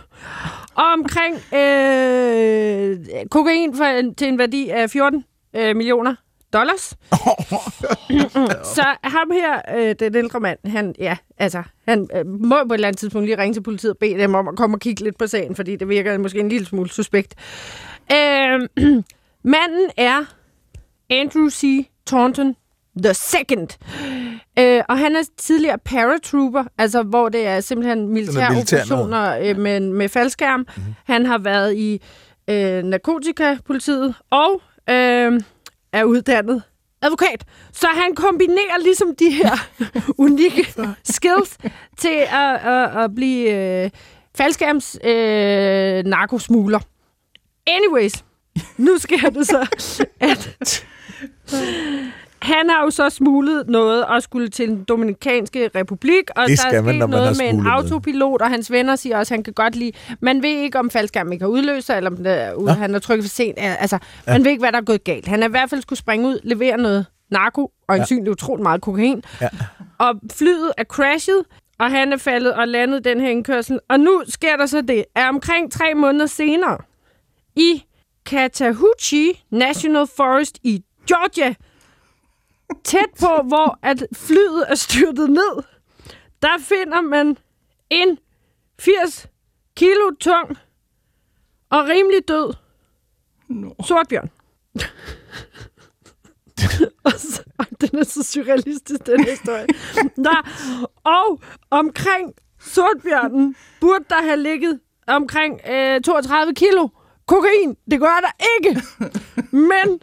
Og 0.75 0.85
omkring 0.85 1.35
øh, 1.55 2.99
kokain 3.31 3.77
for, 3.77 3.85
en- 3.85 4.15
til 4.15 4.29
en 4.29 4.39
værdi 4.39 4.69
af 4.69 4.91
14 4.91 5.25
øh, 5.57 5.77
millioner 5.77 6.15
dollars. 6.55 6.81
så 8.77 8.85
ham 9.05 9.31
her, 9.33 9.63
øh, 9.77 9.95
den 9.99 10.15
ældre 10.15 10.41
mand, 10.41 10.59
han, 10.65 10.95
ja, 10.99 11.17
altså, 11.39 11.63
han 11.89 12.09
øh, 12.17 12.27
må 12.27 12.57
på 12.69 12.73
et 12.73 12.77
eller 12.77 12.89
andet 12.89 12.99
tidspunkt 12.99 13.27
lige 13.27 13.39
ringe 13.39 13.55
til 13.55 13.63
politiet 13.63 13.93
og 13.93 13.99
bede 13.99 14.19
dem 14.19 14.35
om 14.35 14.49
at 14.49 14.57
komme 14.57 14.77
og 14.77 14.81
kigge 14.81 15.05
lidt 15.05 15.19
på 15.19 15.27
sagen, 15.27 15.57
fordi 15.57 15.77
det 15.77 15.89
virker 15.89 16.19
måske 16.19 16.41
en 16.41 16.49
lille 16.49 16.67
smule 16.67 16.91
suspekt. 16.91 17.35
Øh, 18.13 18.61
manden 19.55 19.91
er 19.97 20.25
Andrew 21.11 21.49
C. 21.49 21.89
Taunton 22.07 22.57
the 23.03 23.15
second. 23.15 23.69
Øh, 24.59 24.83
og 24.89 24.99
han 24.99 25.17
er 25.17 25.23
tidligere 25.39 25.79
paratrooper, 25.79 26.65
altså 26.79 27.03
hvor 27.03 27.29
det 27.29 27.47
er 27.47 27.61
simpelthen 27.61 28.09
militære 28.09 28.51
militær 28.51 28.77
operationer 28.77 29.39
øh, 29.39 29.59
med, 29.59 29.81
med 29.81 30.09
faldskærm. 30.09 30.61
Mm-hmm. 30.61 30.95
Han 31.05 31.27
har 31.27 31.39
været 31.39 31.75
i 31.77 32.03
øh, 32.51 32.83
narkotikapolitiet 32.83 34.15
og 34.31 34.63
øh, 34.91 35.41
er 35.95 36.05
uddannet 36.05 36.63
advokat. 37.03 37.45
Så 37.73 37.87
han 37.87 38.15
kombinerer 38.15 38.79
ligesom 38.83 39.17
de 39.17 39.31
her 39.31 39.57
unikke 40.27 40.75
skills 41.05 41.59
til 41.99 42.19
at, 42.29 42.55
at, 42.55 43.05
at 43.05 43.15
blive 43.15 43.51
øh, 43.85 43.91
faldskærms 44.37 44.99
øh, 45.05 46.05
narkosmugler. 46.05 46.81
Anyways, 47.67 48.25
nu 48.77 48.99
sker 48.99 49.31
det 49.31 49.47
så, 49.47 49.67
at 50.31 50.87
han 52.45 52.71
har 52.71 52.85
jo 52.85 52.91
så 52.91 53.11
smuglet 53.11 53.69
noget 53.69 54.05
og 54.05 54.23
skulle 54.23 54.49
til 54.49 54.69
den 54.69 54.85
Dominikanske 54.85 55.71
Republik, 55.75 56.31
og 56.37 56.49
Det 56.49 56.59
der 56.59 56.65
er 56.67 56.71
sket 56.71 56.85
man 56.85 57.01
har 57.01 57.07
noget 57.07 57.37
med 57.39 57.49
en 57.49 57.67
autopilot, 57.67 58.43
og 58.43 58.51
hans 58.51 58.71
venner 58.71 58.97
siger 58.97 59.19
også, 59.19 59.35
at 59.35 59.37
han 59.37 59.45
kan 59.45 59.53
godt 59.53 59.77
lide... 59.77 59.93
Man 60.21 60.43
ved 60.43 60.51
ikke, 60.51 60.79
om 60.79 60.91
faldskærmen 60.91 61.33
ikke 61.33 61.43
har 61.43 61.51
udløst 61.51 61.87
sig, 61.87 61.97
eller 61.97 62.11
om 62.11 62.17
det 62.17 62.55
ude, 62.57 62.73
han 62.73 62.95
er 62.95 62.99
trykket 62.99 63.25
for 63.25 63.29
sent. 63.29 63.59
Altså, 63.59 63.99
ja. 64.27 64.33
man 64.33 64.45
ved 64.45 64.51
ikke, 64.51 64.61
hvad 64.61 64.73
der 64.73 64.79
er 64.79 64.83
gået 64.83 65.05
galt. 65.05 65.27
Han 65.27 65.43
er 65.43 65.49
i 65.49 65.51
hvert 65.51 65.71
fald 65.71 65.83
skulle 65.83 65.99
springe 65.99 66.29
ud, 66.29 66.39
levere 66.43 66.77
noget 66.77 67.07
narko, 67.31 67.71
og 67.89 67.95
ansynligt 67.95 68.29
utroligt 68.29 68.63
meget 68.63 68.81
kokain. 68.81 69.25
Ja. 69.41 69.49
Og 69.99 70.15
flyet 70.33 70.73
er 70.79 70.85
crashet, 70.85 71.43
og 71.79 71.91
han 71.91 72.13
er 72.13 72.17
faldet 72.17 72.53
og 72.53 72.69
landet 72.69 73.05
den 73.05 73.21
her 73.21 73.29
indkørsel. 73.29 73.81
Og 73.89 74.01
nu 74.01 74.23
sker 74.29 74.57
der 74.57 74.67
så 74.67 74.81
det, 74.81 75.05
at 75.15 75.29
omkring 75.29 75.73
tre 75.73 75.95
måneder 75.95 76.27
senere, 76.27 76.79
i 77.57 77.85
Chattahoochee 78.29 79.33
National 79.51 80.07
Forest 80.17 80.59
i 80.63 80.83
Georgia, 81.09 81.55
tæt 82.85 83.11
på, 83.21 83.43
hvor 83.49 83.79
at 83.83 84.07
flyet 84.15 84.65
er 84.69 84.75
styrtet 84.75 85.31
ned, 85.31 85.63
der 86.43 86.59
finder 86.61 87.01
man 87.01 87.39
en 87.91 88.19
80 88.79 89.27
kilo 89.77 90.11
tung 90.21 90.57
og 91.71 91.89
rimelig 91.89 92.29
død 92.29 92.55
No. 93.49 93.71
sortbjørn. 93.87 94.31
og 97.05 97.13
så, 97.13 97.43
ej, 97.59 97.67
den 97.81 97.99
er 97.99 98.05
så 98.05 98.23
surrealistisk, 98.23 99.07
den 99.07 99.25
historie. 99.25 99.67
Nå, 100.17 100.31
og 101.05 101.41
omkring 101.71 102.33
sortbjørnen 102.61 103.57
burde 103.81 104.05
der 104.11 104.23
have 104.23 104.37
ligget 104.37 104.81
omkring 105.07 105.61
øh, 105.69 106.01
32 106.01 106.55
kilo 106.55 106.89
kokain. 107.27 107.77
Det 107.91 108.01
gør 108.01 108.21
der 108.21 108.45
ikke. 108.57 108.83
Men 109.53 110.01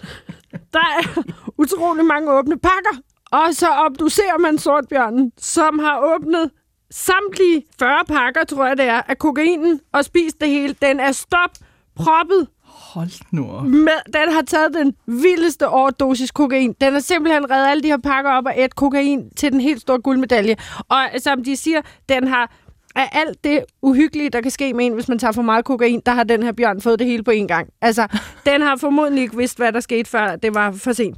der 0.73 0.79
er 0.99 1.23
utrolig 1.61 2.05
mange 2.05 2.31
åbne 2.31 2.57
pakker. 2.59 2.95
Og 3.31 3.47
så 3.51 3.67
obducerer 3.85 4.37
man 4.39 4.57
sortbjørnen, 4.57 5.31
som 5.37 5.79
har 5.79 6.15
åbnet 6.15 6.51
samtlige 6.91 7.63
40 7.79 8.05
pakker, 8.07 8.43
tror 8.43 8.65
jeg 8.65 8.77
det 8.77 8.85
er, 8.85 9.01
af 9.07 9.17
kokainen 9.17 9.79
og 9.93 10.05
spist 10.05 10.41
det 10.41 10.49
hele. 10.49 10.75
Den 10.81 10.99
er 10.99 11.11
stop 11.11 11.51
proppet 11.95 12.47
Hold 12.93 13.31
nu 13.31 13.51
op. 13.51 13.65
med, 13.65 14.13
den 14.13 14.33
har 14.33 14.41
taget 14.41 14.73
den 14.73 14.93
vildeste 15.07 15.67
overdosis 15.67 16.31
kokain. 16.31 16.75
Den 16.81 16.93
har 16.93 16.99
simpelthen 16.99 17.51
reddet 17.51 17.67
alle 17.67 17.83
de 17.83 17.87
her 17.87 17.97
pakker 17.97 18.31
op 18.31 18.45
og 18.45 18.53
et 18.57 18.75
kokain 18.75 19.29
til 19.29 19.51
den 19.51 19.61
helt 19.61 19.81
store 19.81 20.01
guldmedalje. 20.01 20.55
Og 20.89 21.09
som 21.19 21.43
de 21.43 21.55
siger, 21.55 21.81
den 22.09 22.27
har 22.27 22.51
af 22.95 23.09
alt 23.11 23.43
det 23.43 23.65
uhyggelige, 23.81 24.29
der 24.29 24.41
kan 24.41 24.51
ske 24.51 24.73
med 24.73 24.85
en, 24.85 24.93
hvis 24.93 25.07
man 25.07 25.19
tager 25.19 25.31
for 25.31 25.41
meget 25.41 25.65
kokain, 25.65 26.01
der 26.05 26.11
har 26.11 26.23
den 26.23 26.43
her 26.43 26.51
bjørn 26.51 26.81
fået 26.81 26.99
det 26.99 27.07
hele 27.07 27.23
på 27.23 27.31
én 27.31 27.45
gang. 27.47 27.67
Altså, 27.81 28.07
den 28.49 28.61
har 28.61 28.77
formodentlig 28.77 29.21
ikke 29.21 29.37
vidst, 29.37 29.57
hvad 29.57 29.71
der 29.71 29.79
skete, 29.79 30.09
før 30.09 30.35
det 30.35 30.55
var 30.55 30.71
for 30.71 30.93
sent. 30.93 31.17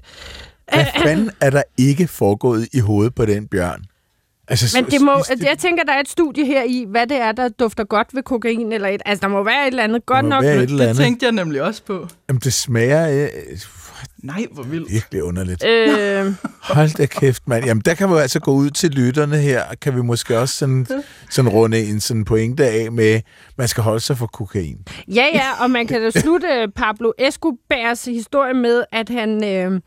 Hvad 0.74 0.86
fanden 0.98 1.32
er 1.42 1.50
der 1.50 1.64
ikke 1.78 2.08
foregået 2.08 2.68
i 2.74 2.80
hovedet 2.80 3.16
på 3.16 3.26
den 3.26 3.48
bjørn? 3.48 3.84
Altså, 4.48 4.82
Men 4.82 4.92
det 4.92 5.02
må, 5.02 5.12
jeg 5.44 5.58
tænker, 5.58 5.84
der 5.84 5.94
er 5.94 6.00
et 6.00 6.10
studie 6.10 6.46
her 6.46 6.64
i, 6.64 6.86
hvad 6.90 7.08
det 7.08 7.18
er, 7.18 7.32
der 7.32 7.50
dufter 7.50 7.84
godt 7.84 8.08
ved 8.14 8.24
kokain. 8.24 8.72
Eller 8.72 8.88
et, 8.88 9.02
altså, 9.06 9.22
der 9.22 9.28
må 9.28 9.44
være 9.44 9.64
et 9.64 9.68
eller 9.68 9.84
andet 9.84 10.06
godt 10.06 10.26
nok. 10.26 10.44
være 10.44 10.56
et 10.56 10.70
eller 10.70 10.88
Det 10.88 10.98
tænkte 10.98 11.26
jeg 11.26 11.32
nemlig 11.34 11.62
også 11.62 11.84
på. 11.84 12.08
Jamen, 12.30 12.40
det 12.40 12.54
smager 12.54 13.24
øh, 13.24 13.30
Nej, 14.24 14.46
hvor 14.52 14.64
vildt. 14.64 14.92
virkelig 14.92 15.24
underligt. 15.24 15.64
Øh, 15.66 16.34
Hold 16.62 16.98
da 16.98 17.06
kæft, 17.06 17.48
mand. 17.48 17.66
Jamen, 17.66 17.82
der 17.86 17.94
kan 17.94 18.10
vi 18.10 18.16
altså 18.16 18.40
gå 18.40 18.52
ud 18.52 18.70
til 18.70 18.90
lytterne 18.92 19.38
her. 19.38 19.64
Kan 19.82 19.96
vi 19.96 20.02
måske 20.02 20.40
også 20.40 20.56
sådan, 20.56 20.88
sådan 21.30 21.50
runde 21.50 21.80
en 21.80 22.00
sådan 22.00 22.26
pointe 22.26 22.66
af 22.66 22.92
med, 22.92 23.22
man 23.58 23.68
skal 23.68 23.84
holde 23.84 24.00
sig 24.00 24.18
for 24.18 24.28
kokain. 24.28 24.78
Ja, 25.08 25.26
ja, 25.34 25.64
og 25.64 25.72
man 25.72 25.88
kan 25.88 26.02
da 26.02 26.10
slutte 26.10 26.48
øh, 26.48 26.68
Pablo 26.76 27.12
Escobars 27.20 28.06
historie 28.06 28.54
med, 28.54 28.84
at 28.92 29.10
han 29.10 29.44
øh, 29.44 29.82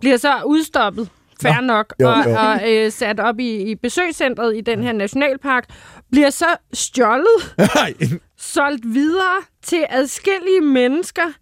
bliver 0.00 0.16
så 0.16 0.42
udstoppet, 0.46 1.08
fair 1.42 1.60
Nå, 1.60 1.66
nok, 1.66 1.94
jo, 2.00 2.08
og, 2.08 2.24
jo. 2.26 2.36
og 2.36 2.72
øh, 2.72 2.92
sat 2.92 3.20
op 3.20 3.38
i, 3.38 3.70
i 3.70 3.74
besøgscentret 3.74 4.56
i 4.56 4.60
den 4.60 4.82
her 4.82 4.92
nationalpark, 4.92 5.64
bliver 6.10 6.30
så 6.30 6.56
stjålet, 6.72 7.56
solgt 8.38 8.84
videre 8.94 9.38
til 9.62 9.84
adskillige 9.90 10.60
mennesker, 10.60 11.32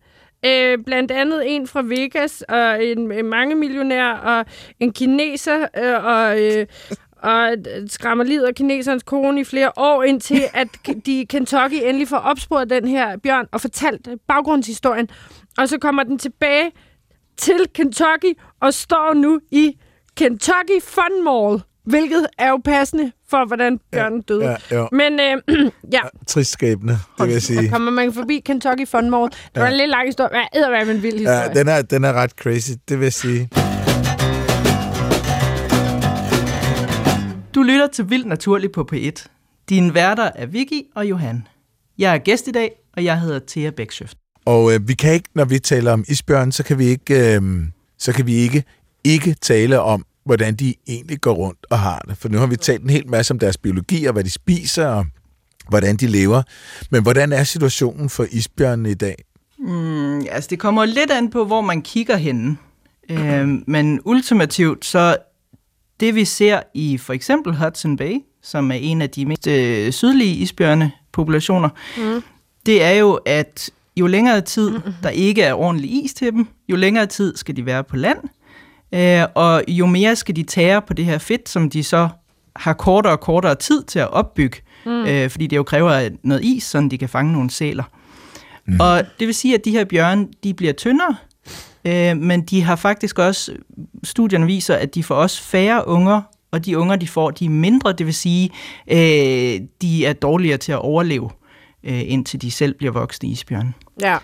øh, 0.46 0.78
blandt 0.86 1.10
andet 1.10 1.42
en 1.46 1.66
fra 1.66 1.82
Vegas, 1.82 2.42
og 2.42 2.84
en, 2.84 3.12
en 3.12 3.26
mange 3.26 3.54
millionær, 3.54 4.12
og 4.12 4.46
en 4.80 4.92
kineser, 4.92 5.66
øh, 5.78 6.04
og... 6.04 6.42
Øh, 6.42 6.66
og 7.22 7.50
skræmmer 7.86 8.24
livet 8.24 8.44
af 8.44 8.54
kinesernes 8.54 9.02
kone 9.02 9.40
i 9.40 9.44
flere 9.44 9.72
år, 9.76 10.02
indtil 10.02 10.42
at 10.54 10.68
de 11.06 11.26
Kentucky 11.26 11.74
endelig 11.74 12.08
får 12.08 12.16
opsporet 12.16 12.70
den 12.70 12.88
her 12.88 13.16
bjørn 13.16 13.46
og 13.52 13.60
fortalt 13.60 14.08
baggrundshistorien. 14.28 15.08
Og 15.58 15.68
så 15.68 15.78
kommer 15.78 16.02
den 16.02 16.18
tilbage 16.18 16.70
til 17.36 17.66
Kentucky 17.74 18.38
og 18.60 18.74
står 18.74 19.14
nu 19.14 19.40
i 19.50 19.76
Kentucky 20.16 20.82
Fun 20.82 21.24
Mall, 21.24 21.62
Hvilket 21.84 22.26
er 22.38 22.50
jo 22.50 22.60
passende 22.64 23.12
for, 23.30 23.46
hvordan 23.46 23.80
bjørnen 23.92 24.24
ja, 24.28 24.34
døde. 24.34 24.56
Ja. 24.70 24.86
Men 24.92 25.20
øh, 25.20 25.66
ja. 25.92 26.00
Trist 26.26 26.52
skæbne, 26.52 26.92
det 26.92 27.26
vil 27.26 27.32
jeg 27.32 27.42
sige. 27.42 27.62
Der 27.62 27.70
kommer 27.70 27.90
man 27.90 28.12
forbi 28.12 28.42
Kentucky 28.44 28.88
Funmore. 28.88 29.30
Det 29.54 29.62
var 29.62 29.66
en 29.66 29.76
lidt 29.76 29.90
lang 29.90 30.06
historie, 30.06 30.30
men 30.32 30.62
jeg 30.62 30.88
er 30.88 30.94
en 30.94 31.02
vild 31.02 31.18
historie. 31.18 31.38
Ja, 31.38 31.48
den 31.48 31.68
er, 31.68 31.82
den 31.82 32.04
er 32.04 32.12
ret 32.12 32.30
crazy, 32.30 32.70
det 32.88 32.98
vil 32.98 33.04
jeg 33.04 33.12
sige. 33.12 33.48
Du 37.54 37.62
lytter 37.62 37.86
til 37.86 38.10
Vildt 38.10 38.26
Naturligt 38.26 38.72
på 38.72 38.88
P1. 38.92 39.26
Dine 39.68 39.94
værter 39.94 40.30
er 40.34 40.46
Vicky 40.46 40.82
og 40.94 41.06
Johan. 41.10 41.46
Jeg 41.98 42.14
er 42.14 42.18
gæst 42.18 42.48
i 42.48 42.50
dag, 42.50 42.72
og 42.96 43.04
jeg 43.04 43.20
hedder 43.20 43.40
Thea 43.48 43.70
Bækshøft. 43.70 44.16
Og 44.44 44.74
øh, 44.74 44.88
vi 44.88 44.94
kan 44.94 45.12
ikke, 45.12 45.28
når 45.34 45.44
vi 45.44 45.58
taler 45.58 45.92
om 45.92 46.04
isbjørn, 46.08 46.52
så 46.52 46.62
kan 46.62 46.78
vi 46.78 46.84
ikke, 46.84 47.34
øh, 47.36 47.42
så 47.98 48.12
kan 48.12 48.26
vi 48.26 48.34
ikke, 48.34 48.64
ikke 49.04 49.34
tale 49.34 49.80
om 49.80 50.04
hvordan 50.30 50.54
de 50.54 50.74
egentlig 50.88 51.20
går 51.20 51.32
rundt 51.32 51.66
og 51.70 51.78
har 51.78 51.98
det. 52.08 52.16
For 52.18 52.28
nu 52.28 52.38
har 52.38 52.46
vi 52.46 52.56
talt 52.56 52.82
en 52.82 52.90
hel 52.90 53.10
masse 53.10 53.34
om 53.34 53.38
deres 53.38 53.56
biologi 53.56 54.04
og 54.04 54.12
hvad 54.12 54.24
de 54.24 54.30
spiser 54.30 54.86
og 54.86 55.06
hvordan 55.68 55.96
de 55.96 56.06
lever. 56.06 56.42
Men 56.90 57.02
hvordan 57.02 57.32
er 57.32 57.44
situationen 57.44 58.08
for 58.08 58.26
isbjørnene 58.30 58.90
i 58.90 58.94
dag? 58.94 59.24
Mm, 59.58 60.20
altså, 60.30 60.48
det 60.50 60.58
kommer 60.58 60.84
lidt 60.84 61.10
an 61.10 61.30
på, 61.30 61.44
hvor 61.44 61.60
man 61.60 61.82
kigger 61.82 62.16
henne. 62.16 62.56
Øh, 63.10 63.48
men 63.66 64.00
ultimativt, 64.04 64.84
så 64.84 65.16
det 66.00 66.14
vi 66.14 66.24
ser 66.24 66.60
i 66.74 66.98
for 66.98 67.12
eksempel 67.12 67.56
Hudson 67.56 67.96
Bay, 67.96 68.14
som 68.42 68.70
er 68.70 68.74
en 68.74 69.02
af 69.02 69.10
de 69.10 69.26
mest 69.26 69.46
øh, 69.46 69.92
sydlige 69.92 70.34
isbjørnepopulationer, 70.34 71.68
mm. 71.98 72.22
det 72.66 72.82
er 72.84 72.90
jo, 72.92 73.14
at 73.26 73.70
jo 73.96 74.06
længere 74.06 74.40
tid 74.40 74.80
der 75.02 75.10
ikke 75.10 75.42
er 75.42 75.54
ordentlig 75.54 76.04
is 76.04 76.14
til 76.14 76.32
dem, 76.32 76.46
jo 76.68 76.76
længere 76.76 77.06
tid 77.06 77.36
skal 77.36 77.56
de 77.56 77.66
være 77.66 77.84
på 77.84 77.96
land, 77.96 78.18
øh, 78.92 79.22
og 79.34 79.64
jo 79.68 79.86
mere 79.86 80.16
skal 80.16 80.36
de 80.36 80.42
tære 80.42 80.82
på 80.82 80.94
det 80.94 81.04
her 81.04 81.18
fedt, 81.18 81.48
som 81.48 81.70
de 81.70 81.84
så 81.84 82.08
har 82.56 82.72
kortere 82.72 83.12
og 83.12 83.20
kortere 83.20 83.54
tid 83.54 83.82
til 83.82 83.98
at 83.98 84.10
opbygge, 84.10 84.58
mm. 84.86 85.04
øh, 85.04 85.30
fordi 85.30 85.46
det 85.46 85.56
jo 85.56 85.62
kræver 85.62 86.08
noget 86.22 86.44
is, 86.44 86.64
så 86.64 86.88
de 86.90 86.98
kan 86.98 87.08
fange 87.08 87.32
nogle 87.32 87.50
sæler. 87.50 87.84
Mm. 88.66 88.80
Og 88.80 89.02
det 89.18 89.26
vil 89.26 89.34
sige, 89.34 89.54
at 89.54 89.64
de 89.64 89.70
her 89.70 89.84
bjørne, 89.84 90.26
de 90.44 90.54
bliver 90.54 90.72
tyndere, 90.72 91.16
øh, 91.84 92.16
men 92.16 92.42
de 92.42 92.62
har 92.62 92.76
faktisk 92.76 93.18
også, 93.18 93.52
studierne 94.04 94.46
viser, 94.46 94.74
at 94.74 94.94
de 94.94 95.02
får 95.02 95.14
også 95.14 95.42
færre 95.42 95.88
unger, 95.88 96.22
og 96.50 96.66
de 96.66 96.78
unger, 96.78 96.96
de 96.96 97.08
får, 97.08 97.30
de 97.30 97.44
er 97.44 97.50
mindre, 97.50 97.92
det 97.92 98.06
vil 98.06 98.14
sige, 98.14 98.50
øh, 98.90 99.60
de 99.82 100.06
er 100.06 100.12
dårligere 100.12 100.58
til 100.58 100.72
at 100.72 100.78
overleve, 100.78 101.30
øh, 101.84 102.02
indtil 102.06 102.42
de 102.42 102.50
selv 102.50 102.74
bliver 102.74 102.92
voksne 102.92 103.28
isbjørne. 103.28 103.72
Ja. 104.00 104.16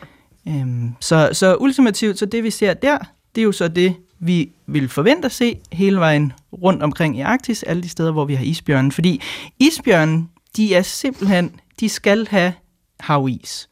Øhm, 0.49 0.95
så, 1.01 1.29
så 1.33 1.57
ultimativt, 1.57 2.19
så 2.19 2.27
det 2.27 2.45
vi 2.45 2.51
ser 2.51 2.75
der, 2.75 2.99
det 3.35 3.41
er 3.41 3.45
jo 3.45 3.53
så 3.53 3.69
det, 3.69 3.95
vi 4.19 4.51
vil 4.67 4.89
forvente 4.89 5.27
at 5.27 5.33
se 5.33 5.59
hele 5.73 6.01
vejen 6.01 6.33
rundt 6.63 6.83
omkring 6.83 7.19
i 7.19 7.21
Arktis, 7.21 7.63
alle 7.63 7.83
de 7.83 7.89
steder, 7.89 8.13
hvor 8.13 8.25
vi 8.25 8.35
har 8.35 8.45
isbjørnen. 8.45 8.93
Fordi 8.93 9.23
isbjørnen, 9.59 10.31
de 10.57 10.75
er 10.75 10.83
simpelthen, 10.83 11.61
de 11.81 11.89
skal 11.89 12.27
have 12.31 12.53
havis. 13.01 13.69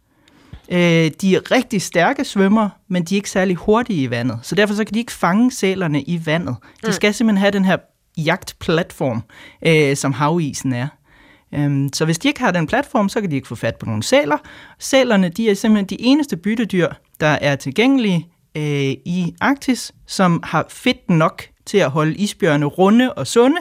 Øh, 0.69 1.11
de 1.21 1.37
er 1.37 1.51
rigtig 1.51 1.83
stærke 1.83 2.25
svømmer, 2.25 2.69
men 2.89 3.05
de 3.05 3.15
er 3.15 3.17
ikke 3.17 3.31
særlig 3.31 3.57
hurtige 3.57 4.03
i 4.03 4.11
vandet. 4.11 4.39
Så 4.43 4.55
derfor 4.55 4.75
så 4.75 4.85
kan 4.85 4.95
de 4.95 4.99
ikke 4.99 5.13
fange 5.13 5.53
sælerne 5.53 6.03
i 6.03 6.27
vandet. 6.27 6.57
De 6.87 6.93
skal 6.93 7.15
simpelthen 7.15 7.41
have 7.41 7.51
den 7.51 7.65
her 7.65 7.77
jagtplatform, 8.17 9.23
øh, 9.67 9.97
som 9.97 10.13
havisen 10.13 10.73
er. 10.73 10.89
Øhm, 11.55 11.93
så 11.93 12.05
hvis 12.05 12.19
de 12.19 12.29
ikke 12.29 12.41
har 12.41 12.51
den 12.51 12.67
platform, 12.67 13.09
så 13.09 13.21
kan 13.21 13.31
de 13.31 13.37
ikke 13.37 13.49
få 13.49 13.55
fat 13.55 13.77
på 13.77 13.87
nogle 13.87 14.03
sæler. 14.03 14.37
Sælerne 14.79 15.29
de 15.29 15.51
er 15.51 15.55
simpelthen 15.55 15.99
de 15.99 16.05
eneste 16.05 16.37
byttedyr, 16.37 16.89
der 17.21 17.27
er 17.27 17.57
tilgængelige 17.57 18.29
øh, 18.57 18.63
i 19.05 19.35
Arktis, 19.41 19.93
som 20.07 20.43
har 20.45 20.67
fedt 20.69 21.11
nok 21.11 21.43
til 21.67 21.79
at 21.79 21.91
holde 21.91 22.15
isbjørne 22.15 22.67
runde 22.67 23.13
og 23.13 23.27
sunde. 23.27 23.57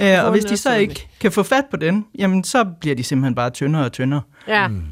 Øh, 0.00 0.24
og 0.24 0.30
hvis 0.30 0.44
de 0.44 0.56
så 0.56 0.74
ikke 0.74 1.08
kan 1.20 1.32
få 1.32 1.42
fat 1.42 1.64
på 1.70 1.76
den, 1.76 2.06
jamen 2.18 2.44
så 2.44 2.64
bliver 2.80 2.96
de 2.96 3.04
simpelthen 3.04 3.34
bare 3.34 3.50
tyndere 3.50 3.84
og 3.84 3.92
tyndere. 3.92 4.22
Ja. 4.48 4.68
Mm. 4.68 4.82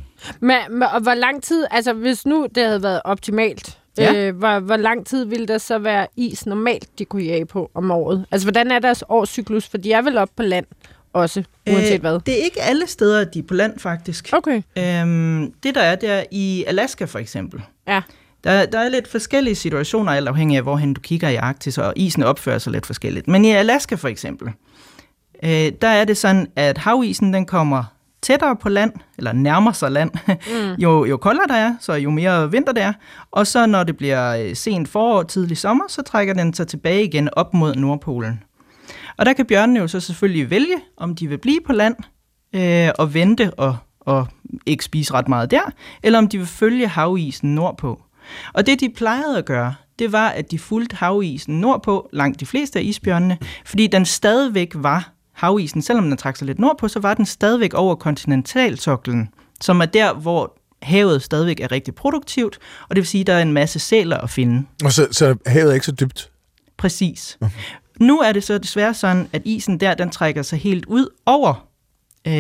Men, 0.41 0.57
men 0.71 0.83
og 0.83 1.01
hvor 1.01 1.15
lang 1.15 1.43
tid, 1.43 1.67
altså 1.71 1.93
hvis 1.93 2.27
nu 2.27 2.47
det 2.55 2.65
havde 2.65 2.83
været 2.83 3.01
optimalt, 3.05 3.79
ja. 3.99 4.15
øh, 4.15 4.37
hvor, 4.37 4.59
hvor 4.59 4.77
lang 4.77 5.07
tid 5.07 5.25
ville 5.25 5.47
der 5.47 5.59
så 5.59 5.79
være 5.79 6.07
is 6.17 6.47
normalt, 6.47 6.99
de 6.99 7.05
kunne 7.05 7.23
jage 7.23 7.47
på 7.47 7.71
om 7.75 7.91
året? 7.91 8.27
Altså 8.31 8.45
hvordan 8.45 8.71
er 8.71 8.79
deres 8.79 9.05
årscyklus? 9.09 9.69
For 9.69 9.79
de 9.79 9.93
er 9.93 10.03
vel 10.03 10.19
oppe 10.19 10.35
på 10.37 10.43
land 10.43 10.67
også, 11.13 11.45
uanset 11.71 11.95
øh, 11.95 12.01
hvad? 12.01 12.21
Det 12.27 12.41
er 12.41 12.45
ikke 12.45 12.63
alle 12.63 12.87
steder, 12.87 13.25
de 13.25 13.39
er 13.39 13.43
på 13.43 13.55
land 13.55 13.79
faktisk. 13.79 14.29
Okay. 14.33 14.63
Øhm, 14.79 15.53
det 15.63 15.75
der 15.75 15.81
er, 15.81 15.95
det 15.95 16.11
er 16.11 16.23
i 16.31 16.65
Alaska 16.67 17.05
for 17.05 17.19
eksempel. 17.19 17.63
Ja. 17.89 18.03
Der, 18.45 18.67
der 18.67 18.79
er 18.79 18.89
lidt 18.89 19.09
forskellige 19.09 19.55
situationer, 19.55 20.13
alt 20.13 20.29
afhængig 20.29 20.57
af, 20.57 20.63
hvorhen 20.63 20.95
du 20.95 21.01
kigger 21.01 21.29
i 21.29 21.37
Arktis, 21.37 21.79
og 21.79 21.93
isen 21.97 22.23
opfører 22.23 22.59
sig 22.59 22.73
lidt 22.73 22.87
forskelligt. 22.87 23.29
Men 23.29 23.45
i 23.45 23.51
Alaska 23.51 23.95
for 23.95 24.09
eksempel, 24.09 24.49
øh, 25.43 25.73
der 25.83 25.89
er 25.89 26.05
det 26.05 26.17
sådan, 26.17 26.47
at 26.57 26.79
havisen 26.79 27.35
den 27.35 27.47
kommer 27.47 27.85
tættere 28.23 28.57
på 28.57 28.69
land, 28.69 28.93
eller 29.19 29.33
nærmer 29.33 29.73
sig 29.73 29.93
land, 29.93 30.11
mm. 30.27 30.75
jo, 30.83 31.05
jo 31.05 31.17
koldere 31.17 31.47
der 31.49 31.55
er, 31.55 31.75
så 31.81 31.93
jo 31.93 32.11
mere 32.11 32.51
vinter 32.51 32.73
der 32.73 32.85
er. 32.85 32.93
Og 33.31 33.47
så 33.47 33.67
når 33.67 33.85
det 33.85 33.97
bliver 33.97 34.37
øh, 34.37 34.57
sent 34.57 34.89
forår, 34.89 35.23
tidlig 35.23 35.59
sommer, 35.59 35.85
så 35.89 36.03
trækker 36.03 36.35
den 36.35 36.55
sig 36.55 36.67
tilbage 36.67 37.05
igen 37.05 37.29
op 37.33 37.55
mod 37.55 37.75
Nordpolen. 37.75 38.43
Og 39.17 39.27
der 39.27 39.33
kan 39.33 39.47
bjørnene 39.47 39.81
jo 39.81 39.89
så 39.89 40.01
selvfølgelig 40.01 40.51
vælge, 40.51 40.77
om 40.97 41.15
de 41.15 41.29
vil 41.29 41.39
blive 41.39 41.61
på 41.67 41.73
land 41.73 41.97
øh, 42.55 42.91
og 42.99 43.15
vente 43.15 43.55
og, 43.55 43.77
og 44.01 44.27
ikke 44.67 44.85
spise 44.85 45.15
ret 45.15 45.29
meget 45.29 45.51
der, 45.51 45.73
eller 46.03 46.19
om 46.19 46.29
de 46.29 46.39
vil 46.39 46.47
følge 46.47 46.89
havisen 46.89 47.55
nordpå. 47.55 48.03
Og 48.53 48.67
det 48.67 48.81
de 48.81 48.89
plejede 48.97 49.39
at 49.39 49.45
gøre, 49.45 49.75
det 49.99 50.13
var, 50.13 50.29
at 50.29 50.51
de 50.51 50.59
fulgte 50.59 50.97
havisen 50.97 51.61
nordpå, 51.61 52.09
langt 52.13 52.41
de 52.41 52.47
fleste 52.47 52.79
af 52.79 52.83
isbjørnene, 52.83 53.39
fordi 53.65 53.87
den 53.87 54.05
stadigvæk 54.05 54.73
var 54.75 55.13
havisen, 55.33 55.83
selvom 55.83 56.05
den 56.09 56.17
trak 56.17 56.37
sig 56.37 56.47
lidt 56.47 56.59
nordpå, 56.59 56.89
så 56.89 57.01
var 57.01 57.15
den 57.15 57.27
stadigvæk 57.27 57.75
over 57.75 57.95
kontinentalsoklen, 57.95 59.29
som 59.61 59.81
er 59.81 59.87
der, 59.87 60.15
hvor 60.15 60.59
havet 60.83 61.23
stadigvæk 61.23 61.61
er 61.61 61.73
rigtig 61.73 61.95
produktivt, 61.95 62.59
og 62.89 62.97
det 62.97 63.01
vil 63.01 63.07
sige, 63.07 63.21
at 63.21 63.27
der 63.27 63.33
er 63.33 63.43
en 63.43 63.53
masse 63.53 63.79
sæler 63.79 64.17
at 64.17 64.31
finde. 64.31 64.67
Og 64.85 64.93
så, 64.93 65.09
så 65.11 65.37
havet 65.47 65.71
er 65.71 65.75
ikke 65.75 65.87
så 65.87 65.93
dybt? 65.93 66.31
Præcis. 66.77 67.39
Okay. 67.41 67.53
Nu 68.01 68.19
er 68.19 68.33
det 68.33 68.45
så 68.45 68.59
desværre 68.59 68.95
sådan, 68.95 69.29
at 69.33 69.43
isen 69.45 69.81
der, 69.81 69.95
den 69.95 70.11
trækker 70.11 70.43
sig 70.43 70.59
helt 70.59 70.87
ud 70.87 71.09
over 71.27 71.69
øh, 72.27 72.33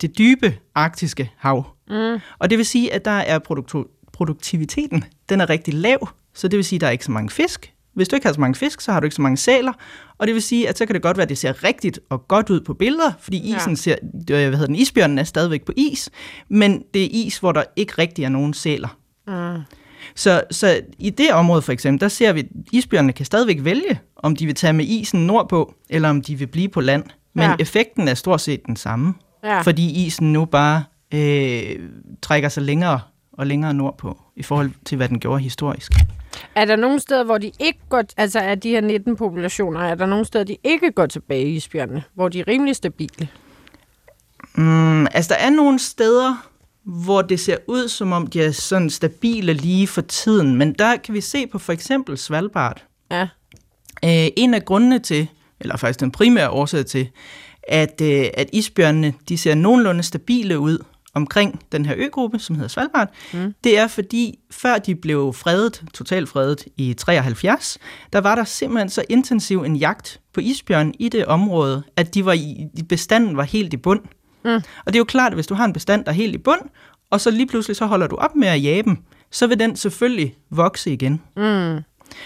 det 0.00 0.18
dybe 0.18 0.54
arktiske 0.74 1.30
hav. 1.36 1.66
Mm. 1.88 2.18
Og 2.38 2.50
det 2.50 2.58
vil 2.58 2.66
sige, 2.66 2.92
at 2.92 3.04
der 3.04 3.10
er 3.10 3.38
produktu- 3.38 3.99
produktiviteten, 4.20 5.04
den 5.28 5.40
er 5.40 5.50
rigtig 5.50 5.74
lav, 5.74 6.08
så 6.34 6.48
det 6.48 6.56
vil 6.56 6.64
sige, 6.64 6.76
at 6.76 6.80
der 6.80 6.86
er 6.86 6.90
ikke 6.90 7.04
så 7.04 7.10
mange 7.10 7.30
fisk. 7.30 7.72
Hvis 7.94 8.08
du 8.08 8.16
ikke 8.16 8.26
har 8.26 8.32
så 8.32 8.40
mange 8.40 8.54
fisk, 8.54 8.80
så 8.80 8.92
har 8.92 9.00
du 9.00 9.04
ikke 9.04 9.16
så 9.16 9.22
mange 9.22 9.36
sæler, 9.36 9.72
og 10.18 10.26
det 10.26 10.34
vil 10.34 10.42
sige, 10.42 10.68
at 10.68 10.78
så 10.78 10.86
kan 10.86 10.94
det 10.94 11.02
godt 11.02 11.16
være, 11.16 11.22
at 11.22 11.28
det 11.28 11.38
ser 11.38 11.64
rigtigt 11.64 12.00
og 12.10 12.28
godt 12.28 12.50
ud 12.50 12.60
på 12.60 12.74
billeder, 12.74 13.12
fordi 13.20 13.36
isen 13.36 13.70
ja. 13.70 13.74
ser, 13.74 13.96
øh, 14.04 14.26
hvad 14.26 14.50
hedder 14.50 14.66
den, 14.66 14.74
isbjørnen 14.74 15.18
er 15.18 15.24
stadigvæk 15.24 15.64
på 15.64 15.72
is, 15.76 16.10
men 16.48 16.82
det 16.94 17.04
er 17.04 17.08
is, 17.12 17.38
hvor 17.38 17.52
der 17.52 17.62
ikke 17.76 17.92
rigtig 17.98 18.24
er 18.24 18.28
nogen 18.28 18.54
sæler. 18.54 18.96
Mm. 19.26 19.62
Så, 20.14 20.42
så 20.50 20.80
i 20.98 21.10
det 21.10 21.32
område 21.32 21.62
for 21.62 21.72
eksempel, 21.72 22.00
der 22.00 22.08
ser 22.08 22.32
vi, 22.32 22.40
at 22.40 22.46
isbjørnene 22.72 23.12
kan 23.12 23.26
stadigvæk 23.26 23.64
vælge, 23.64 24.00
om 24.16 24.36
de 24.36 24.46
vil 24.46 24.54
tage 24.54 24.72
med 24.72 24.84
isen 24.84 25.26
nordpå, 25.26 25.74
eller 25.90 26.08
om 26.10 26.22
de 26.22 26.38
vil 26.38 26.46
blive 26.46 26.68
på 26.68 26.80
land. 26.80 27.04
Men 27.34 27.44
ja. 27.44 27.56
effekten 27.58 28.08
er 28.08 28.14
stort 28.14 28.40
set 28.40 28.66
den 28.66 28.76
samme, 28.76 29.14
ja. 29.44 29.60
fordi 29.60 30.06
isen 30.06 30.32
nu 30.32 30.44
bare 30.44 30.84
øh, 31.14 31.76
trækker 32.22 32.48
sig 32.48 32.62
længere 32.62 33.00
og 33.40 33.46
længere 33.46 33.74
nordpå, 33.74 34.18
i 34.36 34.42
forhold 34.42 34.70
til, 34.84 34.96
hvad 34.96 35.08
den 35.08 35.20
gjorde 35.20 35.42
historisk. 35.42 35.92
Er 36.54 36.64
der 36.64 36.76
nogle 36.76 37.00
steder, 37.00 37.24
hvor 37.24 37.38
de 37.38 37.52
ikke 37.60 37.78
går, 37.88 38.02
altså 38.16 38.40
af 38.40 38.60
de 38.60 38.70
her 38.70 38.80
19 38.80 39.16
populationer, 39.16 39.80
er 39.80 39.94
der 39.94 40.06
nogle 40.06 40.24
steder, 40.24 40.44
de 40.44 40.56
ikke 40.64 40.92
går 40.92 41.06
tilbage 41.06 41.44
i 41.44 41.56
isbjørnene, 41.56 42.02
hvor 42.14 42.28
de 42.28 42.40
er 42.40 42.48
rimelig 42.48 42.76
stabile? 42.76 43.28
Mm, 44.54 45.06
altså, 45.06 45.34
der 45.34 45.46
er 45.46 45.50
nogle 45.50 45.78
steder, 45.78 46.46
hvor 46.82 47.22
det 47.22 47.40
ser 47.40 47.56
ud, 47.66 47.88
som 47.88 48.12
om 48.12 48.26
de 48.26 48.42
er 48.42 48.50
sådan 48.50 48.90
stabile 48.90 49.52
lige 49.52 49.86
for 49.86 50.00
tiden. 50.00 50.56
Men 50.56 50.72
der 50.72 50.96
kan 50.96 51.14
vi 51.14 51.20
se 51.20 51.46
på 51.46 51.58
for 51.58 51.72
eksempel 51.72 52.18
Svalbard. 52.18 52.84
Ja. 53.10 53.28
Øh, 54.04 54.28
en 54.36 54.54
af 54.54 54.64
grundene 54.64 54.98
til, 54.98 55.28
eller 55.60 55.76
faktisk 55.76 56.00
den 56.00 56.10
primære 56.10 56.50
årsag 56.50 56.86
til, 56.86 57.10
at, 57.62 58.00
øh, 58.02 58.24
at 58.34 58.48
isbjørnene 58.52 59.14
de 59.28 59.38
ser 59.38 59.54
nogenlunde 59.54 60.02
stabile 60.02 60.58
ud 60.58 60.78
omkring 61.14 61.60
den 61.72 61.86
her 61.86 61.94
øgruppe, 61.96 62.38
som 62.38 62.56
hedder 62.56 62.68
Svalbard, 62.68 63.08
mm. 63.32 63.54
det 63.64 63.78
er 63.78 63.86
fordi, 63.86 64.38
før 64.50 64.78
de 64.78 64.94
blev 64.94 65.32
fredet, 65.32 65.82
totalt 65.94 66.28
fredet 66.28 66.64
i 66.76 66.94
73, 66.94 67.78
der 68.12 68.20
var 68.20 68.34
der 68.34 68.44
simpelthen 68.44 68.88
så 68.88 69.04
intensiv 69.08 69.62
en 69.62 69.76
jagt 69.76 70.20
på 70.34 70.40
isbjørn 70.40 70.94
i 70.98 71.08
det 71.08 71.26
område, 71.26 71.82
at 71.96 72.14
de 72.14 72.24
var 72.24 72.32
i, 72.32 72.66
bestanden 72.88 73.36
var 73.36 73.42
helt 73.42 73.72
i 73.72 73.76
bund. 73.76 74.00
Mm. 74.44 74.50
Og 74.50 74.62
det 74.86 74.94
er 74.94 74.98
jo 74.98 75.04
klart, 75.04 75.32
at 75.32 75.36
hvis 75.36 75.46
du 75.46 75.54
har 75.54 75.64
en 75.64 75.72
bestand, 75.72 76.04
der 76.04 76.10
er 76.10 76.14
helt 76.14 76.34
i 76.34 76.38
bund, 76.38 76.60
og 77.10 77.20
så 77.20 77.30
lige 77.30 77.46
pludselig 77.46 77.76
så 77.76 77.86
holder 77.86 78.06
du 78.06 78.16
op 78.16 78.36
med 78.36 78.48
at 78.48 78.62
jage 78.62 78.82
dem, 78.82 78.96
så 79.30 79.46
vil 79.46 79.58
den 79.58 79.76
selvfølgelig 79.76 80.34
vokse 80.50 80.92
igen. 80.92 81.22
Mm. 81.36 81.80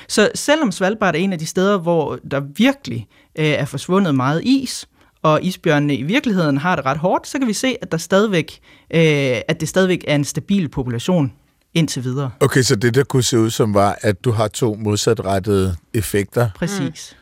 Så 0.09 0.31
selvom 0.35 0.73
Svalbard 0.73 1.15
er 1.15 1.19
en 1.19 1.33
af 1.33 1.39
de 1.39 1.47
steder, 1.47 1.79
hvor 1.79 2.19
der 2.31 2.41
virkelig 2.57 3.07
øh, 3.39 3.45
er 3.47 3.65
forsvundet 3.65 4.15
meget 4.15 4.45
is, 4.45 4.89
og 5.25 5.43
isbjørnene 5.43 5.97
i 5.97 6.03
virkeligheden 6.03 6.59
har 6.59 6.77
det 6.77 6.87
ret 6.87 6.99
hårdt, 6.99 7.27
så 7.27 7.39
kan 7.39 7.49
vi 7.49 7.53
se, 7.53 7.77
at, 7.83 7.93
der 7.93 7.99
stadigvæk, 7.99 8.61
øh, 8.91 9.01
at 9.49 9.61
det 9.61 9.69
stadigvæk 9.69 10.05
er 10.09 10.15
en 10.15 10.25
stabil 10.25 10.69
population 10.69 11.33
indtil 11.75 12.05
videre. 12.05 12.31
Okay, 12.41 12.63
så 12.63 12.77
det 12.77 12.95
der 12.95 13.05
kunne 13.05 13.23
se 13.23 13.39
ud 13.39 13.51
som 13.51 13.75
var, 13.75 13.99
at 14.01 14.25
du 14.25 14.31
har 14.31 14.49
to 14.49 14.75
modsatrettede 14.75 15.77
effekter. 15.95 16.51
Præcis. 16.55 17.17
Mm. 17.17 17.21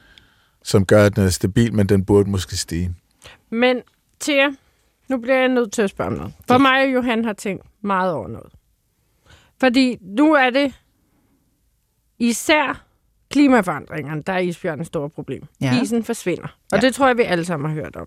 Som 0.64 0.86
gør, 0.86 1.07
at 1.07 1.16
den 1.16 1.24
er 1.24 1.30
stabil, 1.30 1.74
men 1.74 1.86
den 1.86 2.05
burde 2.05 2.30
måske 2.30 2.57
stige. 2.57 2.94
Men 3.50 3.80
Thea, 4.20 4.48
nu 5.09 5.18
bliver 5.18 5.38
jeg 5.38 5.48
nødt 5.48 5.72
til 5.72 5.82
at 5.82 5.90
spørge 5.90 6.11
om 6.11 6.16
noget. 6.16 6.32
For 6.48 6.59
mig 6.59 6.84
og 6.84 6.92
Johan 6.92 7.24
har 7.24 7.32
tænkt 7.32 7.66
meget 7.82 8.12
over 8.12 8.28
noget. 8.28 8.53
Fordi 9.61 9.98
nu 10.00 10.32
er 10.32 10.50
det 10.50 10.74
især 12.18 12.84
klimaforandringerne, 13.33 14.22
der 14.26 14.33
er 14.33 14.39
isbjørnen 14.39 14.80
et 14.80 14.87
stort 14.87 15.12
problem. 15.12 15.43
Ja. 15.61 15.83
Isen 15.83 16.05
forsvinder, 16.05 16.57
og 16.72 16.78
Ja. 16.83 16.87
det 16.87 16.95
tror 16.95 17.07
jeg, 17.07 17.16
vi 17.16 17.22
alle 17.22 17.45
sammen 17.45 17.70
har 17.70 17.74
hørt 17.83 17.97
om. 17.97 18.07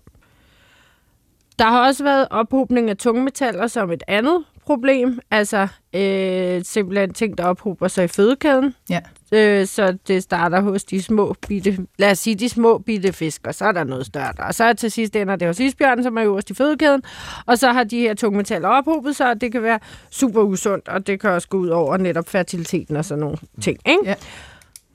Der 1.58 1.64
har 1.64 1.86
også 1.86 2.04
været 2.04 2.26
ophobning 2.30 2.90
af 2.90 2.96
tungmetaller 2.96 3.66
som 3.66 3.90
et 3.92 4.02
andet 4.08 4.44
problem, 4.66 5.20
altså 5.30 5.68
øh, 5.94 6.60
simpelthen 6.64 7.12
ting, 7.14 7.38
der 7.38 7.44
ophober 7.44 7.88
sig 7.88 8.04
i 8.04 8.08
fødekæden. 8.08 8.74
Ja. 8.90 9.00
Øh, 9.32 9.66
så 9.66 9.98
det 10.08 10.22
starter 10.22 10.60
hos 10.60 10.84
de 10.84 11.02
små 11.02 11.34
bitte, 11.48 11.86
lad 11.98 12.10
os 12.10 12.18
sige 12.18 12.34
de 12.34 12.48
små 12.48 12.78
bitte 12.78 13.12
fisk, 13.12 13.46
og 13.46 13.54
så 13.54 13.64
er 13.64 13.72
der 13.72 13.84
noget 13.84 14.06
større. 14.06 14.32
Og 14.38 14.54
så 14.54 14.72
til 14.74 14.90
sidst 14.90 15.16
ender 15.16 15.36
det 15.36 15.48
hos 15.48 15.60
isbjørnen, 15.60 16.04
som 16.04 16.16
er 16.18 16.24
øverst 16.24 16.50
i 16.50 16.54
fødekæden, 16.54 17.02
og 17.46 17.58
så 17.58 17.72
har 17.72 17.84
de 17.84 17.98
her 17.98 18.14
tungmetaller 18.14 18.68
ophobet 18.68 19.16
sig, 19.16 19.30
og 19.30 19.40
det 19.40 19.52
kan 19.52 19.62
være 19.62 19.78
super 20.10 20.42
usundt, 20.42 20.88
og 20.88 21.06
det 21.06 21.20
kan 21.20 21.30
også 21.30 21.48
gå 21.48 21.56
ud 21.58 21.68
over 21.68 21.96
netop 21.96 22.28
fertiliteten 22.28 22.96
og 22.96 23.04
sådan 23.04 23.20
nogle 23.20 23.36
ting. 23.62 23.78
Ikke? 23.86 24.00
Ja. 24.04 24.14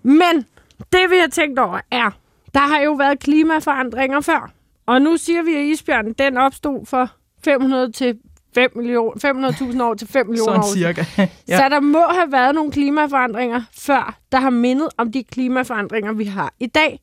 Men 0.04 0.46
det 0.80 1.10
vi 1.10 1.16
har 1.16 1.28
tænkt 1.32 1.60
over 1.60 1.80
er, 1.92 2.12
der 2.54 2.60
har 2.60 2.82
jo 2.82 2.94
været 2.94 3.20
klimaforandringer 3.20 4.22
før, 4.22 4.52
og 4.86 5.02
nu 5.02 5.18
siger 5.18 5.44
vi, 5.44 5.54
at 5.56 5.66
isbjørnen 5.66 6.14
den 6.14 6.38
opstod 6.38 6.86
for 6.86 7.10
500 7.44 7.92
til 7.92 8.18
5 8.56 8.72
millioner, 8.76 9.52
500.000 9.72 9.84
år 9.84 9.94
til 9.94 10.08
5 10.08 10.28
millioner 10.28 10.62
Sådan 10.62 10.88
år 10.88 10.94
cirka. 10.94 11.06
Ja. 11.48 11.58
Så 11.58 11.70
der 11.70 11.80
må 11.80 12.00
have 12.00 12.32
været 12.32 12.56
nogle 12.56 12.72
klimaforandringer 12.72 13.62
før, 13.78 14.18
der 14.32 14.40
har 14.40 14.50
mindet 14.50 14.90
om 14.98 15.12
de 15.12 15.24
klimaforandringer, 15.24 16.14
vi 16.14 16.26
har 16.26 16.54
i 16.60 16.68
dag. 16.68 17.00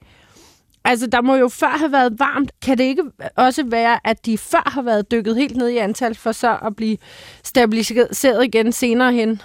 Altså, 0.85 1.07
der 1.07 1.23
må 1.23 1.35
jo 1.35 1.49
før 1.49 1.79
have 1.79 1.93
været 1.93 2.19
varmt. 2.19 2.53
Kan 2.63 2.79
det 2.79 2.85
ikke 2.85 3.03
også 3.37 3.65
være, 3.67 3.99
at 4.05 4.27
de 4.27 4.39
før 4.39 4.71
har 4.71 4.83
været 4.83 5.11
dykket 5.11 5.37
helt 5.37 5.57
ned 5.57 5.69
i 5.69 5.77
antal, 5.77 6.15
for 6.15 6.33
så 6.33 6.59
at 6.67 6.77
blive 6.77 6.97
stabiliseret 7.45 8.45
igen 8.45 8.73
senere 8.73 9.13
hen? 9.13 9.43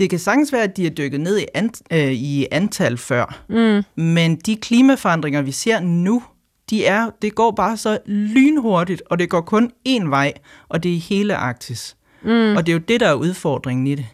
Det 0.00 0.10
kan 0.10 0.18
sagtens 0.18 0.52
være, 0.52 0.62
at 0.62 0.76
de 0.76 0.86
er 0.86 0.90
dykket 0.90 1.20
ned 1.20 1.38
i, 1.38 1.44
ant, 1.54 1.82
øh, 1.92 2.12
i 2.12 2.46
antal 2.50 2.96
før. 2.98 3.42
Mm. 3.48 4.02
Men 4.02 4.36
de 4.36 4.56
klimaforandringer, 4.56 5.42
vi 5.42 5.52
ser 5.52 5.80
nu, 5.80 6.22
de 6.70 6.84
er, 6.86 7.10
det 7.22 7.34
går 7.34 7.50
bare 7.50 7.76
så 7.76 7.98
lynhurtigt, 8.06 9.02
og 9.10 9.18
det 9.18 9.28
går 9.30 9.40
kun 9.40 9.70
én 9.88 10.08
vej, 10.08 10.32
og 10.68 10.82
det 10.82 10.90
er 10.90 10.94
i 10.94 10.98
hele 10.98 11.36
Arktis. 11.36 11.96
Mm. 12.22 12.30
Og 12.30 12.66
det 12.66 12.68
er 12.68 12.76
jo 12.76 12.78
det, 12.88 13.00
der 13.00 13.08
er 13.08 13.14
udfordringen 13.14 13.86
i 13.86 13.94
det. 13.94 14.06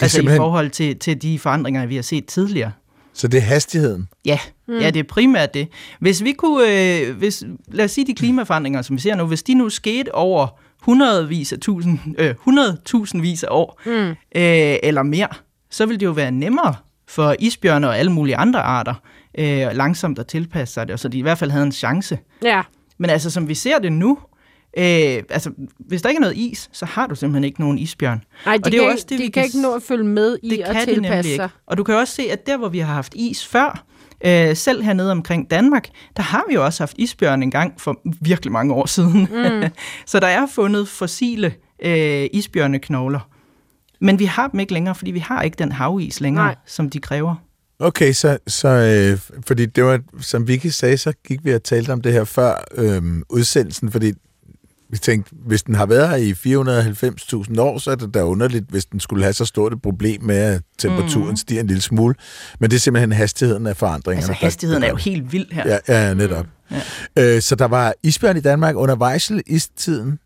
er 0.00 0.04
altså 0.04 0.16
simpelthen- 0.16 0.36
i 0.36 0.38
forhold 0.38 0.70
til, 0.70 0.98
til 0.98 1.22
de 1.22 1.38
forandringer, 1.38 1.86
vi 1.86 1.94
har 1.94 2.02
set 2.02 2.26
tidligere. 2.26 2.72
Så 3.12 3.28
det 3.28 3.38
er 3.38 3.42
hastigheden. 3.42 4.08
Ja, 4.24 4.38
mm. 4.68 4.78
ja, 4.78 4.90
det 4.90 5.00
er 5.00 5.04
primært 5.08 5.54
det. 5.54 5.68
Hvis 6.00 6.24
vi 6.24 6.32
kunne, 6.32 6.98
øh, 7.00 7.16
hvis, 7.16 7.44
lad 7.68 7.84
os 7.84 7.90
sige 7.90 8.06
de 8.06 8.14
klimaforandringer, 8.14 8.82
som 8.82 8.96
vi 8.96 9.00
ser 9.00 9.14
nu, 9.14 9.26
hvis 9.26 9.42
de 9.42 9.54
nu 9.54 9.68
skete 9.68 10.14
over 10.14 10.58
hundredvis 10.82 11.52
af 11.52 11.58
tusind, 11.60 11.98
øh, 12.18 12.34
hundredtusindvis 12.38 13.42
af 13.42 13.48
år, 13.50 13.80
mm. 13.86 13.90
øh, 13.90 14.14
eller 14.82 15.02
mere, 15.02 15.28
så 15.70 15.86
ville 15.86 16.00
det 16.00 16.06
jo 16.06 16.10
være 16.10 16.30
nemmere 16.30 16.74
for 17.08 17.34
isbjørne 17.38 17.88
og 17.88 17.98
alle 17.98 18.12
mulige 18.12 18.36
andre 18.36 18.60
arter 18.60 18.94
øh, 19.38 19.66
langsomt 19.72 20.18
at 20.18 20.26
tilpasse 20.26 20.74
sig 20.74 20.86
det, 20.86 20.92
og 20.92 20.98
så 20.98 21.08
de 21.08 21.18
i 21.18 21.22
hvert 21.22 21.38
fald 21.38 21.50
havde 21.50 21.64
en 21.66 21.72
chance. 21.72 22.18
Ja. 22.42 22.62
Men 22.98 23.10
altså, 23.10 23.30
som 23.30 23.48
vi 23.48 23.54
ser 23.54 23.78
det 23.78 23.92
nu, 23.92 24.18
øh, 24.78 24.84
altså, 25.30 25.50
hvis 25.78 26.02
der 26.02 26.08
ikke 26.08 26.18
er 26.18 26.20
noget 26.20 26.36
is, 26.36 26.70
så 26.72 26.86
har 26.86 27.06
du 27.06 27.14
simpelthen 27.14 27.44
ikke 27.44 27.60
nogen 27.60 27.78
isbjørn. 27.78 28.24
Nej, 28.46 28.56
de, 28.56 28.60
Og 28.64 28.72
det 28.72 28.78
er 28.78 28.82
kan, 28.82 28.90
ikke, 28.90 28.92
også 28.92 29.06
det, 29.08 29.18
de 29.18 29.22
vi 29.22 29.22
kan 29.22 29.32
kan 29.32 29.44
ikke 29.44 29.62
nå 29.62 29.74
at 29.74 29.82
følge 29.82 30.04
med 30.04 30.38
i 30.42 30.50
Det 30.50 30.58
at 30.60 30.76
kan 30.76 30.86
de 30.86 30.92
nemlig 30.92 31.02
tilpasse 31.04 31.30
ikke. 31.30 31.42
sig. 31.42 31.48
Og 31.66 31.76
du 31.78 31.84
kan 31.84 31.94
også 31.94 32.14
se, 32.14 32.22
at 32.32 32.46
der, 32.46 32.56
hvor 32.56 32.68
vi 32.68 32.78
har 32.78 32.94
haft 32.94 33.14
is 33.14 33.46
før, 33.46 33.84
øh, 34.24 34.56
selv 34.56 34.82
hernede 34.82 35.10
omkring 35.10 35.50
Danmark, 35.50 35.88
der 36.16 36.22
har 36.22 36.44
vi 36.48 36.54
jo 36.54 36.64
også 36.64 36.82
haft 36.82 36.94
isbjørn 36.98 37.42
en 37.42 37.50
gang 37.50 37.80
for 37.80 38.00
virkelig 38.20 38.52
mange 38.52 38.74
år 38.74 38.86
siden. 38.86 39.28
Mm. 39.32 39.70
så 40.06 40.20
der 40.20 40.26
er 40.26 40.46
fundet 40.54 40.88
fossile 40.88 41.54
øh, 41.82 42.28
isbjørneknogler. 42.32 43.30
Men 44.00 44.18
vi 44.18 44.24
har 44.24 44.48
dem 44.48 44.60
ikke 44.60 44.72
længere, 44.72 44.94
fordi 44.94 45.10
vi 45.10 45.18
har 45.18 45.42
ikke 45.42 45.56
den 45.58 45.72
havis 45.72 46.20
længere, 46.20 46.44
Nej. 46.44 46.56
som 46.66 46.90
de 46.90 47.00
kræver. 47.00 47.34
Okay, 47.80 48.12
så, 48.12 48.38
så 48.46 48.68
øh, 48.68 49.40
fordi 49.46 49.66
det 49.66 49.84
var, 49.84 50.00
som 50.20 50.48
Vicky 50.48 50.66
sagde, 50.66 50.96
så 50.96 51.12
gik 51.28 51.44
vi 51.44 51.54
og 51.54 51.62
talte 51.62 51.92
om 51.92 52.00
det 52.00 52.12
her 52.12 52.24
før 52.24 52.64
øh, 52.74 53.02
udsendelsen, 53.30 53.92
fordi 53.92 54.12
vi 54.90 54.98
tænkte, 54.98 55.34
hvis 55.46 55.62
den 55.62 55.74
har 55.74 55.86
været 55.86 56.08
her 56.08 56.16
i 56.16 56.32
490.000 57.52 57.60
år, 57.60 57.78
så 57.78 57.90
er 57.90 57.94
det 57.94 58.14
da 58.14 58.22
underligt, 58.24 58.64
hvis 58.68 58.84
den 58.84 59.00
skulle 59.00 59.22
have 59.22 59.32
så 59.32 59.44
stort 59.44 59.72
et 59.72 59.82
problem 59.82 60.22
med, 60.22 60.36
at 60.36 60.62
temperaturen 60.78 61.30
mm. 61.30 61.36
stiger 61.36 61.60
en 61.60 61.66
lille 61.66 61.82
smule. 61.82 62.14
Men 62.60 62.70
det 62.70 62.76
er 62.76 62.80
simpelthen 62.80 63.12
hastigheden 63.12 63.66
af 63.66 63.76
forandringerne. 63.76 64.16
Altså 64.28 64.32
der- 64.32 64.46
hastigheden 64.46 64.82
er 64.82 64.88
jo 64.88 64.96
helt 64.96 65.32
vild 65.32 65.52
her. 65.52 65.78
Ja, 65.88 66.06
ja 66.06 66.14
netop. 66.14 66.46
Mm. 66.70 66.76
Ja. 67.16 67.36
Øh, 67.36 67.42
så 67.42 67.54
der 67.54 67.64
var 67.64 67.94
isbjørn 68.02 68.36
i 68.36 68.40
Danmark 68.40 68.76
under 68.76 68.96
Weissel-istiden. 68.96 70.18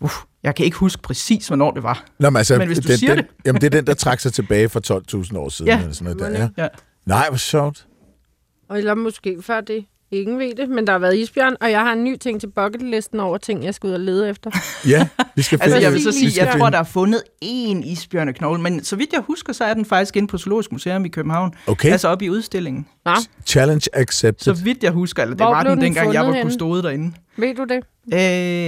Uff, 0.00 0.14
jeg 0.42 0.54
kan 0.54 0.64
ikke 0.64 0.76
huske 0.76 1.02
præcis, 1.02 1.46
hvornår 1.46 1.70
det 1.70 1.82
var. 1.82 2.04
Nå, 2.18 2.30
men, 2.30 2.36
altså, 2.36 2.58
Men 2.58 2.66
hvis 2.66 2.78
du 2.78 2.88
den, 2.88 2.98
siger 2.98 3.14
den, 3.14 3.24
det. 3.24 3.30
Jamen, 3.46 3.60
det 3.60 3.66
er 3.66 3.70
den, 3.70 3.86
der 3.86 3.94
trak 3.94 4.20
sig 4.20 4.32
tilbage 4.32 4.68
for 4.68 5.22
12.000 5.24 5.36
år 5.38 5.48
siden. 5.48 5.68
Ja. 5.68 5.78
Eller 5.80 5.92
sådan 5.92 6.16
noget 6.16 6.32
der, 6.32 6.40
ja. 6.40 6.48
Ja. 6.62 6.68
Nej, 7.06 7.26
hvor 7.28 7.38
sjovt. 7.38 7.86
Og 8.68 8.78
Eller 8.78 8.94
måske 8.94 9.36
før 9.42 9.60
det. 9.60 9.84
Ingen 10.12 10.38
ved 10.38 10.54
det, 10.54 10.68
men 10.68 10.86
der 10.86 10.92
har 10.92 10.98
været 10.98 11.16
isbjørn, 11.18 11.56
og 11.60 11.70
jeg 11.70 11.80
har 11.80 11.92
en 11.92 12.04
ny 12.04 12.16
ting 12.16 12.40
til 12.40 12.46
bucketlisten 12.56 13.20
over 13.20 13.38
ting, 13.38 13.64
jeg 13.64 13.74
skal 13.74 13.86
ud 13.88 13.92
og 13.92 14.00
lede 14.00 14.28
efter. 14.28 14.50
Ja, 14.88 15.08
vi 15.36 15.42
skal 15.42 15.58
Altså, 15.62 15.74
finde- 15.76 15.84
jeg 15.86 15.92
vil 15.92 16.02
så 16.02 16.12
sige, 16.12 16.44
jeg 16.46 16.54
tror, 16.58 16.70
der 16.70 16.78
er 16.78 16.82
fundet 16.84 17.22
én 17.44 17.86
isbjørneknogle, 17.90 18.62
men 18.62 18.84
så 18.84 18.96
vidt 18.96 19.12
jeg 19.12 19.20
husker, 19.20 19.52
så 19.52 19.64
er 19.64 19.74
den 19.74 19.84
faktisk 19.84 20.16
inde 20.16 20.28
på 20.28 20.38
Zoologisk 20.38 20.72
Museum 20.72 21.04
i 21.04 21.08
København. 21.08 21.52
Okay. 21.66 21.90
Altså 21.92 22.08
oppe 22.08 22.24
i 22.24 22.30
udstillingen. 22.30 22.86
Nå, 23.04 23.12
Challenge 23.46 23.88
accepted. 23.92 24.54
Så 24.56 24.64
vidt 24.64 24.82
jeg 24.82 24.92
husker, 24.92 25.22
eller 25.22 25.36
det 25.36 25.44
Hvor 25.46 25.54
var 25.54 25.62
den 25.62 25.70
den 25.72 25.80
dengang, 25.80 26.12
jeg 26.14 26.26
var 26.26 26.32
henne? 26.32 26.50
kustode 26.50 26.82
derinde. 26.82 27.12
ved 27.36 27.54
du 27.54 27.64
det? 27.64 27.82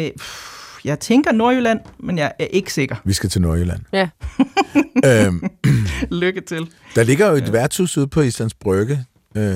Øh, 0.06 0.10
pff, 0.18 0.78
jeg 0.84 1.00
tænker 1.00 1.32
Nordjylland, 1.32 1.80
men 1.98 2.18
jeg 2.18 2.32
er 2.38 2.44
ikke 2.44 2.72
sikker. 2.72 2.96
Vi 3.04 3.12
skal 3.12 3.30
til 3.30 3.40
Nordjylland. 3.42 3.80
Ja. 3.92 4.08
øhm, 5.04 5.42
Lykke 6.22 6.40
til. 6.40 6.68
der 6.94 7.02
ligger 7.02 7.30
jo 7.30 7.36
et 7.36 7.46
ja. 7.46 7.50
værtshus 7.50 7.98
ude 7.98 8.06
på 8.06 8.20
Islands 8.20 8.54
Brygge, 8.54 9.04
øh, 9.36 9.54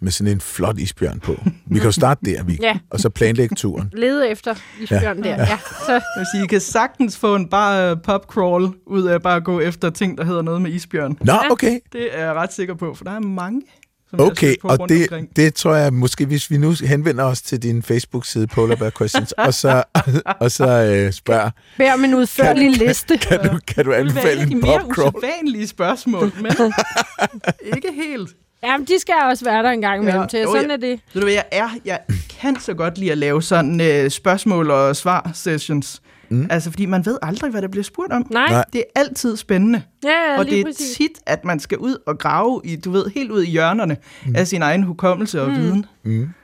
med 0.00 0.12
sådan 0.12 0.32
en 0.32 0.40
flot 0.40 0.78
isbjørn 0.78 1.20
på. 1.20 1.36
Vi 1.66 1.74
kan 1.78 1.84
jo 1.86 1.92
starte 1.92 2.20
der, 2.24 2.42
vi, 2.42 2.58
Ja. 2.62 2.78
og 2.90 3.00
så 3.00 3.08
planlægge 3.10 3.54
turen. 3.54 3.90
Lede 3.92 4.28
efter 4.28 4.54
isbjørn 4.80 5.24
ja. 5.24 5.30
der. 5.30 5.36
Ja. 5.36 5.58
Så, 5.86 5.92
Jeg 5.92 6.02
vil 6.16 6.26
sige, 6.34 6.44
I 6.44 6.46
kan 6.46 6.60
sagtens 6.60 7.16
få 7.18 7.34
en 7.34 7.48
bare 7.48 7.96
pop 7.96 8.24
crawl 8.26 8.72
ud 8.86 9.02
af 9.04 9.22
bare 9.22 9.36
at 9.36 9.44
gå 9.44 9.60
efter 9.60 9.90
ting, 9.90 10.18
der 10.18 10.24
hedder 10.24 10.42
noget 10.42 10.62
med 10.62 10.70
isbjørn. 10.72 11.16
Nå, 11.20 11.32
okay. 11.50 11.78
Det 11.92 12.18
er 12.18 12.24
jeg 12.24 12.34
ret 12.34 12.52
sikker 12.52 12.74
på, 12.74 12.94
for 12.94 13.04
der 13.04 13.10
er 13.12 13.20
mange, 13.20 13.62
som 14.10 14.18
jeg 14.18 14.24
har 14.24 14.30
Okay, 14.30 14.54
og 14.62 14.88
det, 14.88 15.02
omkring. 15.02 15.36
det 15.36 15.54
tror 15.54 15.74
jeg 15.74 15.92
måske, 15.92 16.26
hvis 16.26 16.50
vi 16.50 16.56
nu 16.58 16.74
henvender 16.84 17.24
os 17.24 17.42
til 17.42 17.62
din 17.62 17.82
Facebook-side, 17.82 18.46
Polar 18.46 18.76
Bear 18.76 18.90
Questions, 18.98 19.32
og 19.32 19.54
så, 19.54 19.82
og 20.40 20.50
så 20.50 20.68
øh, 20.68 21.12
spørger, 21.12 21.50
bær 21.78 21.92
om 21.94 22.04
en 22.04 22.14
udførlig 22.14 22.70
liste. 22.76 23.18
kan 23.18 23.38
du, 23.38 23.58
kan 23.68 23.84
du 23.84 23.90
Det 23.92 23.98
vil 24.04 24.14
være 24.14 24.30
anbefale 24.30 24.36
et 24.36 24.40
af 24.40 24.46
de 24.46 24.52
en 24.52 24.60
mere 24.60 24.80
popcrawl? 24.80 25.14
usædvanlige 25.16 25.66
spørgsmål, 25.66 26.32
men 26.42 26.52
ikke 27.76 27.88
helt. 27.94 28.30
Jamen, 28.62 28.86
de 28.86 28.98
skal 28.98 29.14
også 29.30 29.44
være 29.44 29.62
der 29.62 29.70
en 29.70 29.80
gang 29.80 30.02
imellem 30.02 30.20
Ja. 30.22 30.26
til. 30.26 30.40
Jo, 30.40 30.52
Sådan 30.52 30.68
ja. 30.68 30.72
er 30.72 30.76
det. 30.76 31.00
Ved 31.14 31.20
du 31.22 31.26
hvad, 31.26 31.34
jeg 31.34 31.44
er? 31.52 31.68
Jeg 31.84 32.00
kan 32.40 32.60
så 32.60 32.74
godt 32.74 32.98
lide 32.98 33.12
at 33.12 33.18
lave 33.18 33.42
sådan 33.42 33.80
øh, 33.80 34.10
spørgsmål- 34.10 34.70
og 34.70 34.96
svar-sessions. 34.96 36.02
Mm. 36.28 36.46
Altså, 36.50 36.70
fordi 36.70 36.86
man 36.86 37.06
ved 37.06 37.18
aldrig, 37.22 37.50
hvad 37.50 37.62
der 37.62 37.68
bliver 37.68 37.84
spurgt 37.84 38.12
om. 38.12 38.26
Nej. 38.30 38.64
Det 38.72 38.78
er 38.80 39.00
altid 39.00 39.36
spændende. 39.36 39.82
ja, 40.04 40.08
ja 40.32 40.38
og 40.38 40.44
det 40.46 40.60
er 40.60 40.64
præcis. 40.64 40.96
tit, 40.96 41.10
at 41.26 41.44
man 41.44 41.60
skal 41.60 41.78
ud 41.78 41.96
og 42.06 42.18
grave 42.18 42.60
i, 42.64 42.76
du 42.76 42.90
ved, 42.90 43.06
helt 43.14 43.30
ud 43.30 43.42
i 43.42 43.50
hjørnerne 43.50 43.96
mm. 44.26 44.34
af 44.36 44.46
sin 44.46 44.62
egen 44.62 44.82
hukommelse 44.82 45.42
og 45.42 45.48
mm. 45.48 45.56
viden. 45.56 45.86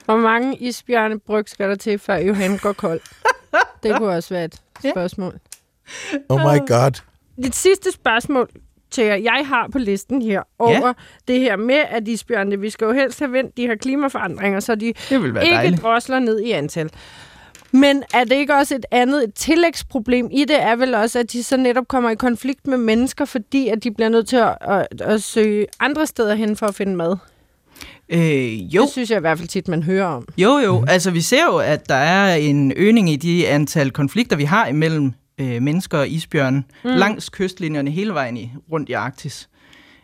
Hvor 0.05 0.17
mange 0.17 0.55
isbjørnebryg 0.57 1.49
skal 1.49 1.69
der 1.69 1.75
til, 1.75 1.99
før 1.99 2.15
Johan 2.15 2.57
går 2.57 2.73
kold? 2.73 2.99
Det 3.83 3.97
kunne 3.97 4.09
også 4.09 4.33
være 4.33 4.45
et 4.45 4.61
spørgsmål. 4.91 5.33
Oh 6.29 6.39
my 6.39 6.67
god. 6.67 7.01
Det 7.43 7.55
sidste 7.55 7.91
spørgsmål 7.91 8.49
jer, 8.97 9.15
jeg 9.15 9.41
har 9.45 9.67
på 9.71 9.77
listen 9.79 10.21
her, 10.21 10.41
over 10.59 10.93
det 11.27 11.39
her 11.39 11.55
med, 11.55 11.81
at 11.89 12.07
isbjørnene, 12.07 12.59
vi 12.59 12.69
skal 12.69 12.85
jo 12.85 12.91
helst 12.91 13.19
have 13.19 13.31
vendt 13.31 13.57
de 13.57 13.67
her 13.67 13.75
klimaforandringer, 13.75 14.59
så 14.59 14.75
de 14.75 14.93
Det 15.09 15.23
vil 15.23 15.33
være 15.33 15.43
ikke 15.45 15.55
dejligt. 15.55 15.81
drosler 15.81 16.19
ned 16.19 16.39
i 16.39 16.51
antal. 16.51 16.89
Men 17.71 18.03
er 18.13 18.23
det 18.23 18.35
ikke 18.35 18.55
også 18.55 18.75
et 18.75 18.85
andet 18.91 19.23
et 19.23 19.33
tillægsproblem 19.33 20.29
i 20.31 20.45
det, 20.45 20.61
er 20.63 20.75
vel 20.75 20.95
også, 20.95 21.19
at 21.19 21.31
de 21.31 21.43
så 21.43 21.57
netop 21.57 21.87
kommer 21.87 22.09
i 22.09 22.15
konflikt 22.15 22.67
med 22.67 22.77
mennesker, 22.77 23.25
fordi 23.25 23.67
at 23.67 23.83
de 23.83 23.91
bliver 23.91 24.09
nødt 24.09 24.27
til 24.27 24.35
at, 24.37 24.57
at, 24.61 25.01
at 25.01 25.23
søge 25.23 25.65
andre 25.79 26.07
steder 26.07 26.35
hen 26.35 26.55
for 26.55 26.65
at 26.65 26.75
finde 26.75 26.95
mad? 26.95 27.15
Øh, 28.09 28.75
jo, 28.75 28.81
Det 28.81 28.89
synes 28.91 29.09
jeg 29.09 29.17
i 29.17 29.21
hvert 29.21 29.37
fald 29.37 29.47
tit, 29.47 29.67
man 29.67 29.83
hører 29.83 30.05
om. 30.05 30.27
jo, 30.37 30.57
jo. 30.57 30.85
Altså, 30.87 31.11
vi 31.11 31.21
ser 31.21 31.43
jo, 31.51 31.57
at 31.57 31.89
der 31.89 31.95
er 31.95 32.35
en 32.35 32.73
øgning 32.75 33.09
i 33.09 33.15
de 33.15 33.47
antal 33.47 33.91
konflikter, 33.91 34.35
vi 34.35 34.43
har 34.43 34.67
imellem 34.67 35.13
øh, 35.37 35.61
mennesker 35.61 35.97
og 35.97 36.09
isbjørne 36.09 36.63
mm. 36.83 36.89
langs 36.89 37.29
kystlinjerne 37.29 37.91
hele 37.91 38.13
vejen 38.13 38.37
i, 38.37 38.51
rundt 38.71 38.89
i 38.89 38.93
Arktis. 38.93 39.49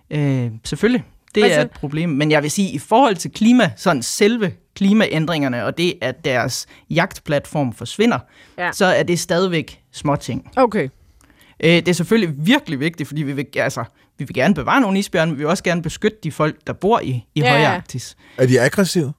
Øh, 0.09 0.51
selvfølgelig, 0.63 1.03
det 1.35 1.43
Altså- 1.43 1.59
er 1.59 1.63
et 1.63 1.71
problem. 1.71 2.09
Men 2.09 2.31
jeg 2.31 2.43
vil 2.43 2.51
sige, 2.51 2.69
i 2.71 2.79
forhold 2.79 3.15
til 3.15 3.31
klima, 3.31 3.71
sådan 3.75 4.03
selve 4.03 4.51
klimaændringerne, 4.75 5.65
og 5.65 5.77
det, 5.77 5.93
at 6.01 6.25
deres 6.25 6.65
jagtplatform 6.89 7.73
forsvinder, 7.73 8.19
Ja. 8.57 8.71
så 8.71 8.85
er 8.85 9.03
det 9.03 9.19
stadigvæk 9.19 9.81
småting. 9.91 10.49
Okay. 10.55 10.89
Øh, 11.63 11.69
det 11.71 11.87
er 11.87 11.93
selvfølgelig 11.93 12.35
virkelig 12.45 12.79
vigtigt, 12.79 13.07
fordi 13.07 13.23
vi 13.23 13.33
vil, 13.33 13.45
altså, 13.55 13.83
vi 14.17 14.23
vil 14.25 14.33
gerne 14.35 14.53
bevare 14.53 14.81
nogle 14.81 14.99
isbjørne, 14.99 15.31
men 15.31 15.37
vi 15.37 15.43
vil 15.43 15.49
også 15.49 15.63
gerne 15.63 15.81
beskytte 15.81 16.17
de 16.23 16.31
folk, 16.31 16.55
der 16.67 16.73
bor 16.73 16.99
i, 16.99 17.09
i 17.09 17.25
Ja, 17.35 17.45
ja. 17.45 17.51
ja. 17.53 17.57
høje 17.65 17.75
Arktis. 17.75 18.17
Er 18.37 18.45
de 18.45 18.61
aggressive? 18.61 19.13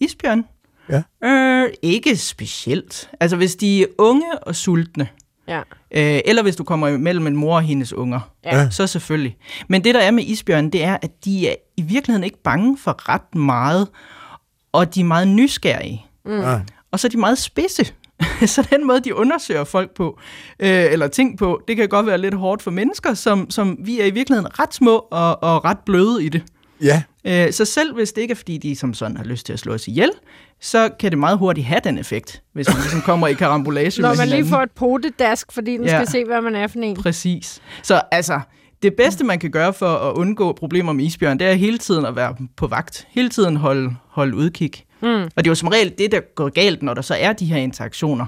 Isbjørn? 0.00 0.44
Ja. 0.90 1.02
Øh, 1.28 1.70
ikke 1.82 2.16
specielt. 2.16 3.10
Altså, 3.20 3.36
hvis 3.36 3.56
de 3.56 3.82
er 3.82 3.86
unge 3.98 4.38
og 4.38 4.54
sultne, 4.56 5.08
Ja. 5.48 5.58
Øh, 5.90 6.20
eller 6.24 6.42
hvis 6.42 6.56
du 6.56 6.64
kommer 6.64 6.88
imellem 6.88 7.26
en 7.26 7.36
mor 7.36 7.56
og 7.56 7.62
hendes 7.62 7.92
unger. 7.92 8.20
Ja. 8.44 8.70
Så 8.70 8.86
selvfølgelig. 8.86 9.36
Men 9.68 9.84
det, 9.84 9.94
der 9.94 10.00
er 10.00 10.10
med 10.10 10.24
isbjørn, 10.24 10.70
det 10.70 10.84
er, 10.84 10.96
at 11.02 11.24
de 11.24 11.48
er 11.48 11.54
i 11.76 11.82
virkeligheden 11.82 12.24
ikke 12.24 12.42
bange 12.42 12.78
for 12.78 13.08
ret 13.08 13.34
meget, 13.34 13.88
og 14.72 14.94
de 14.94 15.00
er 15.00 15.04
meget 15.04 15.28
nysgerrige. 15.28 16.06
Mm. 16.24 16.40
Ah. 16.40 16.60
Og 16.90 17.00
så 17.00 17.06
er 17.06 17.10
de 17.10 17.18
meget 17.18 17.38
spidse. 17.38 17.92
så 18.54 18.68
den 18.70 18.86
måde, 18.86 19.00
de 19.00 19.14
undersøger 19.14 19.64
folk 19.64 19.94
på, 19.94 20.18
øh, 20.60 20.92
eller 20.92 21.08
ting 21.08 21.38
på, 21.38 21.60
det 21.68 21.76
kan 21.76 21.88
godt 21.88 22.06
være 22.06 22.18
lidt 22.18 22.34
hårdt 22.34 22.62
for 22.62 22.70
mennesker, 22.70 23.14
som, 23.14 23.50
som 23.50 23.78
vi 23.80 24.00
er 24.00 24.04
i 24.04 24.10
virkeligheden 24.10 24.58
ret 24.58 24.74
små 24.74 24.96
og, 25.10 25.42
og 25.42 25.64
ret 25.64 25.78
bløde 25.86 26.24
i 26.24 26.28
det. 26.28 26.42
Ja, 26.82 27.02
Øh, 27.24 27.52
så 27.52 27.64
selv 27.64 27.94
hvis 27.94 28.12
det 28.12 28.22
ikke 28.22 28.32
er, 28.32 28.36
fordi 28.36 28.58
de 28.58 28.76
som 28.76 28.94
sådan 28.94 29.16
har 29.16 29.24
lyst 29.24 29.46
til 29.46 29.52
at 29.52 29.58
slå 29.58 29.74
os 29.74 29.88
ihjel, 29.88 30.10
så 30.60 30.88
kan 31.00 31.10
det 31.10 31.18
meget 31.18 31.38
hurtigt 31.38 31.66
have 31.66 31.80
den 31.84 31.98
effekt, 31.98 32.42
hvis 32.52 32.68
man 32.68 32.76
ligesom 32.76 33.00
kommer 33.00 33.26
i 33.28 33.32
karambolage 33.34 34.00
Når 34.02 34.08
med 34.08 34.16
man 34.16 34.26
lige 34.28 34.36
hinanden. 34.36 34.50
får 34.50 34.62
et 34.62 34.70
potedask, 34.70 35.52
fordi 35.52 35.76
den 35.76 35.84
Ja. 35.84 35.98
skal 35.98 36.08
se, 36.10 36.24
hvad 36.24 36.40
man 36.42 36.54
er 36.56 36.66
for 36.66 36.78
en. 36.78 36.96
Præcis. 36.96 37.60
Så 37.82 38.00
altså, 38.12 38.40
det 38.82 38.94
bedste, 38.94 39.24
man 39.24 39.38
kan 39.38 39.50
gøre 39.50 39.72
for 39.72 39.86
at 39.96 40.14
undgå 40.16 40.52
problemer 40.52 40.92
med 40.92 41.04
isbjørn, 41.04 41.38
det 41.38 41.46
er 41.46 41.52
hele 41.52 41.78
tiden 41.78 42.04
at 42.04 42.16
være 42.16 42.36
på 42.56 42.66
vagt. 42.66 43.06
Hele 43.10 43.28
tiden 43.28 43.56
holde, 43.56 43.94
holde 44.08 44.36
udkig. 44.36 44.70
Mm. 45.02 45.08
Og 45.08 45.30
det 45.36 45.46
er 45.46 45.50
jo 45.50 45.54
som 45.54 45.68
regel 45.68 45.92
det, 45.98 46.12
der 46.12 46.20
går 46.34 46.48
galt, 46.48 46.82
når 46.82 46.94
der 46.94 47.02
så 47.02 47.14
er 47.18 47.32
de 47.32 47.46
her 47.46 47.56
interaktioner. 47.56 48.26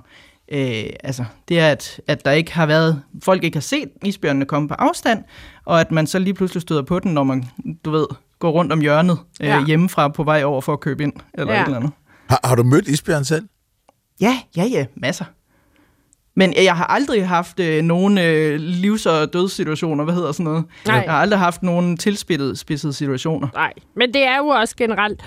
Øh, 0.50 0.84
altså, 1.04 1.24
det 1.48 1.60
er, 1.60 1.68
at, 1.68 2.00
at 2.06 2.24
der 2.24 2.30
ikke 2.30 2.52
har 2.54 2.66
været, 2.66 3.02
folk 3.24 3.44
ikke 3.44 3.56
har 3.56 3.60
set 3.62 3.88
isbjørnene 4.04 4.44
komme 4.44 4.68
på 4.68 4.74
afstand, 4.74 5.24
og 5.64 5.80
at 5.80 5.90
man 5.92 6.06
så 6.06 6.18
lige 6.18 6.34
pludselig 6.34 6.62
støder 6.62 6.82
på 6.82 6.98
den, 6.98 7.14
når 7.14 7.22
man, 7.24 7.44
du 7.84 7.90
ved, 7.90 8.06
går 8.38 8.50
rundt 8.50 8.72
om 8.72 8.80
hjørnet 8.80 9.18
øh, 9.40 9.46
Ja. 9.48 9.64
hjemmefra 9.66 10.08
på 10.08 10.22
vej 10.24 10.42
over 10.44 10.60
for 10.60 10.72
at 10.72 10.80
købe 10.80 11.02
ind, 11.02 11.12
eller 11.34 11.52
Ja. 11.54 11.60
et 11.60 11.64
eller 11.66 11.76
andet. 11.78 11.90
har, 12.28 12.40
har 12.44 12.54
du 12.54 12.62
mødt 12.62 12.88
isbjørn 12.88 13.24
selv? 13.24 13.48
Ja, 14.20 14.38
ja, 14.56 14.64
ja, 14.64 14.86
masser. 14.96 15.24
Men 16.36 16.54
jeg 16.64 16.76
har 16.76 16.84
aldrig 16.84 17.28
haft 17.28 17.60
øh, 17.60 17.82
nogen 17.84 18.18
øh, 18.18 18.60
livs- 18.60 19.06
og 19.06 19.32
dødssituationer, 19.32 20.04
hvad 20.04 20.14
hedder 20.14 20.32
sådan 20.32 20.44
noget? 20.44 20.64
Nej. 20.86 20.96
Jeg 20.96 21.12
har 21.12 21.18
aldrig 21.20 21.38
haft 21.40 21.62
nogen 21.62 21.96
tilspidsede 21.96 22.56
spidsede 22.56 22.92
situationer. 22.92 23.48
Nej, 23.54 23.72
men 23.96 24.14
det 24.14 24.22
er 24.22 24.36
jo 24.36 24.46
også 24.46 24.76
generelt 24.76 25.22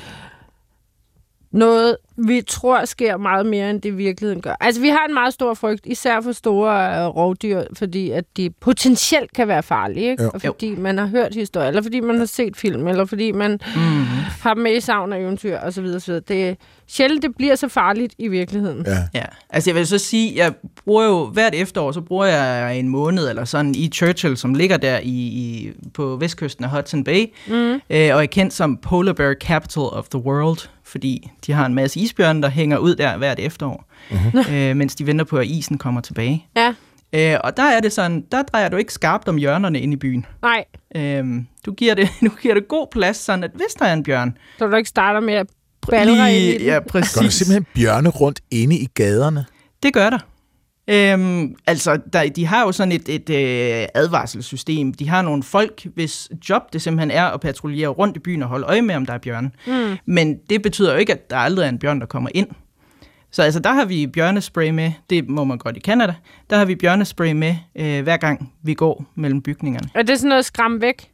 noget, 1.54 1.98
vi 2.18 2.42
tror 2.48 2.86
sker 2.86 3.18
meget 3.18 3.46
mere, 3.46 3.70
end 3.70 3.82
det 3.82 3.90
i 3.90 3.92
virkeligheden 3.92 4.42
gør. 4.42 4.56
Altså, 4.60 4.82
vi 4.82 4.88
har 4.88 5.06
en 5.08 5.14
meget 5.14 5.34
stor 5.34 5.54
frygt, 5.54 5.86
især 5.86 6.22
for 6.22 6.32
store 6.32 7.00
øh, 7.02 7.06
rovdyr, 7.08 7.62
fordi 7.74 8.12
at 8.12 8.26
de 8.38 8.50
potentielt 8.50 9.34
kan 9.34 9.48
være 9.48 9.64
farlige, 9.64 10.10
ikke? 10.12 10.24
Jo. 10.24 10.30
Og 10.34 10.42
fordi 10.42 10.76
man 10.76 10.98
har 10.98 11.06
hørt 11.06 11.34
historier, 11.36 11.68
eller 11.68 11.82
fordi 11.82 12.00
man 12.00 12.18
har 12.18 12.26
set 12.26 12.58
film, 12.58 12.88
eller 12.88 13.06
fordi 13.06 13.32
man 13.32 13.52
Mm. 13.76 14.04
har 14.42 14.54
dem 14.54 14.64
med 14.64 14.76
i 14.78 14.80
savn 14.80 15.14
og 15.14 15.22
eventyr, 15.22 15.58
osv. 15.60 15.86
osv. 15.96 16.14
Det 16.14 16.50
er 16.50 16.56
sjældent, 16.88 17.24
det 17.24 17.36
bliver 17.38 17.56
så 17.56 17.68
farligt 17.68 18.14
i 18.18 18.28
virkeligheden. 18.28 18.84
Ja. 18.88 18.98
Ja, 19.20 19.26
altså 19.50 19.70
jeg 19.70 19.76
vil 19.76 19.88
så 19.88 19.98
sige, 19.98 20.34
jeg 20.36 20.54
bruger 20.86 21.06
jo 21.06 21.26
hvert 21.26 21.56
efterår, 21.56 21.92
så 21.92 22.02
bruger 22.02 22.26
jeg 22.26 22.78
en 22.80 22.88
måned 22.90 23.30
eller 23.30 23.46
sådan 23.46 23.76
i 23.76 23.90
Churchill, 23.94 24.38
som 24.38 24.54
ligger 24.54 24.78
der 24.78 25.00
i, 25.00 25.10
i 25.10 25.72
på 25.94 26.16
vestkysten 26.16 26.66
af 26.66 26.72
Hudson 26.72 27.04
Bay, 27.04 27.26
Mm. 27.48 27.54
øh, 27.74 27.80
og 27.90 28.24
er 28.24 28.26
kendt 28.26 28.54
som 28.54 28.78
Polar 28.78 29.14
Bear 29.14 29.34
Capital 29.42 29.84
of 29.84 30.08
the 30.10 30.20
World, 30.20 30.70
fordi 30.94 31.32
de 31.46 31.52
har 31.52 31.66
en 31.66 31.74
masse 31.74 32.00
isbjørne, 32.00 32.42
der 32.42 32.50
hænger 32.50 32.78
ud 32.78 32.96
der 32.96 33.18
hvert 33.18 33.40
efterår, 33.40 33.86
uh-huh. 34.10 34.52
øh, 34.52 34.76
mens 34.76 34.96
de 34.96 35.08
venter 35.08 35.26
på, 35.26 35.38
at 35.38 35.48
isen 35.48 35.78
kommer 35.78 36.02
tilbage. 36.02 36.48
Ja, 36.56 36.74
Øh, 37.16 37.38
og 37.44 37.58
der 37.58 37.64
er 37.64 37.80
det 37.80 37.92
sådan, 37.94 38.24
der 38.32 38.44
drejer 38.44 38.70
du 38.70 38.78
ikke 38.78 38.94
skarpt 38.94 39.28
om 39.28 39.38
hjørnerne 39.38 39.80
ind 39.80 39.94
i 39.94 39.96
byen. 39.96 40.26
nej. 40.42 40.66
Øhm, 40.96 41.48
du, 41.66 41.72
giver 41.74 41.94
det, 41.94 42.10
du 42.26 42.30
giver 42.42 42.54
det 42.54 42.68
god 42.68 42.88
plads, 42.92 43.18
sådan 43.18 43.44
at 43.44 43.52
hvis 43.54 43.74
der 43.80 43.86
er 43.86 43.94
en 43.94 44.04
bjørn... 44.04 44.38
Så 44.60 44.68
du 44.68 44.76
ikke 44.76 44.90
starter 44.90 45.20
med 45.20 45.34
at 45.34 45.48
balle 45.90 46.12
ind 46.12 46.22
i 46.44 46.52
den. 46.54 46.62
ja, 46.62 46.74
Går 46.74 46.80
der 46.80 46.90
præcis. 46.90 47.34
simpelthen 47.34 47.66
bjørne 47.76 48.10
rundt 48.10 48.40
inde 48.52 48.76
i 48.76 48.86
gaderne? 48.86 49.46
Det 49.84 49.94
gør 49.94 50.10
der. 50.10 50.20
Øhm, 50.88 51.56
altså, 51.68 52.00
der, 52.14 52.30
de 52.30 52.46
har 52.46 52.62
jo 52.66 52.72
sådan 52.72 52.92
et, 52.92 53.10
et 53.10 53.30
øh, 53.30 53.88
advarselssystem. 53.94 54.94
De 54.94 55.10
har 55.10 55.22
nogle 55.22 55.44
folk, 55.44 55.86
hvis 55.96 56.30
job 56.50 56.74
det 56.74 56.82
simpelthen 56.82 57.12
er 57.12 57.24
at 57.26 57.40
patruljere 57.42 57.88
rundt 57.90 58.18
i 58.18 58.20
byen 58.20 58.44
og 58.44 58.50
holde 58.50 58.66
øje 58.66 58.82
med, 58.82 58.96
om 58.96 59.06
der 59.06 59.14
er 59.14 59.18
bjørne. 59.18 59.52
Mm. 59.68 59.98
Men 60.06 60.38
det 60.50 60.62
betyder 60.62 60.92
jo 60.94 60.98
ikke, 61.00 61.14
at 61.14 61.30
der 61.30 61.38
aldrig 61.38 61.66
er 61.66 61.70
en 61.70 61.80
bjørn, 61.80 62.00
der 62.00 62.06
kommer 62.06 62.30
ind. 62.34 62.48
Så 63.32 63.42
altså, 63.44 63.60
der 63.60 63.74
har 63.74 63.86
vi 63.86 64.08
bjørnespray 64.08 64.70
med. 64.70 64.92
Det 65.10 65.30
må 65.30 65.44
man 65.44 65.58
godt 65.58 65.78
i 65.78 65.80
Canada. 65.80 66.14
Der 66.50 66.58
har 66.58 66.66
vi 66.66 66.76
bjørnespray 66.76 67.32
med, 67.32 67.56
øh, 67.76 68.04
hver 68.04 68.18
gang 68.18 68.52
vi 68.64 68.74
går 68.74 69.06
mellem 69.16 69.42
bygningerne. 69.42 69.90
Er 69.96 70.02
det 70.04 70.20
sådan 70.20 70.30
noget 70.30 70.46
skræm 70.46 70.82
væk? 70.82 71.10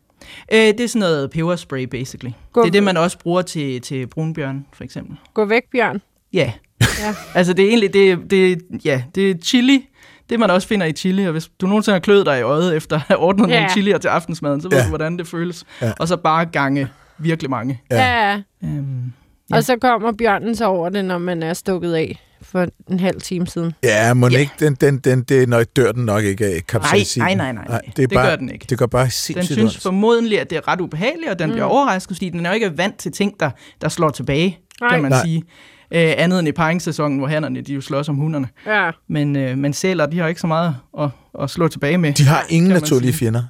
Øh, 0.53 0.59
det 0.59 0.79
er 0.79 0.87
sådan 0.87 0.99
noget 0.99 1.31
peberspray, 1.31 1.83
basically. 1.83 2.31
Gå- 2.53 2.61
Det 2.61 2.67
er 2.67 2.71
det, 2.71 2.83
man 2.83 2.97
også 2.97 3.19
bruger 3.19 3.41
til, 3.41 3.81
til 3.81 4.07
brunbjørn, 4.07 4.65
for 4.73 4.83
eksempel. 4.83 5.17
Gå 5.33 5.45
væk, 5.45 5.63
Bjørn. 5.71 6.01
Ja. 6.33 6.51
Ja. 6.81 7.15
altså, 7.39 7.53
det 7.53 7.65
er 7.65 7.69
egentlig, 7.69 7.93
det, 7.93 8.19
det, 8.31 8.61
ja, 8.85 9.03
det 9.15 9.31
er 9.31 9.35
chili. 9.43 9.85
Det, 10.29 10.39
man 10.39 10.49
også 10.49 10.67
finder 10.67 10.85
i 10.85 10.91
chili. 10.91 11.25
Og 11.25 11.31
hvis 11.31 11.49
du 11.61 11.67
nogensinde 11.67 11.93
har 11.93 11.99
kløet 11.99 12.25
dig 12.25 12.39
i 12.39 12.41
øjet 12.41 12.75
efter 12.75 12.95
at 12.95 13.01
have 13.01 13.17
ordnet 13.17 13.49
Ja. 13.49 13.55
nogle 13.55 13.69
chilier 13.71 13.97
til 13.97 14.07
aftensmaden, 14.07 14.61
så 14.61 14.69
ved 14.69 14.77
Ja. 14.77 14.83
du, 14.83 14.89
hvordan 14.89 15.17
det 15.17 15.27
føles. 15.27 15.63
Ja. 15.81 15.91
Og 15.99 16.07
så 16.07 16.17
bare 16.17 16.45
gange 16.45 16.87
virkelig 17.17 17.49
mange. 17.49 17.81
Ja. 17.91 18.29
Ja. 18.31 18.41
Øhm, 18.63 19.13
Ja. 19.51 19.55
Og 19.57 19.63
så 19.63 19.77
kommer 19.81 20.11
bjørnen 20.11 20.55
så 20.55 20.65
over 20.65 20.89
det, 20.89 21.05
når 21.05 21.17
man 21.17 21.43
er 21.43 21.53
stukket 21.53 21.93
af 21.93 22.19
for 22.41 22.67
en 22.91 22.99
halv 22.99 23.21
time 23.21 23.47
siden. 23.47 23.73
Ja, 23.83 24.13
må 24.13 24.27
Ja. 24.27 24.37
ikke, 24.39 24.51
den, 24.59 24.75
den, 24.75 24.97
den, 24.97 25.21
det 25.23 25.43
er 25.43 25.47
nok, 25.47 25.65
dør 25.75 25.91
den 25.91 26.05
nok 26.05 26.23
ikke 26.23 26.45
af 26.45 26.67
kapsacin. 26.67 27.21
nej, 27.23 27.33
nej, 27.35 27.51
nej, 27.51 27.65
nej. 27.69 27.81
det, 27.95 28.03
er 28.03 28.07
Det 28.07 28.15
bare, 28.15 28.27
gør 28.29 28.35
den 28.35 28.49
ikke. 28.51 28.65
Det 28.69 28.77
går 28.77 28.85
bare 28.85 29.03
den 29.03 29.11
sindssygt 29.11 29.53
synes 29.53 29.73
ondt. 29.75 29.83
formodentlig, 29.83 30.39
at 30.41 30.49
det 30.49 30.57
er 30.57 30.67
ret 30.67 30.81
ubehageligt, 30.81 31.31
og 31.31 31.39
den 31.39 31.47
mm. 31.47 31.51
bliver 31.53 31.65
overrasket, 31.65 32.17
fordi 32.17 32.29
den 32.29 32.45
er 32.45 32.49
jo 32.49 32.53
ikke 32.55 32.77
vant 32.77 32.97
til 32.97 33.11
ting, 33.11 33.39
der, 33.39 33.49
der 33.81 33.89
slår 33.89 34.09
tilbage, 34.09 34.57
Nej. 34.81 34.89
kan 34.89 35.01
man 35.01 35.11
Nej. 35.11 35.21
sige. 35.25 35.43
Øh, 35.91 36.13
andet 36.17 36.39
end 36.39 36.47
i 36.47 36.51
paringssæsonen, 36.51 37.17
hvor 37.17 37.27
hannerne 37.27 37.61
de 37.61 37.73
jo 37.73 37.81
slås 37.81 38.09
om 38.09 38.15
hunderne. 38.15 38.47
Ja. 38.65 38.91
Men, 39.09 39.35
øh, 39.35 39.57
men 39.57 39.73
sæler, 39.73 40.05
de 40.05 40.19
har 40.19 40.27
ikke 40.27 40.41
så 40.41 40.47
meget 40.47 40.75
at, 40.99 41.09
at 41.41 41.49
slå 41.49 41.67
tilbage 41.67 41.97
med. 41.97 42.13
De 42.13 42.23
har 42.25 42.45
ingen 42.49 42.71
naturlige 42.71 43.11
sige. 43.13 43.19
fjender. 43.19 43.43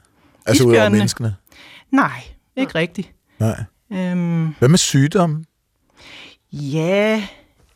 Altså 0.46 0.64
udover 0.64 0.76
Isbjørnene. 0.76 0.98
menneskene. 0.98 1.36
Nej, 1.92 2.22
ikke 2.58 2.76
rigtigt. 2.76 3.12
Nej. 3.40 3.64
Øhm, 3.94 4.48
Hvad 4.60 4.70
med 4.70 4.78
sygdomme? 4.78 5.44
ja, 6.54 7.24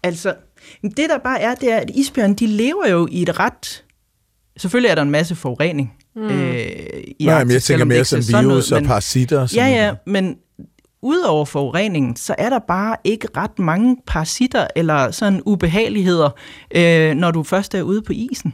altså, 0.04 0.36
det 0.84 0.98
der 1.10 1.18
bare 1.24 1.42
er, 1.42 1.56
det 1.56 1.72
er, 1.72 1.78
at 1.78 1.90
isbjørn, 1.96 2.34
de 2.34 2.48
lever 2.48 2.88
jo 2.90 3.08
i 3.12 3.22
et 3.22 3.40
ret... 3.40 3.84
Selvfølgelig 4.58 4.90
er 4.90 4.96
der 4.96 5.02
en 5.02 5.12
masse 5.12 5.36
forurening. 5.36 5.94
Mm. 6.16 6.22
Øh, 6.22 6.66
i 7.20 7.26
Nej, 7.26 7.44
men 7.44 7.54
jeg 7.54 7.64
tænker 7.64 7.86
mere 7.86 8.06
sådan 8.06 8.44
virus 8.46 8.72
og 8.72 8.82
men- 8.82 8.88
parasitter. 8.88 9.40
og 9.42 9.50
sådan 9.50 9.70
Ja, 9.72 9.76
ja, 9.76 9.86
noget. 9.86 9.98
men 10.08 10.36
udover 11.04 11.46
forureningen, 11.46 12.16
så 12.16 12.36
er 12.38 12.50
der 12.50 12.60
bare 12.60 12.96
ikke 13.04 13.28
ret 13.38 13.60
mange 13.60 13.98
parasitter 14.08 14.68
eller 14.76 15.12
sådan 15.12 15.42
ubehageligheder, 15.46 16.30
øh, 16.76 17.14
når 17.14 17.32
du 17.32 17.44
først 17.44 17.76
er 17.76 17.82
ude 17.82 18.02
på 18.02 18.14
isen. 18.14 18.54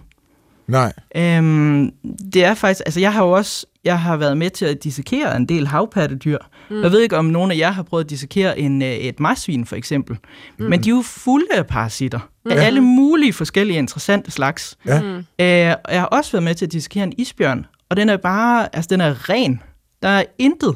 Nej. 0.69 0.93
Øhm, 1.15 1.91
det 2.33 2.43
er 2.43 2.53
faktisk, 2.53 2.81
altså 2.85 2.99
jeg 2.99 3.13
har 3.13 3.23
jo 3.23 3.31
også, 3.31 3.65
jeg 3.83 3.99
har 3.99 4.17
været 4.17 4.37
med 4.37 4.49
til 4.49 4.65
at 4.65 4.83
dissekere 4.83 5.35
en 5.35 5.45
del 5.45 5.67
havpattedyr. 5.67 6.37
Mm. 6.69 6.81
Jeg 6.81 6.91
ved 6.91 7.01
ikke, 7.01 7.17
om 7.17 7.25
nogen 7.25 7.51
af 7.51 7.57
jer 7.57 7.71
har 7.71 7.83
prøvet 7.83 8.03
at 8.03 8.09
dissekere 8.09 8.59
en, 8.59 8.81
øh, 8.81 8.89
et 8.89 9.19
marsvin 9.19 9.65
for 9.65 9.75
eksempel. 9.75 10.17
Mm. 10.57 10.65
Men 10.65 10.83
de 10.83 10.89
er 10.89 10.95
jo 10.95 11.01
fulde 11.01 11.47
af 11.53 11.67
parasitter. 11.67 12.19
Mm. 12.45 12.51
Af 12.51 12.65
alle 12.65 12.81
mulige 12.81 13.33
forskellige 13.33 13.77
interessante 13.77 14.31
slags. 14.31 14.77
Ja. 14.85 15.01
Mm. 15.01 15.17
Øh, 15.17 15.75
og 15.85 15.93
jeg 15.93 16.01
har 16.01 16.05
også 16.05 16.31
været 16.31 16.43
med 16.43 16.55
til 16.55 16.65
at 16.65 16.71
dissekere 16.71 17.03
en 17.03 17.13
isbjørn, 17.17 17.65
og 17.89 17.97
den 17.97 18.09
er 18.09 18.17
bare, 18.17 18.75
altså 18.75 18.87
den 18.89 19.01
er 19.01 19.29
ren. 19.29 19.61
Der 20.01 20.09
er 20.09 20.23
intet, 20.39 20.75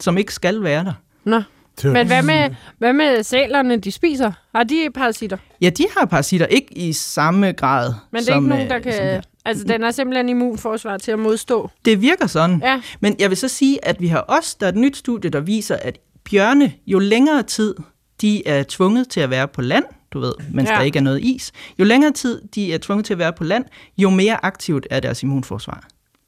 som 0.00 0.18
ikke 0.18 0.34
skal 0.34 0.62
være 0.62 0.84
der. 0.84 0.92
Nå. 1.24 1.42
Men 1.84 2.06
hvad 2.06 2.22
med, 2.22 2.50
hvad 2.78 2.92
med 2.92 3.22
sælerne, 3.22 3.76
de 3.76 3.92
spiser? 3.92 4.32
Har 4.54 4.64
de 4.64 4.88
parasitter? 4.94 5.36
Ja, 5.60 5.70
de 5.70 5.86
har 5.98 6.06
parasitter, 6.06 6.46
ikke 6.46 6.78
i 6.78 6.92
samme 6.92 7.52
grad. 7.52 7.94
Men 8.12 8.20
det 8.20 8.28
er 8.28 8.32
som, 8.34 8.44
ikke 8.44 8.48
nogen, 8.48 8.64
øh, 8.64 8.70
der 8.70 8.92
som 8.92 9.02
kan... 9.12 9.22
Altså, 9.44 9.64
den 9.64 9.82
har 9.82 9.90
simpelthen 9.90 10.28
immunforsvar 10.28 10.96
til 10.96 11.12
at 11.12 11.18
modstå. 11.18 11.70
Det 11.84 12.00
virker 12.02 12.26
sådan. 12.26 12.60
Ja. 12.64 12.80
Men 13.00 13.16
jeg 13.18 13.30
vil 13.30 13.36
så 13.36 13.48
sige, 13.48 13.84
at 13.84 14.00
vi 14.00 14.06
har 14.06 14.18
også, 14.18 14.56
der 14.60 14.66
er 14.66 14.70
et 14.72 14.76
nyt 14.76 14.96
studie, 14.96 15.30
der 15.30 15.40
viser, 15.40 15.76
at 15.76 15.98
bjørne, 16.30 16.72
jo 16.86 16.98
længere 16.98 17.42
tid 17.42 17.74
de 18.20 18.48
er 18.48 18.64
tvunget 18.68 19.08
til 19.08 19.20
at 19.20 19.30
være 19.30 19.48
på 19.48 19.62
land, 19.62 19.84
du 20.12 20.20
ved, 20.20 20.32
mens 20.52 20.70
Ja. 20.70 20.74
der 20.74 20.80
ikke 20.82 20.98
er 20.98 21.02
noget 21.02 21.20
is, 21.20 21.52
jo 21.78 21.84
længere 21.84 22.12
tid 22.12 22.42
de 22.54 22.72
er 22.72 22.78
tvunget 22.78 23.06
til 23.06 23.14
at 23.14 23.18
være 23.18 23.32
på 23.32 23.44
land, 23.44 23.64
jo 23.98 24.10
mere 24.10 24.44
aktivt 24.44 24.86
er 24.90 25.00
deres 25.00 25.22
immunforsvar. 25.22 25.84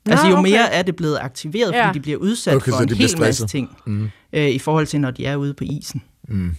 Nå, 0.07 0.11
altså 0.12 0.26
jo 0.26 0.32
okay. 0.36 0.51
mere 0.51 0.72
er 0.72 0.82
det 0.82 0.97
blevet 0.97 1.18
aktiveret, 1.20 1.72
Ja. 1.72 1.86
fordi 1.86 1.99
de 1.99 2.03
bliver 2.03 2.18
udsat 2.18 2.55
Okay, 2.55 2.72
for 2.72 2.78
en 2.80 2.88
hel 2.95 3.18
masse 3.20 3.47
ting, 3.47 3.76
Mm. 3.86 4.11
Øh, 4.33 4.49
i 4.49 4.59
forhold 4.59 4.87
til, 4.87 5.01
når 5.01 5.11
de 5.11 5.26
er 5.26 5.37
ude 5.37 5.55
på 5.55 5.64
isen. 5.64 6.03
Mm. 6.28 6.57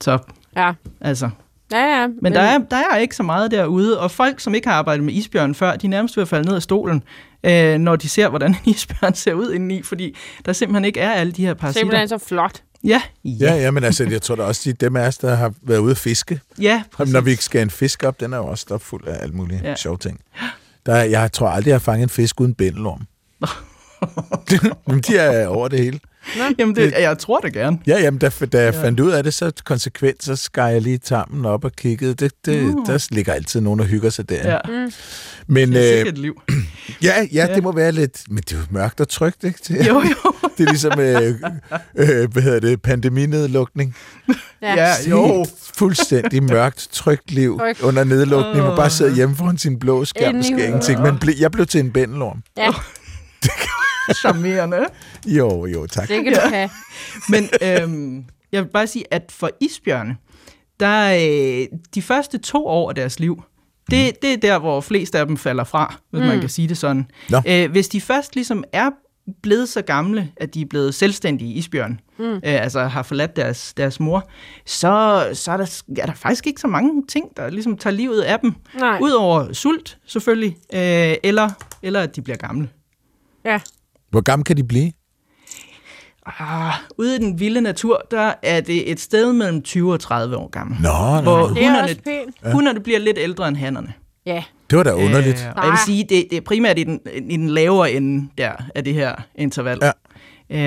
Så 0.00 0.18
Ja. 0.56 0.72
altså, 1.00 1.30
Ja, 1.72 2.00
ja. 2.00 2.06
men, 2.06 2.18
men 2.22 2.32
der, 2.32 2.40
er, 2.40 2.58
der 2.58 2.76
er 2.92 2.96
ikke 2.96 3.16
så 3.16 3.22
meget 3.22 3.50
derude, 3.50 4.00
og 4.00 4.10
folk, 4.10 4.40
som 4.40 4.54
ikke 4.54 4.68
har 4.68 4.74
arbejdet 4.74 5.04
med 5.04 5.14
isbjørn 5.14 5.54
før, 5.54 5.76
de 5.76 5.86
er 5.86 5.90
nærmest 5.90 6.16
ved 6.16 6.22
at 6.22 6.28
falde 6.28 6.46
ned 6.48 6.56
af 6.56 6.62
stolen, 6.62 7.02
øh, 7.44 7.78
når 7.78 7.96
de 7.96 8.08
ser, 8.08 8.28
hvordan 8.28 8.50
en 8.50 8.56
isbjørn 8.74 9.14
ser 9.14 9.34
ud 9.34 9.52
indeni, 9.52 9.82
fordi 9.82 10.16
der 10.46 10.52
simpelthen 10.52 10.84
ikke 10.84 11.00
er 11.00 11.10
alle 11.12 11.32
de 11.32 11.46
her 11.46 11.54
parasitter. 11.54 11.80
Simpelthen 11.80 12.08
så 12.08 12.18
flot. 12.18 12.62
Ja, 12.84 13.02
Ja, 13.24 13.30
ja, 13.54 13.54
ja, 13.54 13.70
men 13.70 13.84
altså, 13.84 14.04
jeg 14.04 14.22
tror 14.22 14.34
da 14.34 14.42
også, 14.42 14.62
de 14.64 14.72
dem 14.72 14.96
af 14.96 15.06
os, 15.06 15.18
der 15.18 15.34
har 15.34 15.52
været 15.62 15.78
ude 15.78 15.90
at 15.90 15.96
fiske, 15.98 16.40
ja, 16.60 16.62
Jamen, 16.62 16.84
præcis. 16.92 17.12
når 17.12 17.20
vi 17.20 17.34
skal 17.36 17.62
en 17.62 17.70
fisk 17.70 18.04
op, 18.04 18.20
den 18.20 18.32
er 18.32 18.36
jo 18.36 18.46
også 18.46 18.62
stopfuld 18.62 19.06
af 19.08 19.22
alle 19.22 19.34
mulige 19.34 19.60
ja. 19.62 19.68
Ja. 19.68 19.74
sjove 19.76 19.96
ting. 19.98 20.20
Der, 20.86 20.94
er- 20.94 21.04
jeg 21.04 21.32
tror 21.32 21.48
aldrig, 21.48 21.68
jeg 21.68 21.74
har 21.74 21.78
fanget 21.80 22.02
en 22.02 22.08
fisk 22.08 22.40
uden 22.40 22.54
bændelorm. 22.54 23.06
Men 24.92 25.00
de 25.00 25.16
er 25.18 25.46
over 25.46 25.68
det 25.68 25.78
hele. 25.78 26.00
Jamen, 26.58 26.76
det, 26.76 26.92
jeg 26.92 27.18
tror 27.18 27.38
det 27.38 27.52
gerne. 27.52 27.78
Ja, 27.86 28.00
jamen, 28.00 28.18
da, 28.18 28.30
da 28.52 28.62
jeg 28.62 28.74
ja. 28.74 28.82
fandt 28.84 29.00
ud 29.00 29.10
af 29.10 29.22
det, 29.24 29.34
så 29.34 29.52
konsekvent, 29.64 30.24
så 30.24 30.36
skar 30.36 30.68
jeg 30.68 30.82
lige 30.82 30.98
tarmen 30.98 31.44
op 31.46 31.64
og 31.64 31.72
kiggede. 31.72 32.14
Det, 32.14 32.32
det, 32.44 32.62
uh. 32.62 32.86
Der 32.86 33.06
ligger 33.10 33.32
altid 33.32 33.60
nogen 33.60 33.80
og 33.80 33.86
hygger 33.86 34.10
sig 34.10 34.28
der. 34.28 34.50
Ja. 34.50 34.58
Mm. 34.68 34.92
Men 35.46 35.72
Det 35.72 35.78
er 35.78 35.90
øh, 35.92 35.96
sikkert 35.96 36.14
et 36.14 36.18
liv. 36.18 36.42
ja, 37.02 37.26
ja, 37.32 37.46
Ja. 37.46 37.54
det 37.54 37.62
må 37.62 37.72
være 37.72 37.92
lidt... 37.92 38.22
Men 38.28 38.36
det 38.38 38.52
er 38.52 38.56
jo 38.56 38.62
mørkt 38.70 39.00
og 39.00 39.08
trygt, 39.08 39.44
ikke? 39.44 39.58
Det, 39.68 39.86
Jo, 39.88 39.94
jo. 39.94 40.32
det 40.58 40.66
er 40.66 40.70
ligesom, 40.70 41.00
øh, 41.00 41.34
øh, 41.96 42.32
hvad 42.32 42.42
hedder 42.42 42.60
det, 42.60 42.82
pandeminedlukning. 42.82 43.96
Ja, 44.62 44.94
jo. 45.10 45.36
Helt 45.36 45.50
fuldstændig 45.74 46.42
mørkt, 46.42 46.88
trygt 46.92 47.30
liv 47.30 47.58
Trygt. 47.58 47.80
under 47.82 48.04
nedlukning. 48.04 48.66
Man 48.66 48.76
bare 48.76 48.90
sidder 48.90 49.14
hjemme 49.14 49.36
foran 49.36 49.58
sin 49.58 49.78
blå 49.78 50.04
skærm 50.04 50.38
og 50.38 50.44
skal 50.44 50.64
ingenting. 50.64 51.02
Men 51.02 51.18
ble, 51.18 51.34
jeg 51.40 51.50
blev 51.50 51.66
til 51.66 51.80
en 51.80 51.90
bændelorm. 51.90 52.42
ja, 52.56 52.70
Charmerende. 54.14 54.86
Jo, 55.26 55.66
jo, 55.66 55.86
tak. 55.86 56.08
det 56.08 56.24
kan 56.24 56.32
du 56.32 56.40
have. 56.48 56.70
Men 57.32 57.48
øhm, 57.62 58.24
jeg 58.52 58.64
vil 58.64 58.70
bare 58.70 58.86
sige, 58.86 59.04
at 59.10 59.32
for 59.32 59.50
isbjørne, 59.60 60.16
der 60.80 61.12
øh, 61.14 61.78
de 61.94 62.02
første 62.02 62.38
to 62.38 62.66
år 62.66 62.88
af 62.88 62.94
deres 62.94 63.20
liv, 63.20 63.42
det, 63.90 64.22
det 64.22 64.32
er 64.32 64.36
der, 64.36 64.58
hvor 64.58 64.80
flest 64.80 65.14
af 65.14 65.26
dem 65.26 65.36
falder 65.36 65.64
fra, 65.64 65.94
hvis 66.10 66.20
mm. 66.20 66.26
man 66.26 66.40
kan 66.40 66.48
sige 66.48 66.68
det 66.68 66.78
sådan. 66.78 67.06
Nå. 67.28 67.42
Øh, 67.48 67.70
hvis 67.70 67.88
de 67.88 68.00
først 68.00 68.34
ligesom 68.34 68.64
er 68.72 68.90
blevet 69.42 69.68
så 69.68 69.82
gamle, 69.82 70.32
at 70.36 70.54
de 70.54 70.60
er 70.60 70.66
blevet 70.66 70.94
selvstændige 70.94 71.54
isbjørn, 71.54 72.00
mm. 72.18 72.24
øh, 72.24 72.40
altså 72.42 72.80
har 72.84 73.02
forladt 73.02 73.36
deres, 73.36 73.74
deres 73.74 74.00
mor, 74.00 74.28
så, 74.66 75.28
så 75.32 75.52
er, 75.52 75.56
der, 75.56 75.82
er 75.98 76.06
der 76.06 76.14
faktisk 76.14 76.46
ikke 76.46 76.60
så 76.60 76.66
mange 76.66 77.06
ting, 77.08 77.36
der 77.36 77.50
ligesom 77.50 77.76
tager 77.76 77.94
livet 77.94 78.20
af 78.20 78.40
dem. 78.40 78.54
Nej. 78.78 78.98
Udover 79.00 79.52
sult, 79.52 79.98
selvfølgelig, 80.06 80.56
øh, 80.74 81.14
eller, 81.22 81.50
eller 81.82 82.00
at 82.00 82.16
de 82.16 82.22
bliver 82.22 82.36
gamle. 82.36 82.68
Ja. 83.44 83.60
Hvor 84.10 84.20
gammel 84.20 84.44
kan 84.44 84.56
de 84.56 84.64
blive? 84.64 84.92
Ah, 86.40 86.72
ude 86.98 87.16
i 87.16 87.18
den 87.18 87.40
vilde 87.40 87.60
natur, 87.60 88.02
der 88.10 88.32
er 88.42 88.60
det 88.60 88.90
et 88.90 89.00
sted 89.00 89.32
mellem 89.32 89.62
20 89.62 89.92
og 89.92 90.00
30 90.00 90.36
år 90.36 90.48
gammel. 90.50 90.78
Nå, 90.82 90.88
nå, 90.88 91.20
Hvor. 91.22 91.46
Det 91.46 91.64
er 91.64 91.68
hunderne, 91.68 91.82
også 91.82 91.96
pænt. 92.04 92.52
hunderne 92.52 92.80
bliver 92.80 92.98
lidt 92.98 93.18
ældre 93.18 93.48
end 93.48 93.56
hannerne. 93.56 93.92
Ja. 94.26 94.44
det 94.70 94.78
var 94.78 94.84
da 94.84 94.92
underligt. 94.94 95.40
Øh, 95.48 95.52
og 95.56 95.62
jeg 95.62 95.64
vil 95.64 95.70
Nej. 95.70 95.76
sige, 95.86 96.02
det, 96.08 96.26
det 96.30 96.36
er 96.36 96.40
primært 96.40 96.78
i 96.78 96.84
den, 96.84 97.00
i 97.28 97.36
den 97.36 97.48
lavere 97.48 97.92
ende 97.92 98.28
der 98.38 98.52
af 98.74 98.84
det 98.84 98.94
her 98.94 99.14
interval. 99.34 99.78
Ja. 99.82 99.90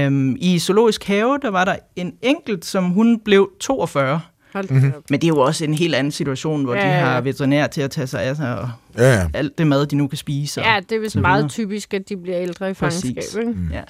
Øhm, 0.05 0.35
I 0.39 0.59
Zoologisk 0.59 1.03
Have, 1.03 1.39
der 1.41 1.49
var 1.49 1.65
der 1.65 1.75
en 1.95 2.13
enkelt, 2.21 2.65
som 2.65 2.83
hun 2.89 3.19
blev 3.25 3.49
42. 3.59 4.21
Hold 4.53 4.69
Mhm. 4.69 4.83
mm-hmm. 4.83 5.03
Men 5.09 5.21
det 5.21 5.27
er 5.27 5.29
jo 5.29 5.39
også 5.39 5.63
en 5.65 5.73
helt 5.73 5.95
anden 5.95 6.11
situation, 6.11 6.63
hvor 6.63 6.75
Ja, 6.75 6.81
de 6.87 6.93
har 6.93 7.21
veterinær 7.21 7.67
til 7.67 7.81
at 7.81 7.91
tage 7.91 8.07
sig 8.07 8.21
af 8.21 8.35
sig, 8.35 8.57
og 8.59 8.69
Ja, 8.97 9.13
ja. 9.13 9.29
alt 9.33 9.57
det 9.57 9.67
mad, 9.67 9.85
de 9.85 9.95
nu 9.95 10.07
kan 10.07 10.17
spise. 10.17 10.61
Og, 10.61 10.65
Ja, 10.67 10.79
det 10.89 10.95
er 10.95 10.99
vist 10.99 11.15
meget 11.15 11.49
typisk, 11.49 11.93
at 11.93 12.09
de 12.09 12.17
bliver 12.17 12.41
ældre 12.41 12.69
i 12.69 12.73
Præcis. 12.73 13.01
fangenskab. 13.01 13.39
Ikke? 13.41 13.51
Mm. 13.59 13.71
Ja. 13.71 13.83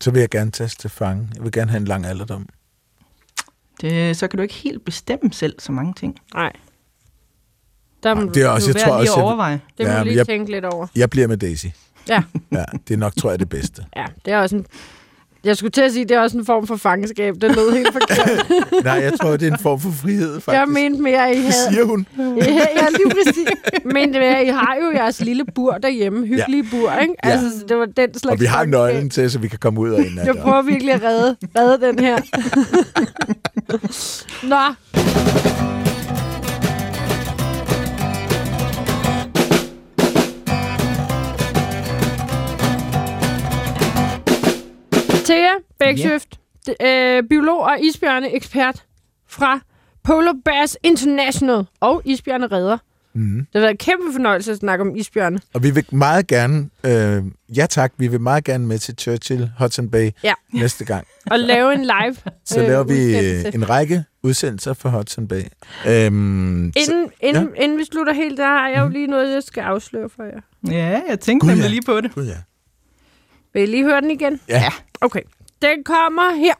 Så 0.00 0.10
vil 0.10 0.20
jeg 0.20 0.28
gerne 0.28 0.50
tage 0.50 0.68
til 0.68 0.90
fange. 0.90 1.28
Jeg 1.34 1.44
vil 1.44 1.52
gerne 1.52 1.70
have 1.70 1.80
en 1.80 1.84
lang 1.84 2.06
alderdom. 2.06 2.46
Det, 3.80 4.16
så 4.16 4.28
kan 4.28 4.36
du 4.36 4.42
ikke 4.42 4.54
helt 4.54 4.84
bestemme 4.84 5.32
selv 5.32 5.54
så 5.58 5.72
mange 5.72 5.94
ting. 5.94 6.16
Nej. 6.34 6.52
Der 8.02 8.14
må 8.14 8.22
Det 8.22 8.36
er 8.42 8.46
du, 8.46 8.52
også, 8.52 8.68
jeg 8.74 8.82
tror 8.84 8.92
også, 8.92 9.12
at 9.12 9.16
jeg, 9.16 9.24
overveje. 9.24 9.60
det 9.78 9.86
må 9.86 9.92
Ja, 9.92 9.98
du 9.98 10.04
lige 10.04 10.16
jeg- 10.16 10.26
tænke 10.26 10.50
lidt 10.50 10.64
over. 10.64 10.86
jeg 10.96 11.10
bliver 11.10 11.26
med 11.26 11.36
Daisy. 11.36 11.66
Ja, 12.08 12.22
Ja, 12.52 12.64
det 12.88 12.94
er 12.94 12.98
nok, 12.98 13.16
tror 13.16 13.30
jeg, 13.30 13.38
det 13.38 13.48
bedste. 13.48 13.84
ja, 13.96 14.06
det 14.24 14.32
er 14.32 14.38
også 14.38 14.56
en... 14.56 14.66
Jeg 15.44 15.56
skulle 15.56 15.70
til 15.70 15.80
at 15.80 15.92
sige, 15.92 16.02
at 16.02 16.08
det 16.08 16.16
er 16.16 16.20
også 16.20 16.38
en 16.38 16.44
form 16.46 16.66
for 16.66 16.76
fangenskab. 16.76 17.34
Det 17.40 17.56
lød 17.56 17.72
helt 17.72 17.92
forkert. 17.92 18.50
Nej, 18.84 18.92
jeg 18.94 19.12
tror, 19.20 19.30
det 19.30 19.48
er 19.48 19.52
en 19.52 19.58
form 19.58 19.80
for 19.80 19.90
frihed, 20.02 20.40
faktisk. 20.40 20.48
jeg 20.60 20.68
mente 20.68 21.02
mere, 21.02 21.28
at 21.28 21.34
I 21.36 21.38
Det 21.38 21.42
havde... 21.44 21.72
siger 21.72 21.84
hun. 21.84 22.06
Ja, 22.18 22.44
ja, 22.76 22.86
lige 22.88 23.10
præcis. 23.24 23.48
Men 23.84 24.14
det 24.14 24.24
er, 24.24 24.38
I 24.38 24.48
har 24.48 24.76
jo 24.82 24.90
jeres 24.98 25.20
lille 25.20 25.44
bur 25.54 25.72
derhjemme. 25.72 26.26
Hyggelige 26.26 26.64
bur, 26.70 26.92
ikke? 26.92 27.14
Ja. 27.24 27.30
Altså, 27.30 27.50
så 27.58 27.64
det 27.68 27.76
var 27.76 27.84
den 27.86 28.18
slags... 28.18 28.32
Og 28.34 28.40
vi 28.40 28.44
har 28.44 28.64
nøglen 28.64 29.10
til, 29.10 29.30
så 29.30 29.38
vi 29.38 29.48
kan 29.48 29.58
komme 29.58 29.80
ud 29.80 29.90
og 29.90 30.00
ind 30.00 30.20
Jeg 30.24 30.36
prøver 30.36 30.62
virkelig 30.62 30.94
at 30.94 31.02
redde, 31.02 31.36
redde 31.58 31.86
den 31.86 31.98
her. 31.98 32.18
Nå. 34.52 34.74
Thea 45.28 45.50
Bæksøft, 45.78 46.40
yeah. 46.82 47.16
øh, 47.16 47.22
biolog 47.28 47.60
og 47.60 47.76
isbjørne-ekspert 47.80 48.84
fra 49.28 49.60
Polar 50.04 50.34
Bears 50.44 50.76
International 50.82 51.64
og 51.80 52.02
isbjørneredder. 52.04 52.78
Mm. 53.14 53.36
Det 53.38 53.46
har 53.54 53.60
været 53.60 53.70
en 53.70 53.76
kæmpe 53.76 54.12
fornøjelse 54.12 54.52
at 54.52 54.58
snakke 54.58 54.82
om 54.84 54.96
isbjørne. 54.96 55.40
Og 55.54 55.62
vi 55.62 55.70
vil 55.70 55.84
meget 55.92 56.26
gerne, 56.26 56.68
øh, 56.84 57.22
ja 57.56 57.66
tak, 57.66 57.92
vi 57.96 58.08
vil 58.08 58.20
meget 58.20 58.44
gerne 58.44 58.66
med 58.66 58.78
til 58.78 58.94
Churchill, 58.98 59.50
Hudson 59.58 59.90
Bay 59.90 60.10
Ja. 60.24 60.32
næste 60.52 60.84
gang. 60.84 61.06
Og 61.30 61.38
lave 61.38 61.74
en 61.74 61.80
live 61.80 62.16
Så 62.44 62.60
øh, 62.60 62.68
laver 62.68 62.84
vi 62.84 62.92
udsendelse. 62.94 63.48
øh, 63.48 63.54
en 63.54 63.68
række 63.70 64.04
udsendelser 64.22 64.74
for 64.74 64.88
Hudson 64.88 65.28
Bay. 65.28 65.42
Øhm, 65.88 66.72
så, 66.76 66.82
Inden, 66.92 67.10
inden, 67.20 67.48
ja. 67.56 67.62
inden 67.62 67.78
vi 67.78 67.84
slutter 67.92 68.12
helt, 68.12 68.38
der 68.38 68.46
har 68.46 68.68
jeg 68.68 68.80
jo 68.82 68.88
lige 68.88 69.06
noget, 69.06 69.34
jeg 69.34 69.42
skal 69.42 69.60
afsløre 69.60 70.08
for 70.16 70.22
jer. 70.24 70.40
Ja, 70.72 71.00
jeg 71.08 71.20
tænkte 71.20 71.44
Gud, 71.46 71.50
nemlig 71.50 71.64
ja. 71.64 71.70
lige 71.70 71.82
på 71.86 72.00
det. 72.00 72.14
Gud 72.14 72.26
ja. 72.26 72.36
Vil 73.58 73.68
I 73.68 73.70
lige 73.70 73.84
høre 73.84 74.00
den 74.00 74.10
igen? 74.10 74.40
Ja. 74.48 74.72
Okay. 75.00 75.20
Den 75.62 75.84
kommer 75.84 76.34
her. 76.34 76.54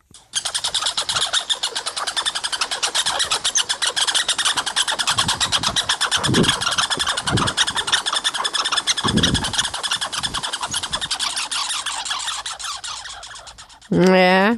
Ja, 13.92 14.56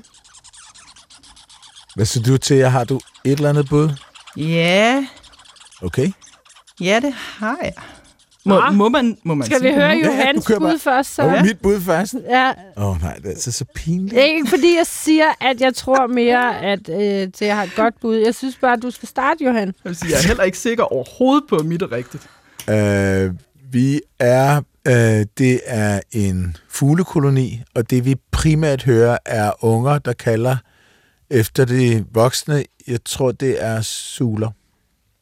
Hvad 1.95 2.07
siger 2.07 2.25
du 2.25 2.37
til, 2.39 2.69
har 2.69 2.85
du 2.85 3.01
et 3.25 3.33
eller 3.33 3.49
andet 3.49 3.69
bud? 3.69 3.91
Ja, 4.37 5.07
Okay. 5.83 6.13
ja, 6.81 7.01
det 7.03 7.13
har 7.15 7.59
jeg. 7.63 7.73
Må, 8.47 8.59
Ah. 8.61 8.75
må 8.75 8.89
man, 8.89 9.19
må 9.25 9.35
man 9.35 9.47
skal 9.47 9.63
vi 9.63 9.67
det 9.67 9.75
høre? 9.75 9.89
Ja, 9.89 9.95
ja, 9.97 10.07
Johans 10.07 10.47
bare. 10.47 10.59
bud 10.61 10.79
først? 10.79 11.15
Så? 11.15 11.23
Ja. 11.23 11.43
mit 11.43 11.59
bud 11.63 11.81
først. 11.81 12.15
ja. 12.29 12.53
Åh 12.77 12.85
oh, 12.91 13.01
nej, 13.03 13.15
det 13.15 13.27
er 13.27 13.31
altså 13.31 13.53
så 13.53 13.65
pinligt. 13.75 14.11
Det 14.15 14.21
er 14.21 14.27
ikke 14.35 14.49
fordi, 14.49 14.77
jeg 14.77 14.87
siger, 14.87 15.25
at 15.41 15.61
jeg 15.61 15.75
tror 15.75 16.07
mere, 16.07 16.61
at 16.63 16.89
øh, 16.89 17.33
til 17.33 17.47
jeg 17.47 17.57
har 17.57 17.63
et 17.65 17.73
godt 17.77 17.95
bud. 18.01 18.17
Jeg 18.17 18.35
synes 18.35 18.57
bare, 18.57 18.73
at 18.73 18.83
du 18.83 18.91
skal 18.91 19.09
starte, 19.09 19.45
Johan. 19.45 19.67
Jeg, 19.67 19.75
vil 19.85 19.97
sige, 19.97 20.11
jeg 20.11 20.19
er 20.25 20.27
heller 20.29 20.45
ikke 20.45 20.59
sikker 20.59 20.85
overhovedet 20.85 21.45
på, 21.49 21.57
at 21.57 21.65
mit 21.67 21.83
er 21.83 21.93
rigtigt. 21.93 22.27
Øh, 22.71 23.31
vi 23.73 24.01
er, 24.19 24.61
øh, 24.89 25.27
det 25.39 25.61
er 25.67 26.01
en 26.13 26.57
fuglekoloni, 26.69 27.63
og 27.75 27.91
det 27.91 28.05
vi 28.05 28.15
primært 28.31 28.83
hører 28.83 29.19
er 29.27 29.65
unger, 29.65 29.99
der 29.99 30.13
kalder 30.13 30.57
efter 31.31 31.65
de 31.65 32.05
voksne. 32.13 32.65
Jeg 32.89 32.99
tror, 33.05 33.33
det 33.33 33.65
er 33.65 33.81
suler. 33.81 34.51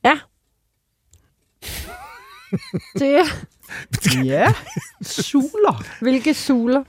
Ja. 0.05 0.14
Det 2.99 3.17
er, 3.17 3.25
Ja, 4.25 4.53
suler. 5.03 5.83
hvilke 6.01 6.35
suler? 6.35 6.83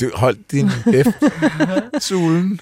Du 0.00 0.10
holdt 0.14 0.52
din 0.52 0.70
F. 0.70 1.06
Sulen. 2.08 2.60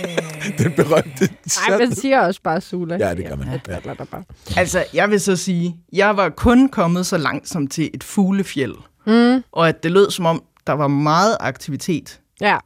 Den 0.58 0.72
berømte. 0.72 1.28
Nej, 1.68 1.78
man 1.78 1.94
siger 1.94 2.20
også 2.20 2.40
bare 2.42 2.60
suler. 2.60 2.96
Ja, 3.08 3.14
det 3.14 3.26
gør 3.28 3.36
man. 3.36 3.60
Ja. 3.68 3.78
bare. 4.04 4.22
Altså, 4.56 4.84
jeg 4.94 5.10
vil 5.10 5.20
så 5.20 5.36
sige, 5.36 5.76
jeg 5.92 6.16
var 6.16 6.28
kun 6.28 6.68
kommet 6.68 7.06
så 7.06 7.16
langt 7.18 7.48
som 7.48 7.66
til 7.66 7.90
et 7.94 8.04
fuglefjeld. 8.04 8.74
Mm. 9.06 9.42
Og 9.52 9.68
at 9.68 9.82
det 9.82 9.92
lød 9.92 10.10
som 10.10 10.26
om, 10.26 10.42
der 10.66 10.72
var 10.72 10.88
meget 10.88 11.36
aktivitet. 11.40 12.20
Ja. 12.40 12.56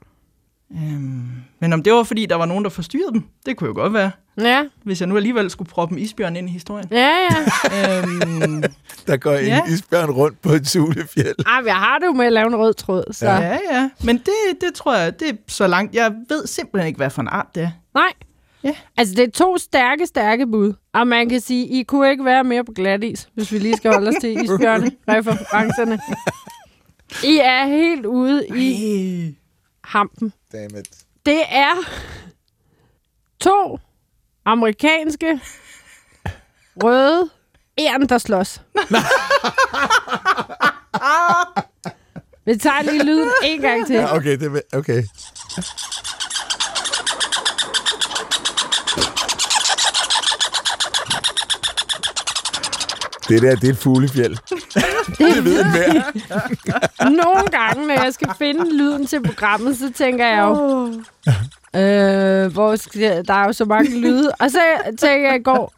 Øhm, 0.74 1.28
men 1.60 1.72
om 1.72 1.82
det 1.82 1.92
var, 1.92 2.02
fordi 2.02 2.26
der 2.26 2.34
var 2.36 2.46
nogen, 2.46 2.64
der 2.64 2.70
forstyrrede 2.70 3.12
dem, 3.12 3.22
det 3.46 3.56
kunne 3.56 3.68
jo 3.68 3.74
godt 3.74 3.92
være. 3.92 4.10
Ja, 4.40 4.64
Hvis 4.84 5.00
jeg 5.00 5.08
nu 5.08 5.16
alligevel 5.16 5.50
skulle 5.50 5.70
proppe 5.70 5.92
en 5.94 5.98
isbjørn 5.98 6.36
ind 6.36 6.48
i 6.48 6.52
historien. 6.52 6.88
ja, 6.90 7.08
ja. 7.70 7.98
øhm, 8.02 8.62
Der 9.06 9.16
går 9.16 9.32
en 9.34 9.46
Ja. 9.46 9.60
isbjørn 9.68 10.10
rundt 10.10 10.42
på 10.42 10.52
et 10.52 10.68
sulefjeld. 10.68 11.46
Ej, 11.46 11.62
jeg 11.66 11.74
har 11.76 11.98
det 11.98 12.06
jo 12.06 12.12
med 12.12 12.26
at 12.26 12.32
lave 12.32 12.46
en 12.46 12.56
rød 12.56 12.74
tråd, 12.74 13.04
så... 13.12 13.26
Ja. 13.26 13.36
Ja. 13.40 13.58
ja. 13.72 13.90
Men 14.04 14.18
det, 14.18 14.60
det 14.60 14.74
tror 14.74 14.96
jeg, 14.96 15.20
det 15.20 15.28
er 15.28 15.32
så 15.48 15.66
langt. 15.66 15.94
Jeg 15.94 16.12
ved 16.28 16.46
simpelthen 16.46 16.86
ikke, 16.86 16.96
hvad 16.96 17.10
for 17.10 17.22
en 17.22 17.28
art 17.28 17.46
det 17.54 17.62
er. 17.62 17.70
Nej. 17.94 18.12
Ja. 18.64 18.74
Altså, 18.96 19.14
det 19.14 19.24
er 19.24 19.30
to 19.30 19.58
stærke, 19.58 20.06
stærke 20.06 20.46
bud. 20.46 20.72
Og 20.94 21.06
man 21.06 21.28
kan 21.28 21.40
sige, 21.40 21.66
I 21.66 21.82
kunne 21.82 22.10
ikke 22.10 22.24
være 22.24 22.44
mere 22.44 22.64
på 22.64 22.72
glat 22.72 23.04
is, 23.04 23.28
hvis 23.34 23.52
vi 23.52 23.58
lige 23.58 23.76
skal 23.76 23.92
holde 23.92 24.08
os 24.08 24.14
til 24.20 24.36
isbjørne-referencerne. 24.44 25.98
I 27.32 27.38
er 27.42 27.66
helt 27.66 28.06
ude 28.06 28.46
i 28.56 29.24
Ej. 29.26 29.34
hampen. 29.84 30.32
Dammit. 30.52 30.88
Det 31.26 31.42
er 31.48 31.74
to 33.40 33.78
amerikanske 34.44 35.40
røde 36.82 37.30
æren, 37.78 38.08
der 38.08 38.18
slås. 38.18 38.60
Vi 42.44 42.56
tager 42.56 42.82
lige 42.82 43.04
lyden 43.04 43.30
en 43.44 43.60
gang 43.60 43.86
til. 43.86 43.96
Ja, 43.96 44.16
okay, 44.16 44.38
det 44.38 44.62
er, 44.72 44.78
okay. 44.78 45.02
Det 53.28 53.42
der, 53.42 53.56
det 53.56 53.68
er 53.68 53.72
et 53.72 53.78
fuglefjeld. 53.78 54.36
Det 55.18 55.44
ved 55.44 55.60
en 55.64 55.70
hver. 55.70 56.02
Nogle 57.24 57.46
gange, 57.50 57.86
når 57.86 57.94
jeg 58.04 58.14
skal 58.14 58.28
finde 58.38 58.76
lyden 58.76 59.06
til 59.06 59.22
programmet, 59.22 59.76
så 59.76 59.92
tænker 59.92 60.26
jeg 60.26 60.38
jo... 60.42 60.86
Øh, 61.76 62.52
hvor 62.52 62.76
skal, 62.76 63.24
der 63.28 63.34
er 63.34 63.44
jo 63.46 63.52
så 63.52 63.64
mange 63.64 64.00
lyde. 64.00 64.30
Og 64.40 64.50
så 64.50 64.58
tænker 64.98 65.28
jeg 65.30 65.36
i 65.40 65.42
går, 65.42 65.72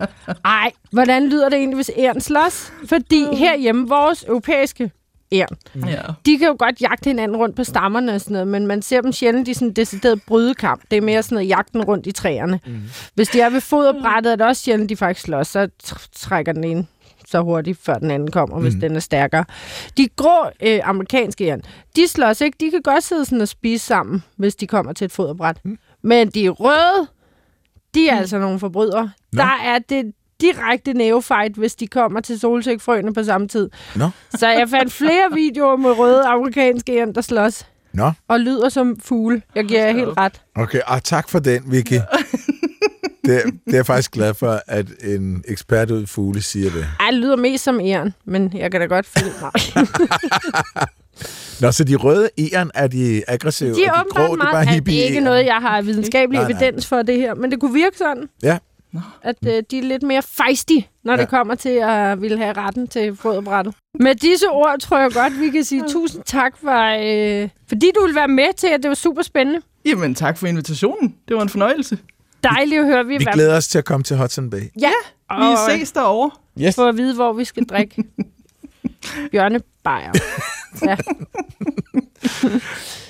ej, 0.45 0.73
hvordan 0.91 1.29
lyder 1.29 1.49
det 1.49 1.57
egentlig, 1.59 1.75
hvis 1.77 1.91
æren 1.99 2.21
slås? 2.21 2.73
Fordi 2.89 3.35
herhjemme, 3.35 3.89
vores 3.89 4.25
europæiske 4.29 4.91
æren, 5.33 5.57
Ja. 5.87 6.01
de 6.27 6.39
kan 6.39 6.49
jo 6.49 6.57
godt 6.59 6.81
jagte 6.81 7.09
hinanden 7.11 7.37
rundt 7.37 7.57
på 7.57 7.65
stammerne 7.65 8.15
og 8.15 8.21
sådan 8.21 8.33
noget, 8.33 8.49
men 8.49 8.67
man 8.67 8.83
ser 8.83 9.01
dem 9.01 9.13
sjældent 9.13 9.49
i 9.49 9.55
sådan 9.55 9.69
en 9.69 9.75
decideret 9.77 10.23
brydekamp. 10.27 10.83
Det 10.91 10.97
er 10.97 11.01
mere 11.03 11.23
sådan 11.23 11.37
noget 11.37 11.49
jagten 11.49 11.83
rundt 11.85 12.07
i 12.07 12.13
træerne. 12.13 12.61
Mm. 12.67 12.81
Hvis 13.15 13.29
de 13.29 13.41
er 13.41 13.51
ved 13.51 13.61
foderbrættet, 13.61 14.33
er 14.33 14.37
det 14.37 14.47
også 14.47 14.63
sjældent, 14.63 14.89
de 14.91 14.97
faktisk 14.97 15.25
slås. 15.27 15.47
Så 15.49 15.69
tr- 15.87 16.07
trækker 16.17 16.53
den 16.53 16.65
ene 16.65 16.87
så 17.33 17.41
hurtigt, 17.41 17.79
før 17.83 17.95
den 17.95 18.11
anden 18.11 18.31
kommer, 18.31 18.61
hvis 18.61 18.75
den 18.81 18.97
er 18.97 19.01
stærkere. 19.01 19.45
De 19.97 20.09
grå 20.17 20.51
øh, 20.63 20.81
amerikanske 20.85 21.47
æren, 21.47 21.63
de 21.97 22.09
slås 22.09 22.41
ikke. 22.41 22.57
De 22.61 22.71
kan 22.71 22.83
godt 22.83 23.05
sidde 23.05 23.25
sådan 23.25 23.41
og 23.41 23.49
spise 23.49 23.87
sammen, 23.87 24.23
hvis 24.37 24.55
de 24.55 24.67
kommer 24.67 24.93
til 24.93 25.05
et 25.05 25.13
foderbræt. 25.13 25.57
Mm. 25.65 25.79
Men 26.03 26.29
de 26.29 26.49
røde, 26.49 27.07
de 27.95 28.09
er 28.09 28.15
mm. 28.15 28.19
altså 28.19 28.39
nogle 28.39 28.59
forbrydere. 28.59 29.11
Nå. 29.33 29.43
Der 29.43 29.59
er 29.65 29.79
det 29.79 30.13
direkte 30.41 30.93
nævefight, 30.93 31.57
hvis 31.57 31.75
de 31.75 31.87
kommer 31.87 32.21
til 32.21 32.41
solsikfrøene 32.41 33.15
på 33.15 33.25
samme 33.25 33.49
tid. 33.49 33.71
Nå, 33.97 34.09
Så 34.31 34.49
jeg 34.49 34.69
fandt 34.69 34.93
flere 34.93 35.35
videoer 35.43 35.77
med 35.77 35.91
røde 35.91 36.27
amerikanske 36.27 36.99
æren, 36.99 37.15
der 37.15 37.21
slås 37.21 37.67
nå. 37.93 38.11
og 38.29 38.41
lyder 38.41 38.69
som 38.69 39.01
fugle. 39.01 39.43
Jeg 39.55 39.65
giver 39.65 39.85
jer 39.87 39.93
helt 39.93 40.19
ret. 40.19 40.41
Okay, 40.55 40.81
og 40.87 41.05
tak 41.05 41.29
for 41.29 41.39
den, 41.39 41.63
Vicky. 41.67 41.99
Det, 43.25 43.37
er- 43.37 43.43
det 43.51 43.55
er 43.67 43.77
jeg 43.77 43.87
faktisk 43.87 44.11
glad 44.13 44.35
for, 44.35 44.61
at 44.67 44.87
en 45.05 45.45
ekspert 45.49 45.91
ud 45.91 46.03
i 46.03 46.07
fugle 46.07 46.43
siger 46.43 46.71
det. 46.71 46.87
Ej, 47.01 47.11
det 47.11 47.21
lyder 47.21 47.37
mest 47.37 47.65
som 47.65 47.81
æren, 47.81 48.15
men 48.25 48.53
jeg 48.57 48.71
kan 48.71 48.81
da 48.81 48.87
godt 48.87 49.07
følge 49.07 49.33
mig. 49.41 49.51
Nå, 51.61 51.73
så 51.73 51.85
de 51.85 51.95
røde 51.95 52.29
æren, 52.39 52.71
er 52.75 52.87
de 52.87 53.23
aggressive, 53.29 53.75
De 53.75 53.85
er 53.85 53.93
og 53.93 54.05
de 54.05 54.11
grå, 54.11 54.23
åbenbart 54.25 54.39
det 54.39 54.49
er 54.49 54.53
bare 54.53 54.65
meget... 54.65 54.75
hippie 54.75 54.95
Det 54.95 55.03
er 55.03 55.07
ikke 55.09 55.21
noget, 55.21 55.45
jeg 55.47 55.57
har 55.57 55.83
videnskabelig 55.83 56.41
Nej, 56.41 56.51
nej. 56.53 56.61
evidens 56.61 56.87
for 56.87 57.03
det 57.03 57.17
her, 57.17 57.35
men 57.35 57.51
det 57.51 57.61
kunne 57.61 57.75
virke 57.75 57.99
sådan, 57.99 58.29
Ja, 58.43 58.59
at 59.23 59.37
øh, 59.47 59.63
de 59.71 59.79
er 59.79 59.83
lidt 59.83 60.03
mere 60.03 60.23
feisty, 60.23 60.77
når 61.05 61.13
ja. 61.13 61.21
Det 61.21 61.29
kommer 61.29 61.55
til 61.55 61.69
at 61.83 62.21
ville 62.23 62.39
have 62.39 62.53
retten 62.53 62.89
til 62.89 63.17
foderbrættet. 63.17 63.75
Med 64.01 64.15
disse 64.15 64.47
ord 64.51 64.79
tror 64.81 64.99
jeg 64.99 65.13
godt, 65.13 65.41
vi 65.41 65.51
kan 65.51 65.65
sige 65.65 65.83
tusind 65.89 66.23
tak, 66.27 66.59
for, 66.59 66.97
øh, 67.43 67.49
fordi 67.69 67.91
du 68.01 68.07
vil 68.07 68.15
være 68.15 68.29
med 68.29 68.55
til, 68.57 68.67
at 68.67 68.83
det 68.83 68.89
var 68.89 68.95
super 68.95 69.23
spændende. 69.23 69.61
Jamen, 69.85 70.15
tak 70.15 70.39
for 70.39 70.47
invitationen. 70.47 71.15
Det 71.29 71.37
var 71.37 71.43
en 71.43 71.49
fornøjelse. 71.49 71.99
Dejligt 72.43 72.81
at 72.81 72.87
høre, 72.87 73.05
vi, 73.07 73.17
vi 73.19 73.25
er 73.29 73.33
glæder 73.33 73.57
os 73.57 73.69
til 73.69 73.79
at 73.79 73.85
komme 73.85 74.05
til 74.05 74.17
Hudson 74.17 74.51
Bay. 74.51 74.63
Ja, 74.81 74.93
Vi 75.31 75.37
og 75.37 75.59
ses 75.71 75.93
derovre. 75.93 76.31
Yes. 76.61 76.75
få 76.75 76.89
at 76.89 76.97
vide, 76.97 77.15
hvor 77.15 77.33
vi 77.33 77.45
skal 77.45 77.65
drikke 77.65 78.05
bjørnebajer. 79.33 80.13
Ja. 80.87 80.97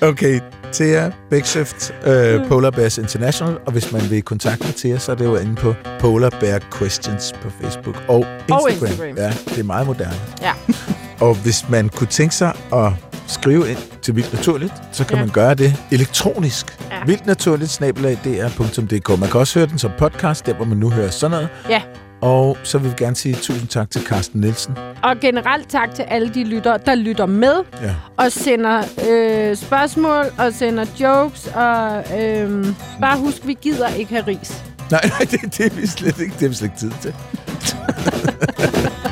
Okay, 0.02 0.40
Thea 0.72 1.10
Bæksøft, 1.30 1.94
øh, 2.06 2.48
Polar 2.48 2.70
Bears 2.70 2.98
International, 2.98 3.58
og 3.66 3.72
hvis 3.72 3.92
man 3.92 4.10
vil 4.10 4.22
kontakte 4.22 4.72
Thea, 4.76 4.98
så 4.98 5.12
er 5.12 5.16
det 5.16 5.24
jo 5.24 5.36
inde 5.36 5.54
på 5.54 5.74
Polar 6.00 6.30
Bear 6.40 6.60
Questions 6.78 7.32
på 7.42 7.50
Facebook 7.50 7.96
og 8.08 8.26
Instagram. 8.48 8.68
Instagram. 8.68 9.16
Ja, 9.16 9.30
det 9.30 9.58
er 9.58 9.62
meget 9.62 9.86
moderne. 9.86 10.16
Ja. 10.40 10.52
Og 11.22 11.34
hvis 11.34 11.68
man 11.68 11.88
kunne 11.88 12.06
tænke 12.06 12.34
sig 12.34 12.52
at 12.72 12.92
skrive 13.26 13.70
ind 13.70 13.78
til 14.02 14.16
Vildt 14.16 14.32
Naturligt, 14.32 14.72
så 14.92 15.04
kan 15.06 15.16
Ja. 15.16 15.22
man 15.24 15.32
gøre 15.32 15.54
det 15.54 15.76
elektronisk. 15.90 16.78
Ja. 16.90 16.96
Vildt 17.06 17.26
Naturligt, 17.26 17.70
snabelag.dr.dk. 17.70 19.20
Man 19.20 19.30
kan 19.30 19.40
også 19.40 19.58
høre 19.58 19.68
den 19.68 19.78
som 19.78 19.90
podcast, 19.98 20.46
der 20.46 20.54
hvor 20.54 20.64
man 20.64 20.78
nu 20.78 20.90
hører 20.90 21.10
sådan 21.10 21.30
noget. 21.30 21.48
ja. 21.68 21.82
Og 22.20 22.56
så 22.62 22.78
vil 22.78 22.90
vi 22.90 22.94
gerne 22.98 23.16
sige 23.16 23.34
tusind 23.34 23.68
tak 23.68 23.90
til 23.90 24.00
Carsten 24.06 24.40
Nielsen. 24.40 24.76
Og 25.02 25.16
generelt 25.20 25.68
tak 25.70 25.94
til 25.94 26.02
alle 26.02 26.28
de 26.34 26.44
lyttere, 26.44 26.78
der 26.86 26.94
lytter 26.94 27.26
med 27.26 27.54
Ja. 27.82 27.94
og 28.16 28.32
sender 28.32 28.82
øh, 29.10 29.56
spørgsmål 29.56 30.24
og 30.38 30.52
sender 30.52 30.84
jokes. 31.00 31.46
Og 31.54 32.04
øh, 32.20 32.66
bare 33.00 33.18
husk, 33.18 33.46
vi 33.46 33.56
gider 33.62 33.88
ikke 33.88 34.12
have 34.12 34.26
ris. 34.26 34.62
Nej, 34.90 35.00
nej 35.18 35.18
det, 35.30 35.58
det, 35.58 35.66
er 35.66 35.70
vi 35.80 35.86
slet 35.86 36.18
ikke, 36.20 36.34
det 36.38 36.44
er 36.44 36.48
vi 36.48 36.54
slet 36.54 36.66
ikke 36.68 36.78
tid 36.78 36.92
til. 37.02 37.14